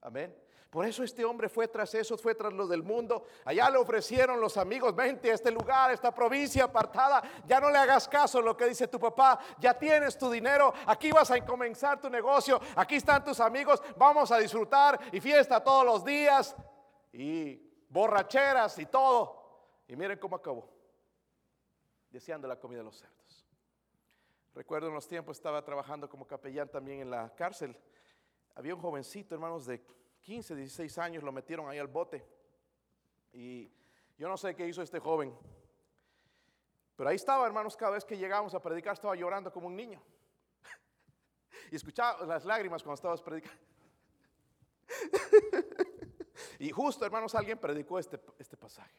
Amén. 0.02 0.36
Por 0.72 0.86
eso 0.86 1.04
este 1.04 1.26
hombre 1.26 1.50
fue 1.50 1.68
tras 1.68 1.94
eso, 1.96 2.18
fue 2.18 2.34
tras 2.34 2.54
lo 2.54 2.66
del 2.66 2.82
mundo. 2.82 3.26
Allá 3.44 3.70
le 3.70 3.78
ofrecieron 3.78 4.40
los 4.40 4.56
amigos, 4.56 4.96
vente 4.96 5.30
a 5.30 5.34
este 5.34 5.52
lugar, 5.52 5.92
esta 5.92 6.16
provincia 6.16 6.64
apartada. 6.64 7.22
Ya 7.46 7.60
no 7.60 7.70
le 7.70 7.78
hagas 7.78 8.08
caso 8.08 8.40
a 8.40 8.42
lo 8.42 8.56
que 8.56 8.68
dice 8.68 8.88
tu 8.88 8.98
papá. 8.98 9.38
Ya 9.60 9.78
tienes 9.78 10.18
tu 10.18 10.32
dinero. 10.32 10.74
Aquí 10.86 11.12
vas 11.12 11.30
a 11.30 11.46
comenzar 11.46 12.00
tu 12.00 12.10
negocio. 12.10 12.58
Aquí 12.78 12.96
están 12.96 13.22
tus 13.22 13.42
amigos. 13.42 13.84
Vamos 13.98 14.32
a 14.32 14.38
disfrutar 14.38 14.98
y 15.12 15.20
fiesta 15.20 15.62
todos 15.62 15.86
los 15.86 16.06
días. 16.06 16.56
Y 17.12 17.58
borracheras 17.90 18.80
y 18.80 18.86
todo. 18.86 19.84
Y 19.90 19.98
miren 19.98 20.18
cómo 20.20 20.38
acabó. 20.38 20.70
Deseando 22.10 22.48
la 22.48 22.58
comida 22.58 22.78
de 22.78 22.86
los 22.86 22.98
cerdos. 22.98 23.46
Recuerdo 24.56 24.88
en 24.88 24.94
los 24.94 25.06
tiempos 25.06 25.36
estaba 25.36 25.66
trabajando 25.66 26.08
como 26.08 26.26
capellán 26.26 26.70
también 26.70 27.02
en 27.02 27.12
la 27.12 27.36
cárcel. 27.36 27.78
Había 28.56 28.74
un 28.74 28.82
jovencito, 28.82 29.36
hermanos, 29.36 29.66
de 29.66 29.84
15, 30.22 30.56
16 30.56 30.98
años, 30.98 31.24
lo 31.24 31.32
metieron 31.32 31.70
ahí 31.70 31.80
al 31.80 31.88
bote. 31.88 32.26
Y 33.34 33.72
yo 34.18 34.28
no 34.28 34.38
sé 34.38 34.56
qué 34.56 34.68
hizo 34.68 34.82
este 34.82 35.00
joven. 35.00 35.36
Pero 36.96 37.10
ahí 37.10 37.16
estaba, 37.16 37.46
hermanos, 37.48 37.76
cada 37.76 37.94
vez 37.94 38.06
que 38.06 38.18
llegábamos 38.18 38.54
a 38.54 38.62
predicar 38.62 38.94
estaba 38.94 39.16
llorando 39.16 39.52
como 39.52 39.68
un 39.68 39.76
niño. 39.76 40.02
y 41.72 41.76
escuchaba 41.76 42.26
las 42.26 42.46
lágrimas 42.46 42.84
cuando 42.84 42.96
estabas 42.96 43.22
predicando. 43.22 43.60
y 46.60 46.70
justo, 46.70 47.06
hermanos, 47.06 47.34
alguien 47.34 47.58
predicó 47.58 47.98
este, 47.98 48.20
este 48.38 48.58
pasaje. 48.58 48.96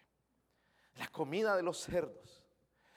La 0.96 1.06
comida 1.08 1.56
de 1.56 1.62
los 1.62 1.78
cerdos. 1.78 2.42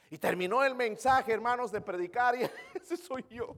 Y 0.10 0.18
terminó 0.18 0.64
el 0.64 0.76
mensaje, 0.76 1.32
hermanos, 1.32 1.72
de 1.72 1.82
predicar 1.82 2.36
y 2.36 2.50
ese 2.76 2.98
soy 2.98 3.26
yo. 3.30 3.56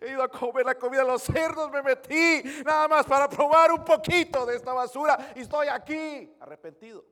He 0.00 0.10
ido 0.10 0.22
a 0.22 0.28
comer 0.28 0.64
la 0.64 0.74
comida 0.76 1.02
de 1.02 1.08
los 1.08 1.22
cerdos, 1.22 1.70
me 1.70 1.82
metí 1.82 2.42
nada 2.64 2.86
más 2.86 3.06
para 3.06 3.28
probar 3.28 3.72
un 3.72 3.84
poquito 3.84 4.46
de 4.46 4.56
esta 4.56 4.72
basura 4.72 5.32
y 5.34 5.40
estoy 5.40 5.66
aquí 5.68 6.32
arrepentido. 6.40 7.04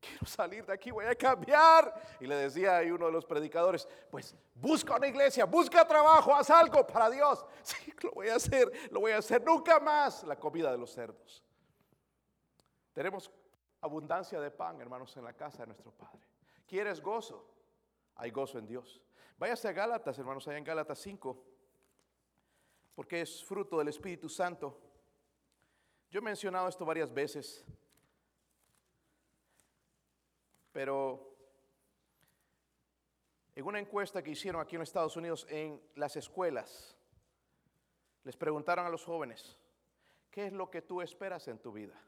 Quiero 0.00 0.26
salir 0.26 0.64
de 0.64 0.72
aquí, 0.72 0.90
voy 0.90 1.06
a 1.06 1.14
cambiar. 1.14 1.92
Y 2.20 2.26
le 2.26 2.36
decía 2.36 2.78
a 2.78 2.82
uno 2.82 3.06
de 3.06 3.12
los 3.12 3.24
predicadores, 3.24 3.88
pues 4.10 4.36
busca 4.54 4.96
una 4.96 5.08
iglesia, 5.08 5.44
busca 5.46 5.86
trabajo, 5.86 6.34
haz 6.34 6.50
algo 6.50 6.86
para 6.86 7.10
Dios. 7.10 7.44
Sí, 7.62 7.92
lo 8.02 8.12
voy 8.12 8.28
a 8.28 8.36
hacer, 8.36 8.70
lo 8.92 9.00
voy 9.00 9.12
a 9.12 9.18
hacer. 9.18 9.42
Nunca 9.44 9.80
más 9.80 10.22
la 10.22 10.36
comida 10.36 10.70
de 10.70 10.78
los 10.78 10.92
cerdos. 10.92 11.42
Tenemos 12.92 13.30
abundancia 13.80 14.40
de 14.40 14.50
pan, 14.50 14.80
hermanos, 14.80 15.16
en 15.16 15.24
la 15.24 15.32
casa 15.32 15.62
de 15.62 15.66
nuestro 15.66 15.90
Padre. 15.90 16.20
¿Quieres 16.66 17.00
gozo? 17.00 17.44
Hay 18.14 18.30
gozo 18.30 18.58
en 18.58 18.66
Dios. 18.66 19.02
Váyase 19.38 19.68
a 19.68 19.72
Gálatas, 19.72 20.18
hermanos, 20.18 20.48
allá 20.48 20.56
en 20.56 20.64
Gálatas 20.64 20.98
5, 21.00 21.44
porque 22.94 23.20
es 23.20 23.44
fruto 23.44 23.78
del 23.78 23.88
Espíritu 23.88 24.30
Santo. 24.30 24.80
Yo 26.10 26.20
he 26.20 26.22
mencionado 26.22 26.68
esto 26.68 26.86
varias 26.86 27.12
veces, 27.12 27.62
pero 30.72 31.36
en 33.54 33.66
una 33.66 33.78
encuesta 33.78 34.22
que 34.22 34.30
hicieron 34.30 34.62
aquí 34.62 34.76
en 34.76 34.82
Estados 34.82 35.16
Unidos 35.16 35.46
en 35.50 35.82
las 35.96 36.16
escuelas, 36.16 36.96
les 38.24 38.38
preguntaron 38.38 38.86
a 38.86 38.88
los 38.88 39.04
jóvenes, 39.04 39.58
¿qué 40.30 40.46
es 40.46 40.52
lo 40.54 40.70
que 40.70 40.80
tú 40.80 41.02
esperas 41.02 41.46
en 41.48 41.58
tu 41.58 41.72
vida? 41.72 42.00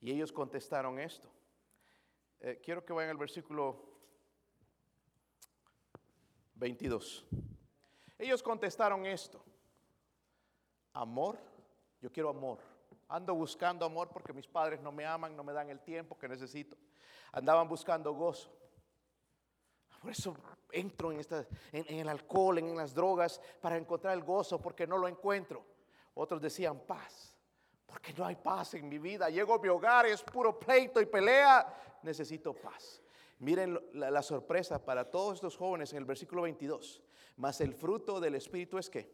Y 0.00 0.10
ellos 0.10 0.32
contestaron 0.32 0.98
esto. 0.98 1.30
Eh, 2.40 2.58
quiero 2.64 2.84
que 2.86 2.94
vayan 2.94 3.10
al 3.10 3.18
versículo 3.18 3.91
22. 6.62 7.26
Ellos 8.16 8.40
contestaron 8.40 9.04
esto. 9.04 9.42
Amor, 10.92 11.36
yo 12.00 12.12
quiero 12.12 12.28
amor. 12.28 12.58
Ando 13.08 13.34
buscando 13.34 13.84
amor 13.84 14.10
porque 14.10 14.32
mis 14.32 14.46
padres 14.46 14.80
no 14.80 14.92
me 14.92 15.04
aman, 15.04 15.36
no 15.36 15.42
me 15.42 15.52
dan 15.52 15.70
el 15.70 15.80
tiempo 15.80 16.16
que 16.16 16.28
necesito. 16.28 16.76
Andaban 17.32 17.68
buscando 17.68 18.12
gozo. 18.14 18.48
Por 20.00 20.12
eso 20.12 20.36
entro 20.70 21.10
en, 21.10 21.20
en, 21.72 21.98
el 21.98 22.08
alcohol, 22.08 22.58
en 22.58 22.76
las 22.76 22.94
drogas, 22.94 23.40
para 23.60 23.76
encontrar 23.76 24.14
el 24.14 24.22
gozo, 24.22 24.60
porque 24.60 24.86
no 24.86 24.96
lo 24.98 25.08
encuentro. 25.08 25.64
Otros 26.14 26.40
decían 26.40 26.78
paz, 26.86 27.36
porque 27.86 28.12
no 28.12 28.24
hay 28.24 28.36
paz 28.36 28.74
en 28.74 28.88
mi 28.88 28.98
vida. 28.98 29.28
Llego 29.30 29.54
a 29.54 29.58
mi 29.58 29.68
hogar, 29.68 30.06
es 30.06 30.22
puro 30.22 30.60
pleito 30.60 31.00
y 31.00 31.06
pelea. 31.06 31.98
Necesito 32.04 32.54
paz. 32.54 33.01
Miren 33.42 33.76
la, 33.94 34.22
sorpresa 34.22 34.84
para 34.84 35.10
todos 35.10 35.34
estos 35.34 35.56
jóvenes 35.56 35.92
en 35.92 35.98
el 35.98 36.04
versículo 36.04 36.42
22. 36.42 37.02
Mas 37.36 37.60
el 37.60 37.74
fruto 37.74 38.20
del 38.20 38.36
Espíritu 38.36 38.78
es 38.78 38.88
que 38.88 39.12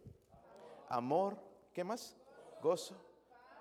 amor, 0.91 1.39
¿qué 1.73 1.83
más? 1.83 2.15
Gozo, 2.63 2.95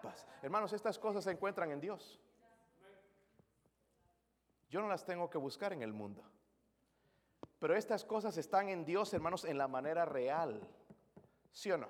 paz. 0.03 0.28
Hermanos, 0.41 0.74
estas 0.74 0.99
cosas 0.99 1.24
se 1.24 1.32
encuentran 1.32 1.72
en 1.72 1.80
Dios. 1.80 2.20
Yo 4.70 4.82
no 4.82 4.89
las 4.89 5.05
tengo 5.05 5.30
que 5.30 5.38
buscar 5.38 5.72
en 5.72 5.84
el 5.84 5.93
mundo. 5.93 6.22
Pero 7.59 7.74
estas 7.74 8.03
cosas 8.03 8.38
están 8.38 8.68
en 8.68 8.84
Dios, 8.84 9.13
hermanos, 9.13 9.45
en 9.45 9.57
la 9.57 9.70
manera 9.70 10.03
real. 10.03 10.59
¿Sí 11.53 11.72
o 11.72 11.78
no? 11.78 11.88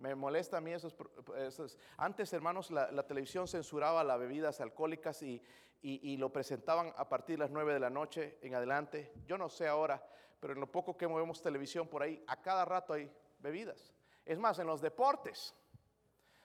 Me 0.00 0.14
molesta 0.14 0.56
a 0.56 0.60
mí 0.60 0.72
esos, 0.72 0.96
Antes, 1.98 2.32
hermanos, 2.32 2.70
la, 2.70 3.06
televisión 3.06 3.46
censuraba 3.46 4.02
las 4.02 4.18
bebidas 4.18 4.60
alcohólicas 4.62 5.22
y, 5.22 5.42
y- 5.82 6.12
y 6.12 6.16
lo 6.16 6.32
presentaban 6.32 6.92
a 6.96 7.06
partir 7.08 7.36
de 7.36 7.40
las 7.44 7.50
9 7.50 7.74
de 7.74 7.80
la 7.80 7.90
noche 7.90 8.38
en 8.40 8.54
adelante. 8.54 9.12
Yo 9.26 9.36
no 9.36 9.50
sé 9.50 9.68
ahora, 9.68 10.02
pero 10.40 10.54
en 10.54 10.60
lo 10.60 10.72
poco 10.72 10.96
que 10.96 11.06
movemos 11.06 11.42
televisión 11.42 11.86
por 11.86 12.02
ahí, 12.02 12.24
a 12.26 12.40
cada 12.40 12.64
rato 12.64 12.94
hay 12.94 13.12
bebidas. 13.40 13.92
Es 14.24 14.38
más, 14.38 14.58
en 14.58 14.66
los 14.66 14.80
deportes, 14.80 15.54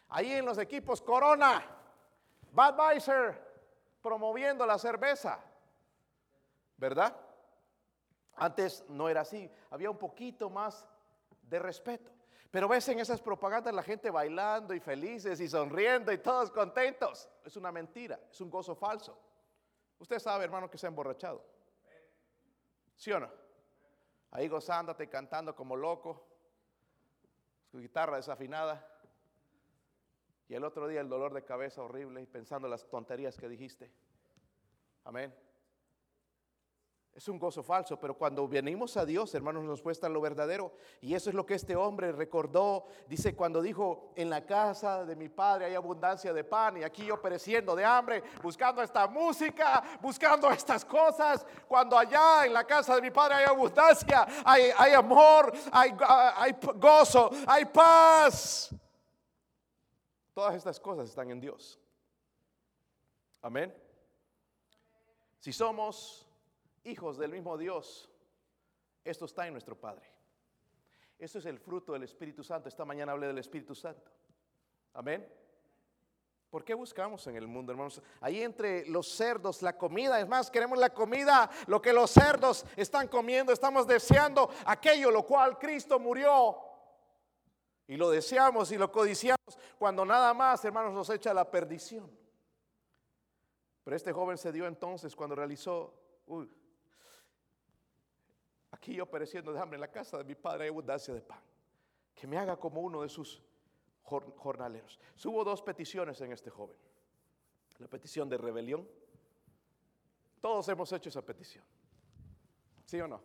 ahí 0.10 0.34
en 0.34 0.46
los 0.46 0.58
equipos 0.58 1.02
Corona, 1.02 1.66
Budweiser, 2.52 3.42
promoviendo 4.02 4.66
la 4.66 4.78
cerveza, 4.78 5.40
¿verdad? 6.76 7.16
Antes 8.36 8.84
no 8.90 9.08
era 9.08 9.22
así, 9.22 9.50
había 9.70 9.90
un 9.90 9.98
poquito 9.98 10.50
más 10.50 10.86
de 11.44 11.60
respeto. 11.60 12.12
Pero 12.56 12.70
ves 12.70 12.88
en 12.88 13.00
esas 13.02 13.20
propagandas 13.20 13.74
la 13.74 13.84
gente 13.84 14.10
bailando 14.10 14.74
y 14.74 14.80
felices 14.80 15.42
y 15.42 15.50
sonriendo 15.50 16.10
y 16.14 16.20
todos 16.20 16.50
contentos. 16.52 17.28
Es 17.44 17.58
una 17.58 17.70
mentira, 17.70 18.18
es 18.32 18.40
un 18.40 18.50
gozo 18.50 18.74
falso. 18.74 19.20
Usted 20.00 20.20
sabe, 20.20 20.46
hermano, 20.46 20.72
que 20.72 20.78
se 20.78 20.88
ha 20.88 20.88
emborrachado. 20.88 21.44
¿Sí 22.96 23.12
o 23.12 23.20
no? 23.20 23.30
Ahí 24.32 24.48
gozándote, 24.48 25.10
cantando 25.10 25.54
como 25.54 25.76
loco, 25.76 26.26
su 27.70 27.80
guitarra 27.80 28.16
desafinada. 28.16 28.88
Y 30.48 30.56
el 30.56 30.64
otro 30.64 30.88
día 30.88 31.02
el 31.02 31.10
dolor 31.10 31.34
de 31.34 31.44
cabeza 31.44 31.82
horrible 31.84 32.22
y 32.22 32.26
pensando 32.26 32.70
las 32.70 32.88
tonterías 32.88 33.38
que 33.38 33.50
dijiste. 33.50 33.92
Amén. 35.04 35.36
Es 37.16 37.30
un 37.30 37.40
gozo 37.40 37.64
falso, 37.64 37.98
pero 37.98 38.18
cuando 38.18 38.46
venimos 38.46 38.98
a 38.98 39.06
Dios, 39.06 39.34
hermanos, 39.34 39.64
nos 39.64 39.82
muestra 39.82 40.10
lo 40.10 40.20
verdadero. 40.20 40.74
Y 41.00 41.16
eso 41.16 41.30
es 41.30 41.34
lo 41.34 41.46
que 41.46 41.54
este 41.54 41.74
hombre 41.74 42.12
recordó. 42.12 42.88
Dice, 43.08 43.34
cuando 43.34 43.62
dijo, 43.62 44.12
en 44.18 44.30
la 44.30 44.46
casa 44.46 45.06
de 45.06 45.16
mi 45.16 45.30
padre 45.30 45.64
hay 45.64 45.76
abundancia 45.76 46.34
de 46.34 46.44
pan 46.44 46.76
y 46.76 46.84
aquí 46.84 47.06
yo 47.06 47.22
pereciendo 47.22 47.74
de 47.74 47.86
hambre, 47.86 48.22
buscando 48.44 48.82
esta 48.82 49.08
música, 49.08 49.82
buscando 50.02 50.52
estas 50.52 50.84
cosas. 50.84 51.46
Cuando 51.70 51.98
allá 51.98 52.46
en 52.48 52.52
la 52.52 52.66
casa 52.66 52.96
de 52.96 53.02
mi 53.02 53.12
padre 53.12 53.36
hay 53.36 53.46
abundancia, 53.46 54.28
hay, 54.44 54.92
amor, 54.92 55.54
hay 55.72 55.96
gozo, 56.76 57.32
hay 57.48 57.64
paz. 57.64 58.76
Todas 60.34 60.54
estas 60.56 60.78
cosas 60.82 61.08
están 61.08 61.32
en 61.32 61.40
Dios. 61.40 61.80
Amén. 63.42 63.74
Si 65.40 65.54
somos 65.54 66.25
hijos 66.86 67.18
del 67.18 67.32
mismo 67.32 67.58
Dios, 67.58 68.10
esto 69.04 69.26
está 69.26 69.46
en 69.46 69.54
nuestro 69.54 69.78
Padre. 69.78 70.10
Esto 71.18 71.40
es 71.40 71.46
el 71.46 71.60
fruto 71.60 71.94
del 71.94 72.04
Espíritu 72.04 72.44
Santo. 72.44 72.70
Esta 72.70 72.86
mañana 72.86 73.12
hablé 73.12 73.28
del 73.28 73.38
Espíritu 73.38 73.74
Santo. 73.76 74.12
Amén. 74.94 75.28
¿Por 76.50 76.64
qué 76.64 76.74
buscamos 76.74 77.26
en 77.28 77.36
el 77.36 77.48
mundo, 77.48 77.72
hermanos? 77.72 78.02
Ahí 78.22 78.42
entre 78.42 78.86
los 78.88 79.08
cerdos, 79.10 79.62
la 79.62 79.78
comida. 79.78 80.20
Es 80.20 80.28
más, 80.28 80.50
queremos 80.50 80.78
la 80.78 80.90
comida, 80.90 81.50
lo 81.68 81.82
que 81.82 81.92
los 81.92 82.12
cerdos 82.12 82.66
están 82.76 83.08
comiendo. 83.08 83.52
Estamos 83.52 83.88
deseando 83.88 84.50
aquello, 84.66 85.12
lo 85.12 85.24
cual 85.24 85.58
Cristo 85.58 86.00
murió. 86.00 86.58
Y 87.88 87.98
lo 87.98 88.10
deseamos 88.10 88.72
y 88.72 88.78
lo 88.78 88.92
codiciamos 88.92 89.58
cuando 89.78 90.06
nada 90.06 90.34
más, 90.34 90.64
hermanos, 90.66 90.94
nos 90.94 91.10
echa 91.10 91.34
la 91.34 91.50
perdición. 91.50 92.10
Pero 93.84 93.96
este 93.96 94.12
joven 94.12 94.38
se 94.38 94.52
dio 94.52 94.66
entonces 94.66 95.16
cuando 95.16 95.36
realizó, 95.36 95.94
uy, 96.26 96.50
aquí 98.86 99.02
pereciendo 99.10 99.52
de 99.52 99.60
hambre 99.60 99.78
en 99.78 99.82
la 99.82 99.88
casa 99.92 100.18
de 100.18 100.24
mi 100.24 100.36
padre 100.36 100.66
hay 100.66 100.70
abundancia 100.70 101.14
de 101.14 101.22
pan. 101.22 101.40
Que 102.14 102.28
me 102.28 102.38
haga 102.38 102.56
como 102.58 102.82
uno 102.82 103.02
de 103.02 103.10
sus 103.10 103.42
jor- 104.04 104.36
jornaleros. 104.38 105.00
Hubo 105.26 105.44
dos 105.44 105.62
peticiones 105.62 106.22
en 106.22 106.32
este 106.32 106.50
joven. 106.50 106.76
La 107.80 107.88
petición 107.88 108.30
de 108.30 108.38
rebelión. 108.38 108.88
Todos 110.40 110.68
hemos 110.70 110.92
hecho 110.92 111.10
esa 111.10 111.22
petición. 111.24 111.66
¿Sí 112.86 113.02
o 113.02 113.08
no? 113.08 113.22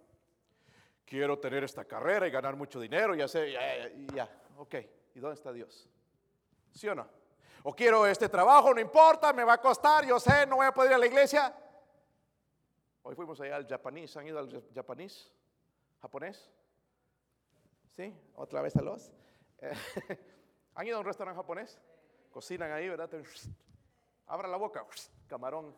Quiero 1.04 1.38
tener 1.38 1.62
esta 1.64 1.84
carrera 1.84 2.26
y 2.26 2.30
ganar 2.30 2.56
mucho 2.56 2.80
dinero, 2.80 3.14
ya 3.14 3.28
sé, 3.28 3.52
ya, 3.52 3.88
ya, 4.14 4.42
ok. 4.56 4.74
¿Y 5.14 5.20
dónde 5.20 5.34
está 5.34 5.52
Dios? 5.52 5.88
¿Sí 6.72 6.88
o 6.88 6.94
no? 6.94 7.06
O 7.64 7.74
quiero 7.74 8.06
este 8.06 8.28
trabajo, 8.28 8.72
no 8.72 8.80
importa, 8.80 9.32
me 9.34 9.44
va 9.44 9.54
a 9.54 9.60
costar, 9.60 10.06
yo 10.06 10.18
sé, 10.18 10.46
no 10.46 10.56
voy 10.56 10.66
a 10.66 10.72
poder 10.72 10.92
ir 10.92 10.94
a 10.94 10.98
la 10.98 11.06
iglesia. 11.06 11.54
Hoy 13.02 13.14
fuimos 13.14 13.38
allá 13.40 13.56
al 13.56 13.66
japonés, 13.66 14.16
¿han 14.16 14.26
ido 14.26 14.38
al 14.38 14.64
japonés? 14.74 15.30
¿Japonés? 16.00 16.50
¿Sí? 17.96 18.14
¿Otra 18.34 18.62
vez 18.62 18.74
a 18.76 18.82
los? 18.82 19.12
¿Han 20.74 20.86
ido 20.86 20.96
a 20.96 21.00
un 21.00 21.06
restaurante 21.06 21.36
japonés? 21.36 21.78
Cocinan 22.30 22.72
ahí, 22.72 22.88
¿verdad? 22.88 23.10
Abra 24.26 24.48
la 24.48 24.56
boca, 24.56 24.86
camarón. 25.26 25.76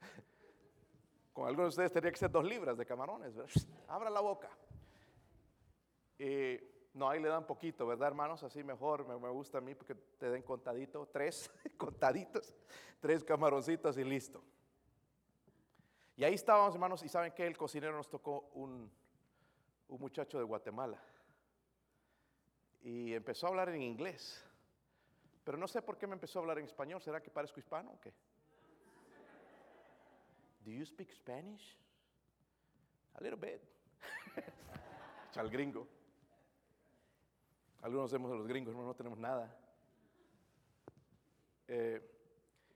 Con 1.32 1.46
algunos 1.46 1.66
de 1.66 1.68
ustedes 1.68 1.92
tendría 1.92 2.10
que 2.10 2.18
ser 2.18 2.30
dos 2.30 2.44
libras 2.44 2.76
de 2.76 2.84
camarones, 2.86 3.34
¿verdad? 3.34 3.52
Abra 3.88 4.10
la 4.10 4.20
boca. 4.20 4.50
Eh, 6.18 6.88
no, 6.94 7.10
ahí 7.10 7.20
le 7.20 7.28
dan 7.28 7.46
poquito, 7.46 7.86
¿verdad, 7.86 8.08
hermanos? 8.08 8.42
Así 8.42 8.64
mejor, 8.64 9.06
me, 9.06 9.18
me 9.18 9.28
gusta 9.28 9.58
a 9.58 9.60
mí 9.60 9.74
porque 9.74 9.94
te 9.94 10.30
den 10.30 10.42
contadito, 10.42 11.06
tres 11.12 11.50
contaditos, 11.76 12.56
tres 13.00 13.22
camaroncitos 13.22 13.98
y 13.98 14.04
listo. 14.04 14.42
Y 16.16 16.24
ahí 16.24 16.34
estábamos, 16.34 16.74
hermanos, 16.74 17.02
y 17.02 17.08
saben 17.08 17.32
que 17.32 17.46
el 17.46 17.56
cocinero 17.56 17.96
nos 17.96 18.08
tocó 18.08 18.50
un, 18.54 18.90
un 19.88 20.00
muchacho 20.00 20.38
de 20.38 20.44
Guatemala. 20.44 21.02
Y 22.82 23.14
empezó 23.14 23.46
a 23.46 23.50
hablar 23.50 23.70
en 23.70 23.82
inglés. 23.82 24.44
Pero 25.42 25.58
no 25.58 25.66
sé 25.66 25.82
por 25.82 25.98
qué 25.98 26.06
me 26.06 26.14
empezó 26.14 26.38
a 26.38 26.42
hablar 26.42 26.58
en 26.58 26.66
español. 26.66 27.02
¿Será 27.02 27.20
que 27.20 27.30
parezco 27.30 27.58
hispano 27.58 27.92
o 27.92 28.00
qué? 28.00 28.12
Do 30.64 30.70
you 30.70 30.84
speak 30.86 31.10
Spanish? 31.12 31.76
A 33.14 33.22
little 33.22 33.38
bit. 33.38 33.60
Al 35.36 35.50
gringo. 35.50 35.86
Algunos 37.82 38.10
hacemos 38.10 38.30
de 38.30 38.38
los 38.38 38.46
gringos, 38.46 38.74
no, 38.74 38.82
no 38.82 38.94
tenemos 38.94 39.18
nada. 39.18 39.54
Eh, 41.68 42.13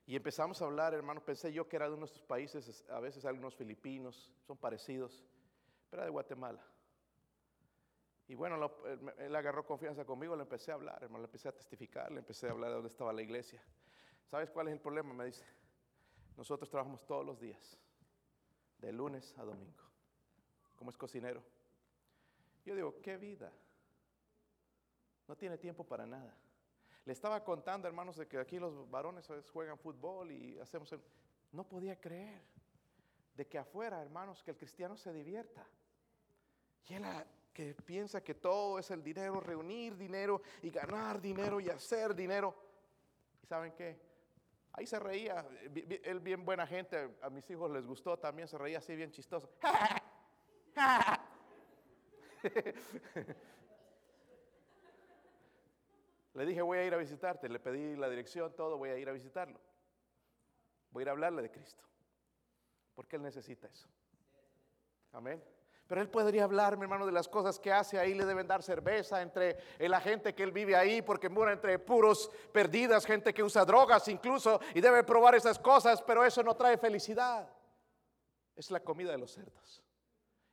y 0.09 0.17
empezamos 0.17 0.63
a 0.63 0.65
hablar, 0.65 0.95
hermanos, 0.95 1.23
pensé 1.23 1.53
yo 1.53 1.69
que 1.69 1.77
era 1.77 1.91
de 1.91 1.95
nuestros 1.99 2.25
países, 2.25 2.83
a 2.89 2.99
veces 2.99 3.27
algunos 3.27 3.55
filipinos, 3.55 4.33
son 4.47 4.57
parecidos, 4.57 5.23
pero 5.91 6.01
era 6.01 6.07
de 6.07 6.11
Guatemala. 6.11 6.65
Y 8.27 8.35
bueno, 8.35 8.57
lo- 8.57 8.87
él 9.19 9.37
agarró 9.37 9.67
confianza 9.67 10.07
conmigo, 10.07 10.35
le 10.35 10.45
empecé 10.45 10.71
a 10.71 10.77
hablar, 10.77 10.97
hermano, 11.03 11.19
le 11.21 11.27
empecé 11.27 11.49
a 11.51 11.53
testificar, 11.53 12.11
le 12.11 12.21
empecé 12.21 12.49
a 12.49 12.53
hablar 12.53 12.71
de 12.71 12.75
dónde 12.77 12.89
estaba 12.89 13.13
la 13.13 13.21
iglesia. 13.21 13.63
¿Sabes 14.31 14.51
cuál 14.51 14.69
es 14.69 14.73
el 14.73 14.81
problema? 14.81 15.13
Me 15.13 15.27
dice, 15.27 15.45
nosotros 16.39 16.71
trabajamos 16.71 17.05
todos 17.07 17.27
los 17.27 17.39
días, 17.39 17.79
de 18.79 18.93
lunes 18.93 19.35
a 19.37 19.45
domingo, 19.45 19.85
como 20.77 20.91
es 20.91 20.97
cocinero. 20.97 21.43
Yo 22.65 22.75
digo, 22.75 22.99
¿qué 23.03 23.19
vida? 23.19 23.53
No 25.27 25.37
tiene 25.37 25.59
tiempo 25.59 25.85
para 25.85 26.07
nada. 26.07 26.35
Le 27.09 27.15
estaba 27.15 27.43
contando, 27.43 27.89
hermanos, 27.89 28.17
de 28.19 28.29
que 28.29 28.37
aquí 28.37 28.59
los 28.59 28.91
varones 28.91 29.27
juegan 29.51 29.79
fútbol 29.79 30.31
y 30.31 30.59
hacemos... 30.59 30.93
el- 30.93 31.01
No 31.53 31.65
podía 31.67 31.99
creer 31.99 32.43
de 33.35 33.47
que 33.47 33.57
afuera, 33.57 34.03
hermanos, 34.03 34.43
que 34.43 34.51
el 34.51 34.59
cristiano 34.59 34.95
se 34.95 35.11
divierta. 35.11 35.67
Y 36.87 36.93
él 36.97 37.05
ah, 37.07 37.25
que 37.55 37.75
piensa 37.75 38.23
que 38.23 38.35
todo 38.35 38.79
es 38.79 38.91
el 38.91 39.03
dinero, 39.03 39.41
reunir 39.41 39.97
dinero 39.97 40.43
y 40.61 40.69
ganar 40.69 41.19
dinero 41.19 41.61
y 41.61 41.71
hacer 41.71 42.15
dinero. 42.15 42.55
¿Y 43.43 43.47
saben 43.47 43.73
qué? 43.73 43.99
Ahí 44.73 44.87
se 44.87 44.99
reía, 44.99 45.49
él 46.05 46.21
bien 46.21 46.45
buena 46.45 46.67
gente, 46.67 47.17
a 47.23 47.31
mis 47.31 47.49
hijos 47.49 47.71
les 47.71 47.87
gustó, 47.87 48.19
también 48.19 48.49
se 48.49 48.59
reía 48.59 48.77
así 48.81 48.95
bien 48.95 49.11
chistoso. 49.13 49.49
Le 56.39 56.47
dije, 56.47 56.63
voy 56.63 56.79
a 56.79 56.85
ir 56.85 56.95
a 56.95 56.97
visitarte, 56.97 57.49
le 57.49 57.59
pedí 57.59 57.97
la 57.97 58.09
dirección, 58.09 58.55
todo, 58.55 58.79
voy 58.79 58.91
a 58.91 58.97
ir 58.97 59.09
a 59.09 59.13
visitarlo. 59.13 59.59
Voy 60.91 61.01
a 61.01 61.03
ir 61.03 61.09
a 61.09 61.13
hablarle 61.13 61.43
de 61.43 61.51
Cristo. 61.51 61.83
Porque 62.95 63.17
Él 63.17 63.23
necesita 63.23 63.67
eso. 63.67 63.89
Amén. 65.11 65.43
Pero 65.89 66.01
Él 66.01 66.09
podría 66.09 66.45
hablarme, 66.45 66.85
hermano, 66.85 67.07
de 67.07 67.11
las 67.13 67.27
cosas 67.27 67.59
que 67.59 67.73
hace 67.73 67.99
ahí. 67.99 68.15
Le 68.15 68.25
deben 68.25 68.47
dar 68.47 68.63
cerveza 68.63 69.21
entre 69.21 69.59
la 69.81 70.01
gente 70.01 70.33
que 70.33 70.45
Él 70.45 70.53
vive 70.53 70.77
ahí, 70.77 71.03
porque 71.03 71.29
mura 71.29 71.53
entre 71.53 71.77
puros 71.81 72.31
perdidas, 72.53 73.05
gente 73.05 73.35
que 73.35 73.43
usa 73.43 73.65
drogas 73.65 74.07
incluso, 74.07 74.61
y 74.75 74.81
debe 74.81 75.03
probar 75.03 75.35
esas 75.35 75.59
cosas, 75.59 76.01
pero 76.03 76.25
eso 76.25 76.45
no 76.45 76.55
trae 76.55 76.79
felicidad. 76.79 77.49
Es 78.55 78.71
la 78.71 78.79
comida 78.79 79.11
de 79.11 79.19
los 79.19 79.33
cerdos. 79.33 79.83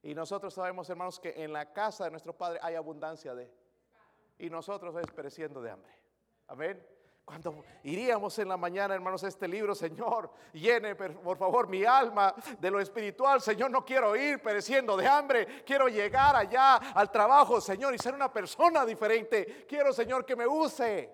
Y 0.02 0.16
nosotros 0.16 0.52
sabemos, 0.52 0.90
hermanos, 0.90 1.20
que 1.20 1.44
en 1.44 1.54
la 1.54 1.72
casa 1.72 2.06
de 2.06 2.10
nuestro 2.10 2.36
Padre 2.36 2.58
hay 2.64 2.74
abundancia 2.74 3.36
de 3.36 3.65
y 4.38 4.50
nosotros 4.50 4.96
pereciendo 5.16 5.62
de 5.62 5.72
hambre. 5.72 5.92
Amén. 6.48 6.86
Cuando 7.26 7.64
iríamos 7.84 8.38
en 8.38 8.50
la 8.50 8.56
mañana, 8.56 8.94
hermanos, 8.94 9.24
este 9.24 9.48
libro, 9.48 9.74
Señor, 9.74 10.30
llene 10.54 10.94
por 10.94 11.36
favor 11.38 11.68
mi 11.68 11.84
alma 11.84 12.36
de 12.60 12.70
lo 12.70 12.80
espiritual. 12.80 13.42
Señor, 13.42 13.72
no 13.72 13.84
quiero 13.84 14.16
ir 14.16 14.40
pereciendo 14.44 14.96
de 14.96 15.08
hambre. 15.08 15.64
Quiero 15.66 15.88
llegar 15.88 16.36
allá 16.36 16.76
al 16.76 17.12
trabajo, 17.12 17.60
Señor, 17.60 17.96
y 17.96 17.98
ser 17.98 18.14
una 18.14 18.32
persona 18.32 18.86
diferente. 18.86 19.66
Quiero, 19.68 19.92
Señor, 19.92 20.24
que 20.24 20.36
me 20.36 20.46
use. 20.46 21.12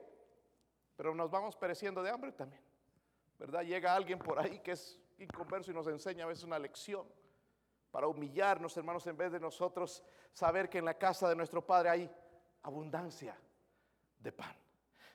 Pero 0.98 1.16
nos 1.16 1.32
vamos 1.32 1.56
pereciendo 1.56 2.04
de 2.04 2.10
hambre 2.10 2.34
también. 2.34 2.62
¿Verdad? 3.40 3.62
Llega 3.62 3.96
alguien 3.96 4.20
por 4.20 4.38
ahí 4.38 4.60
que 4.60 4.74
es 4.74 5.00
inconverso 5.18 5.72
y 5.72 5.74
nos 5.74 5.88
enseña 5.88 6.26
a 6.26 6.28
veces 6.28 6.44
una 6.44 6.60
lección 6.60 7.08
para 7.90 8.08
humillarnos, 8.08 8.76
hermanos, 8.76 9.08
en 9.08 9.16
vez 9.16 9.32
de 9.32 9.40
nosotros 9.40 10.04
saber 10.34 10.70
que 10.70 10.80
en 10.80 10.86
la 10.86 10.98
casa 10.98 11.30
de 11.30 11.36
nuestro 11.36 11.66
Padre 11.66 11.90
hay 11.90 12.12
abundancia 12.64 13.38
de 14.20 14.32
pan. 14.32 14.56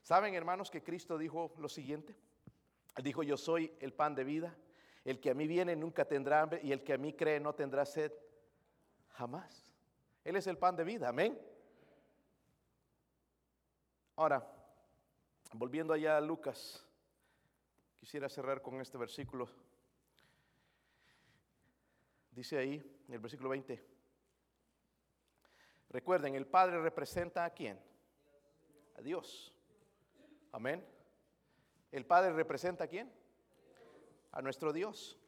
¿Saben, 0.03 0.34
hermanos, 0.34 0.70
que 0.70 0.82
Cristo 0.82 1.18
dijo 1.18 1.53
lo 1.59 1.68
siguiente? 1.68 2.16
Dijo, 3.03 3.22
yo 3.22 3.36
soy 3.36 3.72
el 3.80 3.92
pan 3.92 4.14
de 4.14 4.24
vida. 4.24 4.57
El 5.05 5.20
que 5.20 5.30
a 5.30 5.34
mí 5.34 5.47
viene 5.47 5.76
nunca 5.76 6.05
tendrá 6.05 6.42
hambre 6.42 6.61
y 6.62 6.72
el 6.72 6.82
que 6.82 6.92
a 6.92 6.99
mí 6.99 7.12
cree 7.12 7.38
no 7.38 7.55
tendrá 7.55 7.84
sed 7.84 8.12
jamás. 9.11 9.64
Él 10.24 10.36
es 10.36 10.47
el 10.47 10.59
pan 10.59 10.76
de 10.76 10.84
vida, 10.84 11.09
amén. 11.09 11.38
Ahora, 14.16 14.44
volviendo 15.53 15.92
allá 15.92 16.16
a 16.16 16.20
Lucas, 16.20 16.84
quisiera 17.97 18.28
cerrar 18.28 18.62
con 18.62 18.80
este 18.80 18.99
versículo. 18.99 19.49
Dice 22.32 22.59
ahí, 22.59 23.03
en 23.09 23.14
el 23.14 23.20
versículo 23.20 23.51
20. 23.51 23.95
Recuerden, 25.91 26.34
el 26.34 26.47
Padre 26.47 26.80
representa 26.80 27.45
a 27.45 27.51
quién? 27.51 27.80
A 28.97 29.03
Dios. 29.03 29.55
Amén. 30.53 30.87
El 31.93 32.05
Padre 32.05 32.32
representa 32.32 32.84
a 32.84 32.87
quién? 32.87 33.12
A 34.32 34.43
nuestro 34.43 34.72
Dios. 34.72 35.18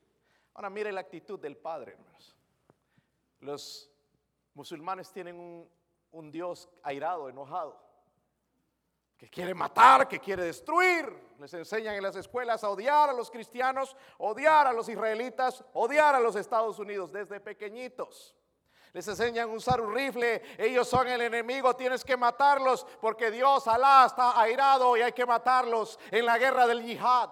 Ahora 0.54 0.70
mire 0.70 0.92
la 0.92 1.00
actitud 1.00 1.38
del 1.38 1.56
Padre, 1.56 1.92
hermanos. 1.92 2.36
Los 3.40 3.90
musulmanes 4.54 5.12
tienen 5.12 5.38
un, 5.38 5.70
un 6.10 6.30
Dios 6.30 6.68
airado, 6.82 7.28
enojado, 7.28 7.80
que 9.16 9.28
quiere 9.28 9.54
matar, 9.54 10.08
que 10.08 10.20
quiere 10.20 10.44
destruir. 10.44 11.12
Les 11.38 11.52
enseñan 11.54 11.94
en 11.96 12.02
las 12.02 12.16
escuelas 12.16 12.62
a 12.62 12.70
odiar 12.70 13.10
a 13.10 13.12
los 13.12 13.30
cristianos, 13.30 13.96
odiar 14.18 14.66
a 14.66 14.72
los 14.72 14.88
israelitas, 14.88 15.64
odiar 15.72 16.14
a 16.14 16.20
los 16.20 16.36
Estados 16.36 16.78
Unidos 16.78 17.12
desde 17.12 17.40
pequeñitos. 17.40 18.37
Les 18.98 19.06
enseñan 19.06 19.48
a 19.48 19.52
usar 19.52 19.80
un 19.80 19.94
rifle, 19.94 20.42
ellos 20.58 20.88
son 20.88 21.06
el 21.06 21.20
enemigo, 21.20 21.76
tienes 21.76 22.04
que 22.04 22.16
matarlos 22.16 22.84
porque 23.00 23.30
Dios, 23.30 23.68
Alá, 23.68 24.04
está 24.04 24.40
airado 24.40 24.96
y 24.96 25.02
hay 25.02 25.12
que 25.12 25.24
matarlos 25.24 26.00
en 26.10 26.26
la 26.26 26.36
guerra 26.36 26.66
del 26.66 26.82
yihad. 26.82 27.30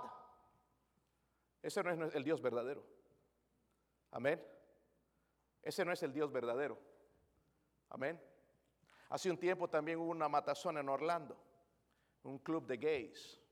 Ese 1.61 1.83
no 1.83 1.91
es 1.91 2.15
el 2.15 2.23
Dios 2.23 2.41
verdadero. 2.41 2.85
Amén. 4.13 4.41
Ese 5.61 5.85
no 5.85 5.91
es 5.91 6.01
el 6.05 6.13
Dios 6.13 6.31
verdadero. 6.31 6.79
Amén. 7.89 8.23
Hace 9.09 9.29
un 9.29 9.37
tiempo 9.37 9.69
también 9.69 9.99
hubo 9.99 10.13
una 10.13 10.29
matazón 10.29 10.79
en 10.79 10.89
Orlando, 10.89 11.37
un 12.23 12.39
club 12.39 12.65
de 12.65 12.77
gays. 12.77 13.43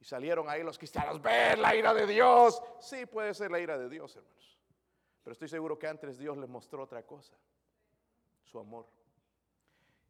Y 0.00 0.04
salieron 0.06 0.48
ahí 0.48 0.62
los 0.62 0.78
cristianos, 0.78 1.20
ver 1.20 1.58
la 1.58 1.76
ira 1.76 1.92
de 1.92 2.06
Dios. 2.06 2.62
Sí, 2.80 3.04
puede 3.04 3.34
ser 3.34 3.50
la 3.50 3.60
ira 3.60 3.76
de 3.76 3.90
Dios, 3.90 4.16
hermanos. 4.16 4.57
Pero 5.28 5.34
estoy 5.34 5.48
seguro 5.48 5.78
que 5.78 5.86
antes 5.86 6.16
Dios 6.16 6.38
les 6.38 6.48
mostró 6.48 6.82
otra 6.82 7.02
cosa, 7.02 7.36
su 8.44 8.58
amor. 8.58 8.86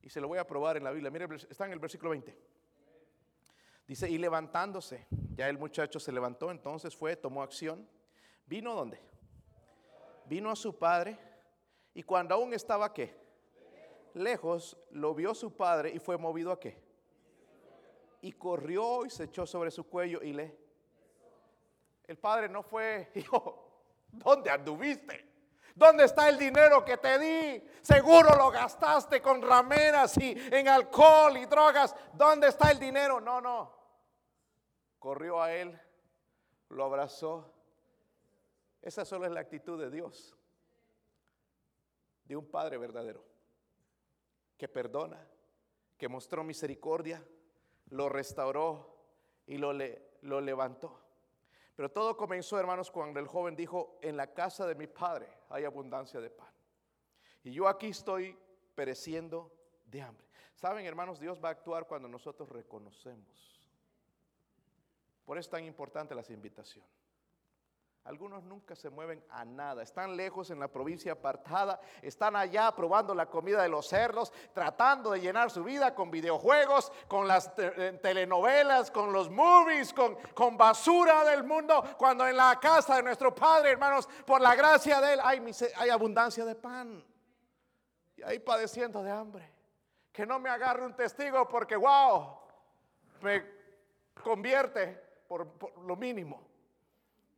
Y 0.01 0.09
se 0.11 0.21
lo 0.21 0.29
voy 0.29 0.39
a 0.39 0.47
probar 0.47 0.77
en 0.77 0.85
la 0.85 0.93
Biblia. 0.93 1.11
Mire, 1.11 1.27
está 1.51 1.67
en 1.67 1.73
el 1.73 1.81
versículo 1.81 2.11
20. 2.11 2.39
Dice, 3.85 4.09
y 4.09 4.17
levantándose, 4.17 5.09
ya 5.35 5.49
el 5.49 5.59
muchacho 5.59 5.99
se 5.99 6.13
levantó, 6.13 6.53
entonces 6.53 6.95
fue, 6.95 7.17
tomó 7.17 7.43
acción. 7.43 7.85
¿Vino 8.47 8.77
dónde? 8.77 9.01
Vino 10.27 10.53
a 10.53 10.55
su 10.55 10.79
padre 10.79 11.19
y 11.95 12.05
cuando 12.05 12.37
aún 12.37 12.55
estaba 12.55 12.95
qué? 12.95 13.13
Lejos, 14.15 14.79
lo 14.93 15.17
vio 15.17 15.35
su 15.35 15.57
padre 15.57 15.91
y 15.91 15.99
fue 15.99 16.17
movido 16.17 16.53
a 16.53 16.61
qué? 16.61 16.81
Y 18.21 18.31
corrió 18.35 19.05
y 19.05 19.11
se 19.11 19.25
echó 19.25 19.47
sobre 19.47 19.73
su 19.73 19.83
cuello 19.83 20.23
y 20.23 20.33
le... 20.33 20.57
El 22.05 22.19
padre 22.19 22.49
no 22.49 22.63
fue, 22.63 23.11
hijo, 23.17 23.68
¿Dónde 24.11 24.51
anduviste? 24.51 25.27
¿Dónde 25.75 26.05
está 26.05 26.29
el 26.29 26.37
dinero 26.37 26.85
que 26.85 26.97
te 26.97 27.19
di? 27.19 27.63
Seguro 27.83 28.35
lo 28.37 28.51
gastaste 28.51 29.23
con 29.23 29.41
rameras 29.41 30.17
y 30.19 30.37
en 30.51 30.67
alcohol 30.67 31.37
y 31.37 31.47
drogas. 31.47 31.95
¿Dónde 32.15 32.49
está 32.49 32.73
el 32.73 32.81
dinero? 32.81 33.21
No, 33.21 33.41
no. 33.41 33.79
Corrió 34.99 35.41
a 35.41 35.53
él, 35.53 35.81
lo 36.71 36.85
abrazó. 36.85 37.55
Esa 38.83 39.05
solo 39.05 39.27
es 39.27 39.33
la 39.33 39.41
actitud 39.41 39.81
de 39.81 39.91
Dios, 39.91 40.37
de 42.25 42.37
un 42.37 42.51
Padre 42.51 42.77
verdadero, 42.79 43.25
que 44.57 44.69
perdona, 44.69 45.25
que 45.97 46.09
mostró 46.09 46.43
misericordia, 46.43 47.25
lo 47.91 48.09
restauró 48.09 48.97
y 49.47 49.59
lo, 49.59 49.73
le, 49.73 50.11
lo 50.23 50.41
levantó. 50.41 51.08
Pero 51.79 51.93
todo 51.93 52.17
comenzó, 52.17 52.59
hermanos, 52.59 52.91
cuando 52.91 53.21
el 53.21 53.29
joven 53.29 53.55
dijo, 53.55 54.01
en 54.03 54.17
la 54.17 54.35
casa 54.35 54.67
de 54.67 54.75
mi 54.75 54.89
padre 54.89 55.29
hay 55.49 55.63
abundancia 55.63 56.21
de 56.21 56.29
pan. 56.29 56.53
Y 57.45 57.53
yo 57.53 57.69
aquí 57.69 57.87
estoy 57.87 58.37
pereciendo 58.75 59.53
de 59.87 60.03
hambre. 60.03 60.27
Saben, 60.57 60.85
hermanos, 60.85 61.21
Dios 61.21 61.39
va 61.41 61.51
a 61.51 61.53
actuar 61.53 61.87
cuando 61.87 62.09
nosotros 62.09 62.49
reconocemos. 62.49 63.71
Por 65.25 65.39
eso 65.39 65.47
es 65.47 65.51
tan 65.51 65.65
importante 65.65 66.17
las 66.17 66.31
invitaciones. 66.31 66.91
Algunos 68.05 68.43
nunca 68.45 68.75
se 68.75 68.89
mueven 68.89 69.23
a 69.29 69.45
nada, 69.45 69.83
están 69.83 70.17
lejos 70.17 70.49
en 70.51 70.59
la 70.59 70.69
provincia 70.69 71.13
apartada, 71.13 71.79
están 72.01 72.37
allá 72.37 72.75
probando 72.75 73.15
la 73.15 73.27
comida 73.27 73.63
de 73.63 73.69
los 73.69 73.87
cerdos, 73.87 74.33
tratando 74.55 75.11
de 75.11 75.21
llenar 75.21 75.51
su 75.51 75.63
vida 75.63 75.95
con 75.95 76.11
videojuegos, 76.11 76.91
con 77.07 77.29
las 77.29 77.53
eh, 77.59 77.99
telenovelas, 78.01 78.91
con 78.91 79.13
los 79.13 79.29
movies, 79.29 79.93
con, 79.93 80.15
con 80.33 80.57
basura 80.57 81.23
del 81.25 81.45
mundo, 81.45 81.85
cuando 81.99 82.27
en 82.27 82.39
la 82.39 82.59
casa 82.59 82.97
de 82.97 83.03
nuestro 83.03 83.35
Padre, 83.35 83.73
hermanos, 83.73 84.09
por 84.25 84.41
la 84.41 84.55
gracia 84.55 85.03
de 85.03 85.13
Él, 85.13 85.21
hay, 85.23 85.91
abundancia 85.91 86.47
de 86.47 86.55
pan. 86.55 87.05
Y 88.17 88.23
ahí 88.23 88.39
padeciendo 88.39 89.03
de 89.03 89.11
hambre. 89.11 89.53
Que 90.13 90.25
no 90.25 90.39
me 90.39 90.49
agarre 90.49 90.87
un 90.87 90.97
testigo 90.97 91.47
porque, 91.47 91.77
wow, 91.77 92.39
me 93.21 93.45
convierte 94.23 94.99
por 95.29 95.47
lo 95.85 95.95
mínimo. 95.95 96.48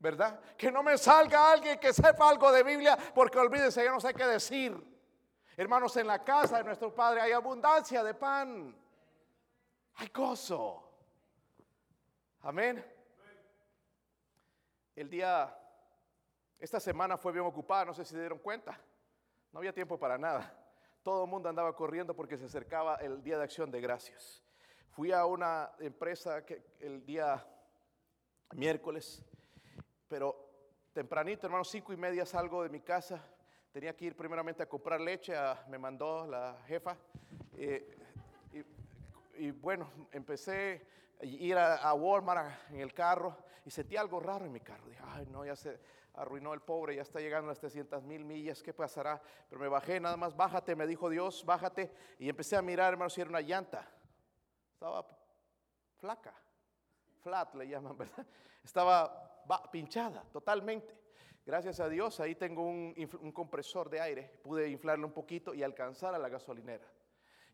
¿Verdad? 0.01 0.41
Que 0.57 0.73
no 0.73 0.83
me 0.83 0.97
salga 0.97 1.53
alguien 1.53 1.79
que 1.79 1.93
sepa 1.93 2.29
algo 2.29 2.51
de 2.51 2.63
Biblia, 2.63 2.99
porque 3.15 3.39
olvídense, 3.39 3.85
yo 3.85 3.93
no 3.93 4.01
sé 4.01 4.15
qué 4.15 4.27
decir. 4.27 4.75
Hermanos, 5.57 5.95
en 5.99 6.07
la 6.07 6.25
casa 6.25 6.57
de 6.57 6.65
nuestro 6.65 6.93
Padre 6.95 7.21
hay 7.21 7.33
abundancia 7.33 8.03
de 8.03 8.15
pan, 8.15 8.75
hay 9.97 10.09
gozo. 10.09 10.91
Amén. 12.41 12.83
El 14.97 15.11
día, 15.11 15.55
esta 16.59 16.81
semana 16.81 17.19
fue 17.19 17.33
bien 17.33 17.45
ocupada, 17.45 17.85
no 17.85 17.95
sé 17.95 18.05
si 18.05 18.13
se 18.13 18.21
dieron 18.21 18.39
cuenta, 18.39 18.81
no 19.53 19.59
había 19.59 19.75
tiempo 19.75 19.99
para 19.99 20.17
nada. 20.17 20.57
Todo 21.03 21.25
el 21.25 21.31
mundo 21.31 21.49
andaba 21.51 21.77
corriendo 21.77 22.15
porque 22.17 22.39
se 22.39 22.47
acercaba 22.47 22.97
el 22.97 23.23
día 23.23 23.37
de 23.37 23.45
acción 23.45 23.71
de 23.71 23.83
gracias. 23.83 24.43
Fui 24.91 25.13
a 25.13 25.27
una 25.27 25.71
empresa 25.79 26.45
que 26.45 26.63
el 26.79 27.05
día 27.05 27.47
miércoles 28.53 29.23
pero 30.11 30.35
tempranito, 30.93 31.47
hermano, 31.47 31.63
cinco 31.63 31.93
y 31.93 31.97
media 31.97 32.27
salgo 32.27 32.65
de 32.65 32.69
mi 32.69 32.81
casa. 32.81 33.25
Tenía 33.71 33.97
que 33.97 34.07
ir 34.07 34.17
primeramente 34.17 34.61
a 34.65 34.69
comprar 34.69 35.01
leche, 35.01 35.33
me 35.69 35.79
mandó 35.79 36.27
la 36.27 36.59
jefa. 36.67 36.97
Eh, 37.57 37.97
y, 39.35 39.53
bueno, 39.53 39.89
empecé 40.11 40.85
a 41.21 41.25
ir 41.25 41.57
a, 41.57 41.95
Walmart 41.95 42.73
en 42.73 42.81
el 42.81 42.93
carro 42.93 43.37
y 43.65 43.71
sentí 43.71 43.97
algo 43.97 44.19
raro 44.19 44.45
en 44.45 44.53
mi 44.53 44.59
carro. 44.59 44.89
Dije, 44.89 45.01
ay, 45.07 45.27
no, 45.27 45.47
ya 45.47 45.55
se 45.55 45.79
arruinó 46.15 46.53
el 46.55 46.61
pobre, 46.61 46.97
ya 46.97 47.03
está 47.03 47.21
llegando 47.21 47.47
a 47.47 47.53
las 47.53 47.61
300 47.61 48.03
mil 48.03 48.25
millas, 48.25 48.65
¿qué 48.65 48.75
pasará? 48.75 49.23
Pero 49.49 49.61
me 49.61 49.69
bajé, 49.69 50.01
nada 50.01 50.17
más, 50.17 50.37
bájate, 50.37 50.75
me 50.75 50.89
dijo 50.89 51.09
Dios, 51.09 51.45
bájate. 51.47 51.93
Y 52.19 52.29
empecé 52.29 52.57
a 52.57 52.63
mirar, 52.63 52.95
hermano, 52.95 53.11
si 53.11 53.21
era 53.21 53.31
una 53.31 53.41
llanta. 53.41 53.89
Estaba 54.73 55.07
flaca, 55.99 56.35
flat 57.23 57.55
le 57.55 57.69
llaman, 57.69 57.97
¿verdad? 57.97 58.27
Estaba 58.65 59.30
pinchada 59.71 60.23
totalmente. 60.33 61.01
Gracias 61.47 61.81
a 61.81 61.89
Dios, 61.89 62.21
ahí 62.21 62.35
tengo 62.35 62.65
un, 62.65 63.33
compresor 63.33 63.89
de 63.91 64.01
aire, 64.01 64.39
pude 64.43 64.69
inflarlo 64.69 65.07
un 65.07 65.13
poquito 65.13 65.55
y 65.55 65.63
alcanzar 65.63 66.15
a 66.15 66.19
la 66.19 66.29
gasolinera. 66.29 66.87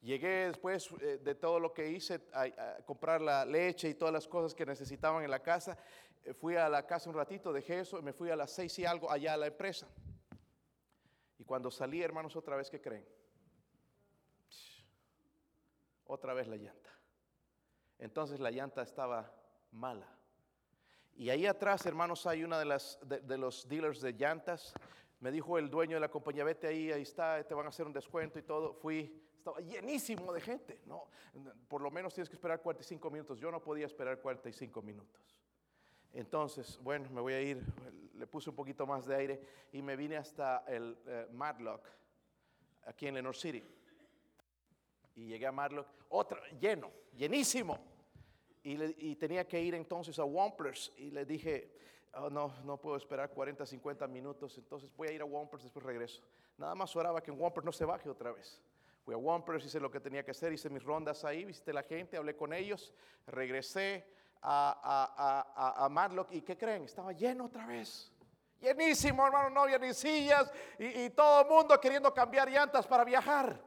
Llegué 0.02 0.48
después 0.48 0.90
eh, 1.00 1.18
de 1.22 1.34
todo 1.34 1.58
lo 1.58 1.72
que 1.72 1.88
hice 1.88 2.20
a, 2.32 2.78
comprar 2.84 3.20
la 3.20 3.44
leche 3.44 3.88
y 3.88 3.94
todas 3.94 4.12
las 4.12 4.28
cosas 4.28 4.54
que 4.54 4.66
necesitaban 4.66 5.24
en 5.24 5.30
la 5.30 5.40
casa. 5.40 5.78
Eh, 6.24 6.34
fui 6.34 6.56
a 6.56 6.68
la 6.68 6.86
casa 6.86 7.08
un 7.08 7.16
ratito, 7.16 7.52
dejé 7.52 7.80
eso 7.80 7.98
y 7.98 8.02
me 8.02 8.12
fui 8.12 8.30
a 8.30 8.36
las 8.36 8.50
seis 8.50 8.78
y 8.78 8.84
algo 8.84 9.10
allá 9.10 9.32
a 9.32 9.36
la 9.36 9.46
empresa. 9.46 9.88
Y 11.38 11.44
cuando 11.44 11.70
salí, 11.70 12.02
hermanos, 12.02 12.36
otra 12.36 12.56
vez, 12.56 12.68
¿qué 12.68 12.80
creen? 12.80 13.06
Otra 16.04 16.34
vez 16.34 16.46
la 16.48 16.56
llanta. 16.56 16.90
Entonces 17.98 18.40
la 18.40 18.50
llanta 18.50 18.82
estaba 18.82 19.32
mala. 19.72 20.15
Y 21.18 21.30
ahí 21.30 21.46
atrás, 21.46 21.86
hermanos, 21.86 22.26
hay 22.26 22.44
una 22.44 22.58
de, 22.58 22.66
las, 22.66 22.98
de, 23.02 23.38
los 23.38 23.66
dealers 23.66 24.02
de 24.02 24.12
llantas. 24.12 24.74
Me 25.20 25.32
dijo 25.32 25.56
el 25.56 25.70
dueño 25.70 25.96
de 25.96 26.00
la 26.00 26.10
compañía, 26.10 26.44
vete 26.44 26.66
ahí, 26.66 26.92
ahí 26.92 27.02
está, 27.02 27.42
te 27.42 27.54
van 27.54 27.64
a 27.64 27.70
hacer 27.70 27.86
un 27.86 27.92
descuento 27.94 28.38
y 28.38 28.42
todo. 28.42 28.74
Fui, 28.74 29.22
estaba 29.38 29.58
llenísimo 29.60 30.30
de 30.30 30.42
gente. 30.42 30.82
No, 30.84 31.08
por 31.68 31.80
lo 31.80 31.90
menos 31.90 32.12
tienes 32.12 32.28
que 32.28 32.36
esperar 32.36 32.60
45 32.60 33.10
minutos. 33.10 33.40
Yo 33.40 33.50
no 33.50 33.62
podía 33.62 33.86
esperar 33.86 34.20
45 34.20 34.82
minutos. 34.82 35.40
Entonces, 36.12 36.78
bueno, 36.82 37.08
me 37.10 37.22
voy 37.22 37.32
a 37.32 37.40
ir, 37.40 37.64
le 38.14 38.26
puse 38.26 38.50
un 38.50 38.56
poquito 38.56 38.86
más 38.86 39.06
de 39.06 39.16
aire 39.16 39.40
y 39.72 39.80
me 39.80 39.96
vine 39.96 40.18
hasta 40.18 40.64
el 40.66 40.98
eh, 41.06 41.28
Madlock, 41.32 41.88
aquí 42.84 43.06
en 43.06 43.14
Lenore 43.14 43.38
City. 43.38 43.64
Y 45.14 45.28
llegué 45.28 45.46
a 45.46 45.52
Madlock, 45.52 45.88
otra, 46.10 46.42
lleno, 46.60 46.90
llenísimo. 47.16 47.95
Y, 48.68 49.14
tenía 49.14 49.46
que 49.46 49.62
ir 49.62 49.76
entonces 49.76 50.18
a 50.18 50.24
Wamplers 50.24 50.92
y 50.96 51.12
le 51.12 51.24
dije, 51.24 51.70
oh, 52.14 52.28
no, 52.28 52.52
no 52.64 52.76
puedo 52.78 52.96
esperar 52.96 53.30
40, 53.30 53.64
50 53.64 54.08
minutos, 54.08 54.58
entonces 54.58 54.90
voy 54.96 55.06
a 55.06 55.12
ir 55.12 55.22
a 55.22 55.24
Wamplers, 55.24 55.62
después 55.62 55.86
regreso. 55.86 56.20
Nada 56.58 56.74
más 56.74 56.96
oraba 56.96 57.22
que 57.22 57.30
en 57.30 57.40
Wamplers 57.40 57.64
no 57.64 57.70
se 57.70 57.84
baje 57.84 58.08
otra 58.08 58.32
vez. 58.32 58.60
Fui 59.04 59.14
a 59.14 59.18
Wamplers, 59.18 59.64
hice 59.64 59.78
lo 59.78 59.88
que 59.88 60.00
tenía 60.00 60.24
que 60.24 60.32
hacer, 60.32 60.52
hice 60.52 60.68
mis 60.68 60.82
rondas 60.82 61.24
ahí, 61.24 61.44
visité 61.44 61.72
la 61.72 61.84
gente, 61.84 62.16
hablé 62.16 62.34
con 62.34 62.52
ellos, 62.52 62.92
regresé 63.28 64.04
a, 64.42 65.84
a, 65.84 65.88
Madlock 65.88 66.32
y 66.32 66.42
¿qué 66.42 66.58
creen? 66.58 66.86
Estaba 66.86 67.12
lleno 67.12 67.44
otra 67.44 67.66
vez. 67.66 68.10
Llenísimo, 68.60 69.24
hermano, 69.24 69.50
no 69.50 69.60
había 69.60 69.78
ni 69.78 69.94
sillas 69.94 70.50
y, 70.76 71.04
y 71.04 71.10
todo 71.10 71.42
el 71.42 71.46
mundo 71.48 71.80
queriendo 71.80 72.12
cambiar 72.12 72.50
llantas 72.50 72.84
para 72.84 73.04
viajar. 73.04 73.60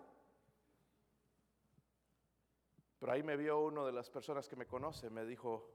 Pero 2.99 3.11
ahí 3.11 3.23
me 3.23 3.37
vio 3.37 3.59
uno 3.61 3.85
de 3.85 3.93
las 3.93 4.09
personas 4.09 4.47
que 4.47 4.55
me 4.55 4.65
conoce, 4.65 5.09
me 5.09 5.25
dijo, 5.25 5.71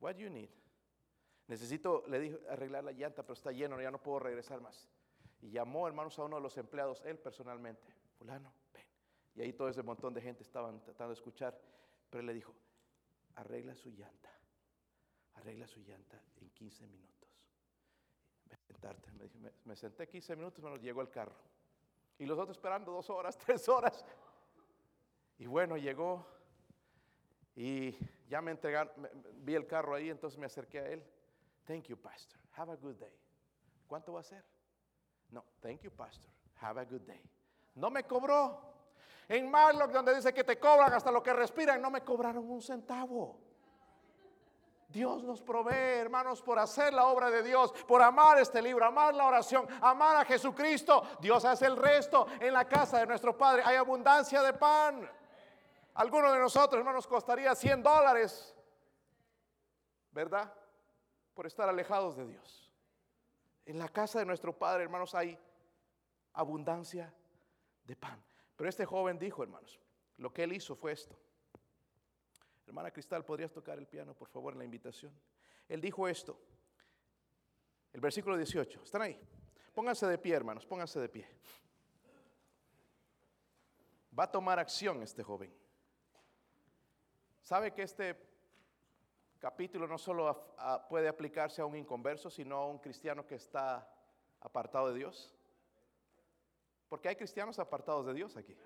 what 0.00 0.14
do 0.14 0.20
you 0.20 0.30
need? 0.30 0.48
Necesito, 1.48 2.04
le 2.06 2.20
dije, 2.20 2.38
arreglar 2.48 2.84
la 2.84 2.92
llanta, 2.92 3.22
pero 3.22 3.34
está 3.34 3.52
lleno, 3.52 3.80
ya 3.80 3.90
no 3.90 4.00
puedo 4.02 4.20
regresar 4.20 4.60
más. 4.60 4.88
Y 5.42 5.50
llamó, 5.50 5.86
hermanos, 5.86 6.18
a 6.18 6.24
uno 6.24 6.36
de 6.36 6.42
los 6.42 6.56
empleados, 6.56 7.02
él 7.04 7.18
personalmente, 7.18 7.92
fulano, 8.16 8.52
ven. 8.72 8.86
Y 9.34 9.42
ahí 9.42 9.52
todo 9.52 9.68
ese 9.68 9.82
montón 9.82 10.14
de 10.14 10.22
gente 10.22 10.42
estaban 10.42 10.82
tratando 10.82 11.10
de 11.10 11.14
escuchar, 11.14 11.60
pero 12.08 12.20
él 12.20 12.26
le 12.26 12.34
dijo, 12.34 12.54
arregla 13.34 13.74
su 13.74 13.90
llanta, 13.90 14.30
arregla 15.34 15.66
su 15.66 15.80
llanta 15.80 16.22
en 16.36 16.48
15 16.50 16.86
minutos. 16.86 17.28
Ven 18.46 18.58
sentarte. 18.60 19.10
Me, 19.12 19.50
me, 19.64 19.76
senté 19.76 20.08
15 20.08 20.36
minutos, 20.36 20.62
me 20.64 20.78
llegó 20.78 21.02
el 21.02 21.10
carro. 21.10 21.34
Y 22.18 22.24
los 22.24 22.38
otros 22.38 22.56
esperando 22.56 22.92
dos 22.92 23.10
horas, 23.10 23.36
tres 23.44 23.68
horas. 23.68 24.04
Y 25.38 25.46
bueno, 25.46 25.76
llegó 25.76 26.26
y 27.56 27.96
ya 28.28 28.40
me 28.40 28.50
entregaron, 28.50 28.92
vi 29.36 29.54
el 29.54 29.66
carro 29.66 29.94
ahí, 29.94 30.10
entonces 30.10 30.38
me 30.38 30.46
acerqué 30.46 30.78
a 30.80 30.86
él. 30.88 31.04
Thank 31.66 31.84
you, 31.84 31.96
pastor. 31.96 32.38
Have 32.56 32.72
a 32.72 32.76
good 32.76 32.96
day. 32.96 33.16
¿Cuánto 33.86 34.12
va 34.12 34.20
a 34.20 34.24
ser? 34.24 34.44
No, 35.30 35.44
thank 35.60 35.80
you, 35.82 35.90
pastor. 35.90 36.30
Have 36.60 36.80
a 36.80 36.84
good 36.84 37.02
day. 37.02 37.22
No 37.74 37.90
me 37.90 38.04
cobró. 38.04 38.72
En 39.28 39.50
Marlock, 39.50 39.90
donde 39.90 40.14
dice 40.14 40.32
que 40.34 40.44
te 40.44 40.58
cobran 40.58 40.92
hasta 40.92 41.10
lo 41.10 41.22
que 41.22 41.32
respiran, 41.32 41.80
no 41.80 41.90
me 41.90 42.02
cobraron 42.02 42.48
un 42.48 42.60
centavo. 42.60 43.40
Dios 44.88 45.24
nos 45.24 45.42
provee, 45.42 45.98
hermanos, 45.98 46.40
por 46.40 46.58
hacer 46.58 46.92
la 46.92 47.06
obra 47.06 47.30
de 47.30 47.42
Dios, 47.42 47.72
por 47.88 48.00
amar 48.00 48.38
este 48.38 48.62
libro, 48.62 48.84
amar 48.84 49.14
la 49.14 49.26
oración, 49.26 49.66
amar 49.80 50.16
a 50.16 50.24
Jesucristo. 50.24 51.02
Dios 51.20 51.44
hace 51.44 51.66
el 51.66 51.76
resto. 51.76 52.26
En 52.38 52.52
la 52.52 52.68
casa 52.68 52.98
de 52.98 53.06
nuestro 53.06 53.36
Padre 53.36 53.62
hay 53.64 53.76
abundancia 53.76 54.40
de 54.42 54.52
pan. 54.52 55.10
Algunos 55.94 56.32
de 56.32 56.40
nosotros, 56.40 56.78
hermanos, 56.78 57.06
costaría 57.06 57.54
100 57.54 57.82
dólares, 57.82 58.54
¿verdad? 60.10 60.52
Por 61.34 61.46
estar 61.46 61.68
alejados 61.68 62.16
de 62.16 62.26
Dios. 62.26 62.72
En 63.64 63.78
la 63.78 63.88
casa 63.88 64.18
de 64.18 64.26
nuestro 64.26 64.56
Padre, 64.58 64.82
hermanos, 64.82 65.14
hay 65.14 65.38
abundancia 66.32 67.14
de 67.84 67.94
pan. 67.94 68.22
Pero 68.56 68.68
este 68.68 68.84
joven 68.84 69.18
dijo, 69.18 69.42
hermanos, 69.42 69.80
lo 70.16 70.32
que 70.32 70.42
él 70.42 70.52
hizo 70.52 70.74
fue 70.74 70.92
esto. 70.92 71.16
Hermana 72.66 72.90
Cristal, 72.90 73.24
¿podrías 73.24 73.52
tocar 73.52 73.78
el 73.78 73.86
piano, 73.86 74.14
por 74.14 74.28
favor, 74.28 74.52
en 74.52 74.58
la 74.58 74.64
invitación? 74.64 75.12
Él 75.68 75.80
dijo 75.80 76.08
esto. 76.08 76.40
El 77.92 78.00
versículo 78.00 78.36
18. 78.36 78.82
¿Están 78.82 79.02
ahí? 79.02 79.20
Pónganse 79.72 80.06
de 80.06 80.18
pie, 80.18 80.34
hermanos, 80.34 80.66
pónganse 80.66 80.98
de 80.98 81.08
pie. 81.08 81.28
Va 84.18 84.24
a 84.24 84.30
tomar 84.30 84.58
acción 84.58 85.02
este 85.02 85.22
joven. 85.22 85.63
¿Sabe 87.44 87.74
que 87.74 87.82
este 87.82 88.16
capítulo 89.38 89.86
no 89.86 89.98
solo 89.98 90.56
puede 90.88 91.08
aplicarse 91.08 91.60
a 91.60 91.66
un 91.66 91.76
inconverso, 91.76 92.30
sino 92.30 92.56
a 92.56 92.66
un 92.66 92.78
cristiano 92.78 93.26
que 93.26 93.34
está 93.34 93.86
apartado 94.40 94.88
de 94.88 94.94
Dios? 94.94 95.30
Porque 96.88 97.10
hay 97.10 97.16
cristianos 97.16 97.58
apartados 97.58 98.06
de 98.06 98.14
Dios 98.14 98.34
aquí. 98.38 98.56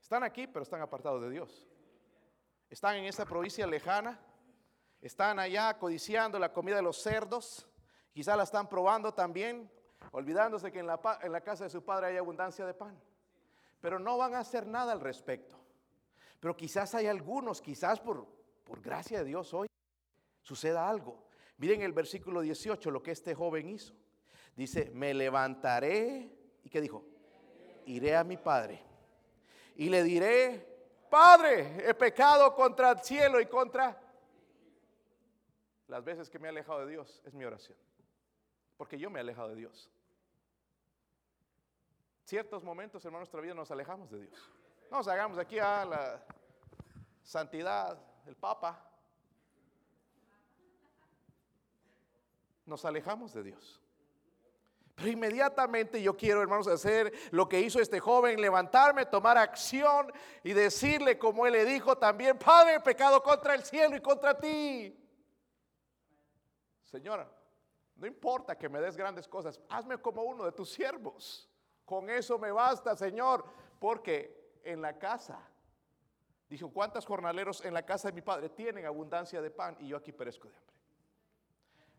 Están 0.00 0.22
aquí, 0.22 0.46
pero 0.46 0.62
están 0.62 0.80
apartados 0.80 1.20
de 1.20 1.28
Dios. 1.28 1.66
Están 2.70 2.96
en 2.96 3.04
esa 3.04 3.26
provincia 3.26 3.66
lejana. 3.66 4.18
Están 5.02 5.38
allá 5.38 5.78
codiciando 5.78 6.38
la 6.38 6.54
comida 6.54 6.76
de 6.76 6.82
los 6.82 7.02
cerdos. 7.02 7.68
Quizá 8.10 8.36
la 8.36 8.44
están 8.44 8.70
probando 8.70 9.12
también, 9.12 9.70
olvidándose 10.12 10.72
que 10.72 10.78
en 10.78 10.86
la, 10.86 10.98
en 11.20 11.30
la 11.30 11.42
casa 11.42 11.64
de 11.64 11.70
su 11.70 11.84
padre 11.84 12.06
hay 12.06 12.16
abundancia 12.16 12.64
de 12.64 12.72
pan. 12.72 12.98
Pero 13.82 13.98
no 13.98 14.16
van 14.16 14.34
a 14.34 14.38
hacer 14.38 14.66
nada 14.66 14.92
al 14.92 15.00
respecto. 15.02 15.65
Pero 16.46 16.56
quizás 16.56 16.94
hay 16.94 17.08
algunos, 17.08 17.60
quizás 17.60 17.98
por, 17.98 18.24
por 18.62 18.80
gracia 18.80 19.18
de 19.18 19.24
Dios 19.24 19.52
hoy, 19.52 19.66
suceda 20.42 20.88
algo. 20.88 21.26
Miren 21.56 21.82
el 21.82 21.92
versículo 21.92 22.40
18, 22.40 22.88
lo 22.92 23.02
que 23.02 23.10
este 23.10 23.34
joven 23.34 23.68
hizo. 23.68 23.92
Dice, 24.54 24.92
me 24.94 25.12
levantaré. 25.12 26.30
¿Y 26.62 26.70
qué 26.70 26.80
dijo? 26.80 27.04
Iré 27.86 28.14
a 28.14 28.22
mi 28.22 28.36
padre. 28.36 28.80
Y 29.74 29.88
le 29.88 30.04
diré, 30.04 30.64
Padre, 31.10 31.84
he 31.84 31.94
pecado 31.94 32.54
contra 32.54 32.92
el 32.92 33.00
cielo 33.00 33.40
y 33.40 33.46
contra... 33.46 34.00
Las 35.88 36.04
veces 36.04 36.30
que 36.30 36.38
me 36.38 36.46
he 36.46 36.50
alejado 36.50 36.86
de 36.86 36.92
Dios 36.92 37.20
es 37.24 37.34
mi 37.34 37.44
oración. 37.44 37.76
Porque 38.76 38.96
yo 38.96 39.10
me 39.10 39.18
he 39.18 39.22
alejado 39.22 39.48
de 39.48 39.56
Dios. 39.56 39.90
Ciertos 42.22 42.62
momentos 42.62 43.04
en 43.04 43.14
nuestra 43.14 43.40
vida 43.40 43.54
nos 43.54 43.72
alejamos 43.72 44.12
de 44.12 44.20
Dios. 44.20 44.55
No 44.90 44.98
nos 44.98 45.08
hagamos 45.08 45.38
aquí 45.38 45.58
a 45.58 45.84
la 45.84 46.22
santidad, 47.22 47.98
el 48.26 48.36
Papa. 48.36 48.82
Nos 52.64 52.84
alejamos 52.84 53.32
de 53.32 53.42
Dios. 53.42 53.80
Pero 54.94 55.08
inmediatamente 55.10 56.00
yo 56.00 56.16
quiero, 56.16 56.40
hermanos, 56.40 56.66
hacer 56.68 57.12
lo 57.30 57.48
que 57.48 57.60
hizo 57.60 57.80
este 57.80 58.00
joven, 58.00 58.40
levantarme, 58.40 59.04
tomar 59.04 59.36
acción 59.36 60.10
y 60.42 60.54
decirle, 60.54 61.18
como 61.18 61.46
él 61.46 61.52
le 61.52 61.64
dijo 61.66 61.98
también, 61.98 62.38
Padre, 62.38 62.80
pecado 62.80 63.22
contra 63.22 63.54
el 63.54 63.62
cielo 63.62 63.94
y 63.94 64.00
contra 64.00 64.38
ti. 64.38 64.98
Señora, 66.84 67.28
no 67.96 68.06
importa 68.06 68.56
que 68.56 68.70
me 68.70 68.80
des 68.80 68.96
grandes 68.96 69.28
cosas, 69.28 69.60
hazme 69.68 69.98
como 69.98 70.22
uno 70.22 70.44
de 70.44 70.52
tus 70.52 70.70
siervos. 70.70 71.46
Con 71.84 72.08
eso 72.08 72.38
me 72.38 72.50
basta, 72.50 72.96
Señor, 72.96 73.44
porque 73.78 74.45
en 74.66 74.82
la 74.82 74.98
casa. 74.98 75.38
Dijo, 76.48 76.70
¿cuántos 76.70 77.06
jornaleros 77.06 77.64
en 77.64 77.74
la 77.74 77.84
casa 77.84 78.08
de 78.08 78.14
mi 78.14 78.22
padre 78.22 78.48
tienen 78.48 78.86
abundancia 78.86 79.40
de 79.40 79.50
pan 79.50 79.76
y 79.80 79.88
yo 79.88 79.96
aquí 79.96 80.12
perezco 80.12 80.48
de 80.48 80.56
hambre? 80.56 80.74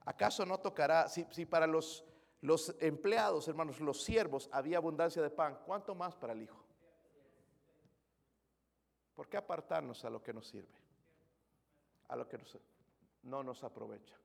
¿Acaso 0.05 0.45
no 0.45 0.57
tocará, 0.59 1.09
si, 1.09 1.45
para 1.45 1.67
los, 1.67 2.05
los 2.41 2.75
empleados, 2.79 3.47
hermanos, 3.47 3.81
los 3.81 4.03
siervos, 4.03 4.49
había 4.53 4.77
abundancia 4.77 5.21
de 5.21 5.29
pan, 5.29 5.59
¿cuánto 5.65 5.95
más 5.95 6.15
para 6.15 6.33
el 6.33 6.43
Hijo? 6.43 6.63
¿Por 9.15 9.27
qué 9.27 9.35
apartarnos 9.35 10.05
a 10.05 10.09
lo 10.09 10.23
que 10.23 10.33
nos 10.33 10.47
sirve? 10.47 10.77
A 12.07 12.15
lo 12.15 12.27
que 12.27 12.39
no 13.23 13.43
nos 13.43 13.63
aprovecha. 13.63 14.15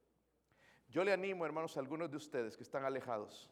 Yo 0.89 1.03
le 1.03 1.13
animo, 1.13 1.45
hermanos, 1.45 1.77
a 1.77 1.81
algunos 1.81 2.11
de 2.11 2.17
ustedes 2.17 2.57
que 2.57 2.63
están 2.63 2.85
alejados, 2.85 3.51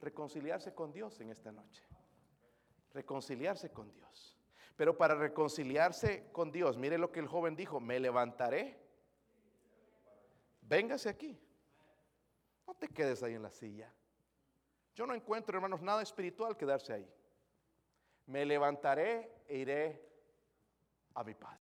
reconciliarse 0.00 0.74
con 0.74 0.92
Dios 0.92 1.18
en 1.20 1.30
esta 1.30 1.50
noche 1.50 1.82
reconciliarse 2.94 3.70
con 3.70 3.92
Dios. 3.92 4.38
Pero 4.76 4.96
para 4.96 5.14
reconciliarse 5.14 6.30
con 6.32 6.50
Dios, 6.50 6.78
mire 6.78 6.96
lo 6.96 7.12
que 7.12 7.20
el 7.20 7.26
joven 7.26 7.54
dijo, 7.54 7.80
me 7.80 8.00
levantaré. 8.00 8.80
Véngase 10.62 11.08
aquí. 11.08 11.38
No 12.66 12.74
te 12.74 12.88
quedes 12.88 13.22
ahí 13.22 13.34
en 13.34 13.42
la 13.42 13.50
silla. 13.50 13.92
Yo 14.94 15.06
no 15.06 15.14
encuentro, 15.14 15.56
hermanos, 15.56 15.82
nada 15.82 16.02
espiritual 16.02 16.56
quedarse 16.56 16.92
ahí. 16.92 17.14
Me 18.26 18.46
levantaré 18.46 19.42
e 19.46 19.58
iré 19.58 20.08
a 21.14 21.22
mi 21.22 21.34
Padre. 21.34 21.63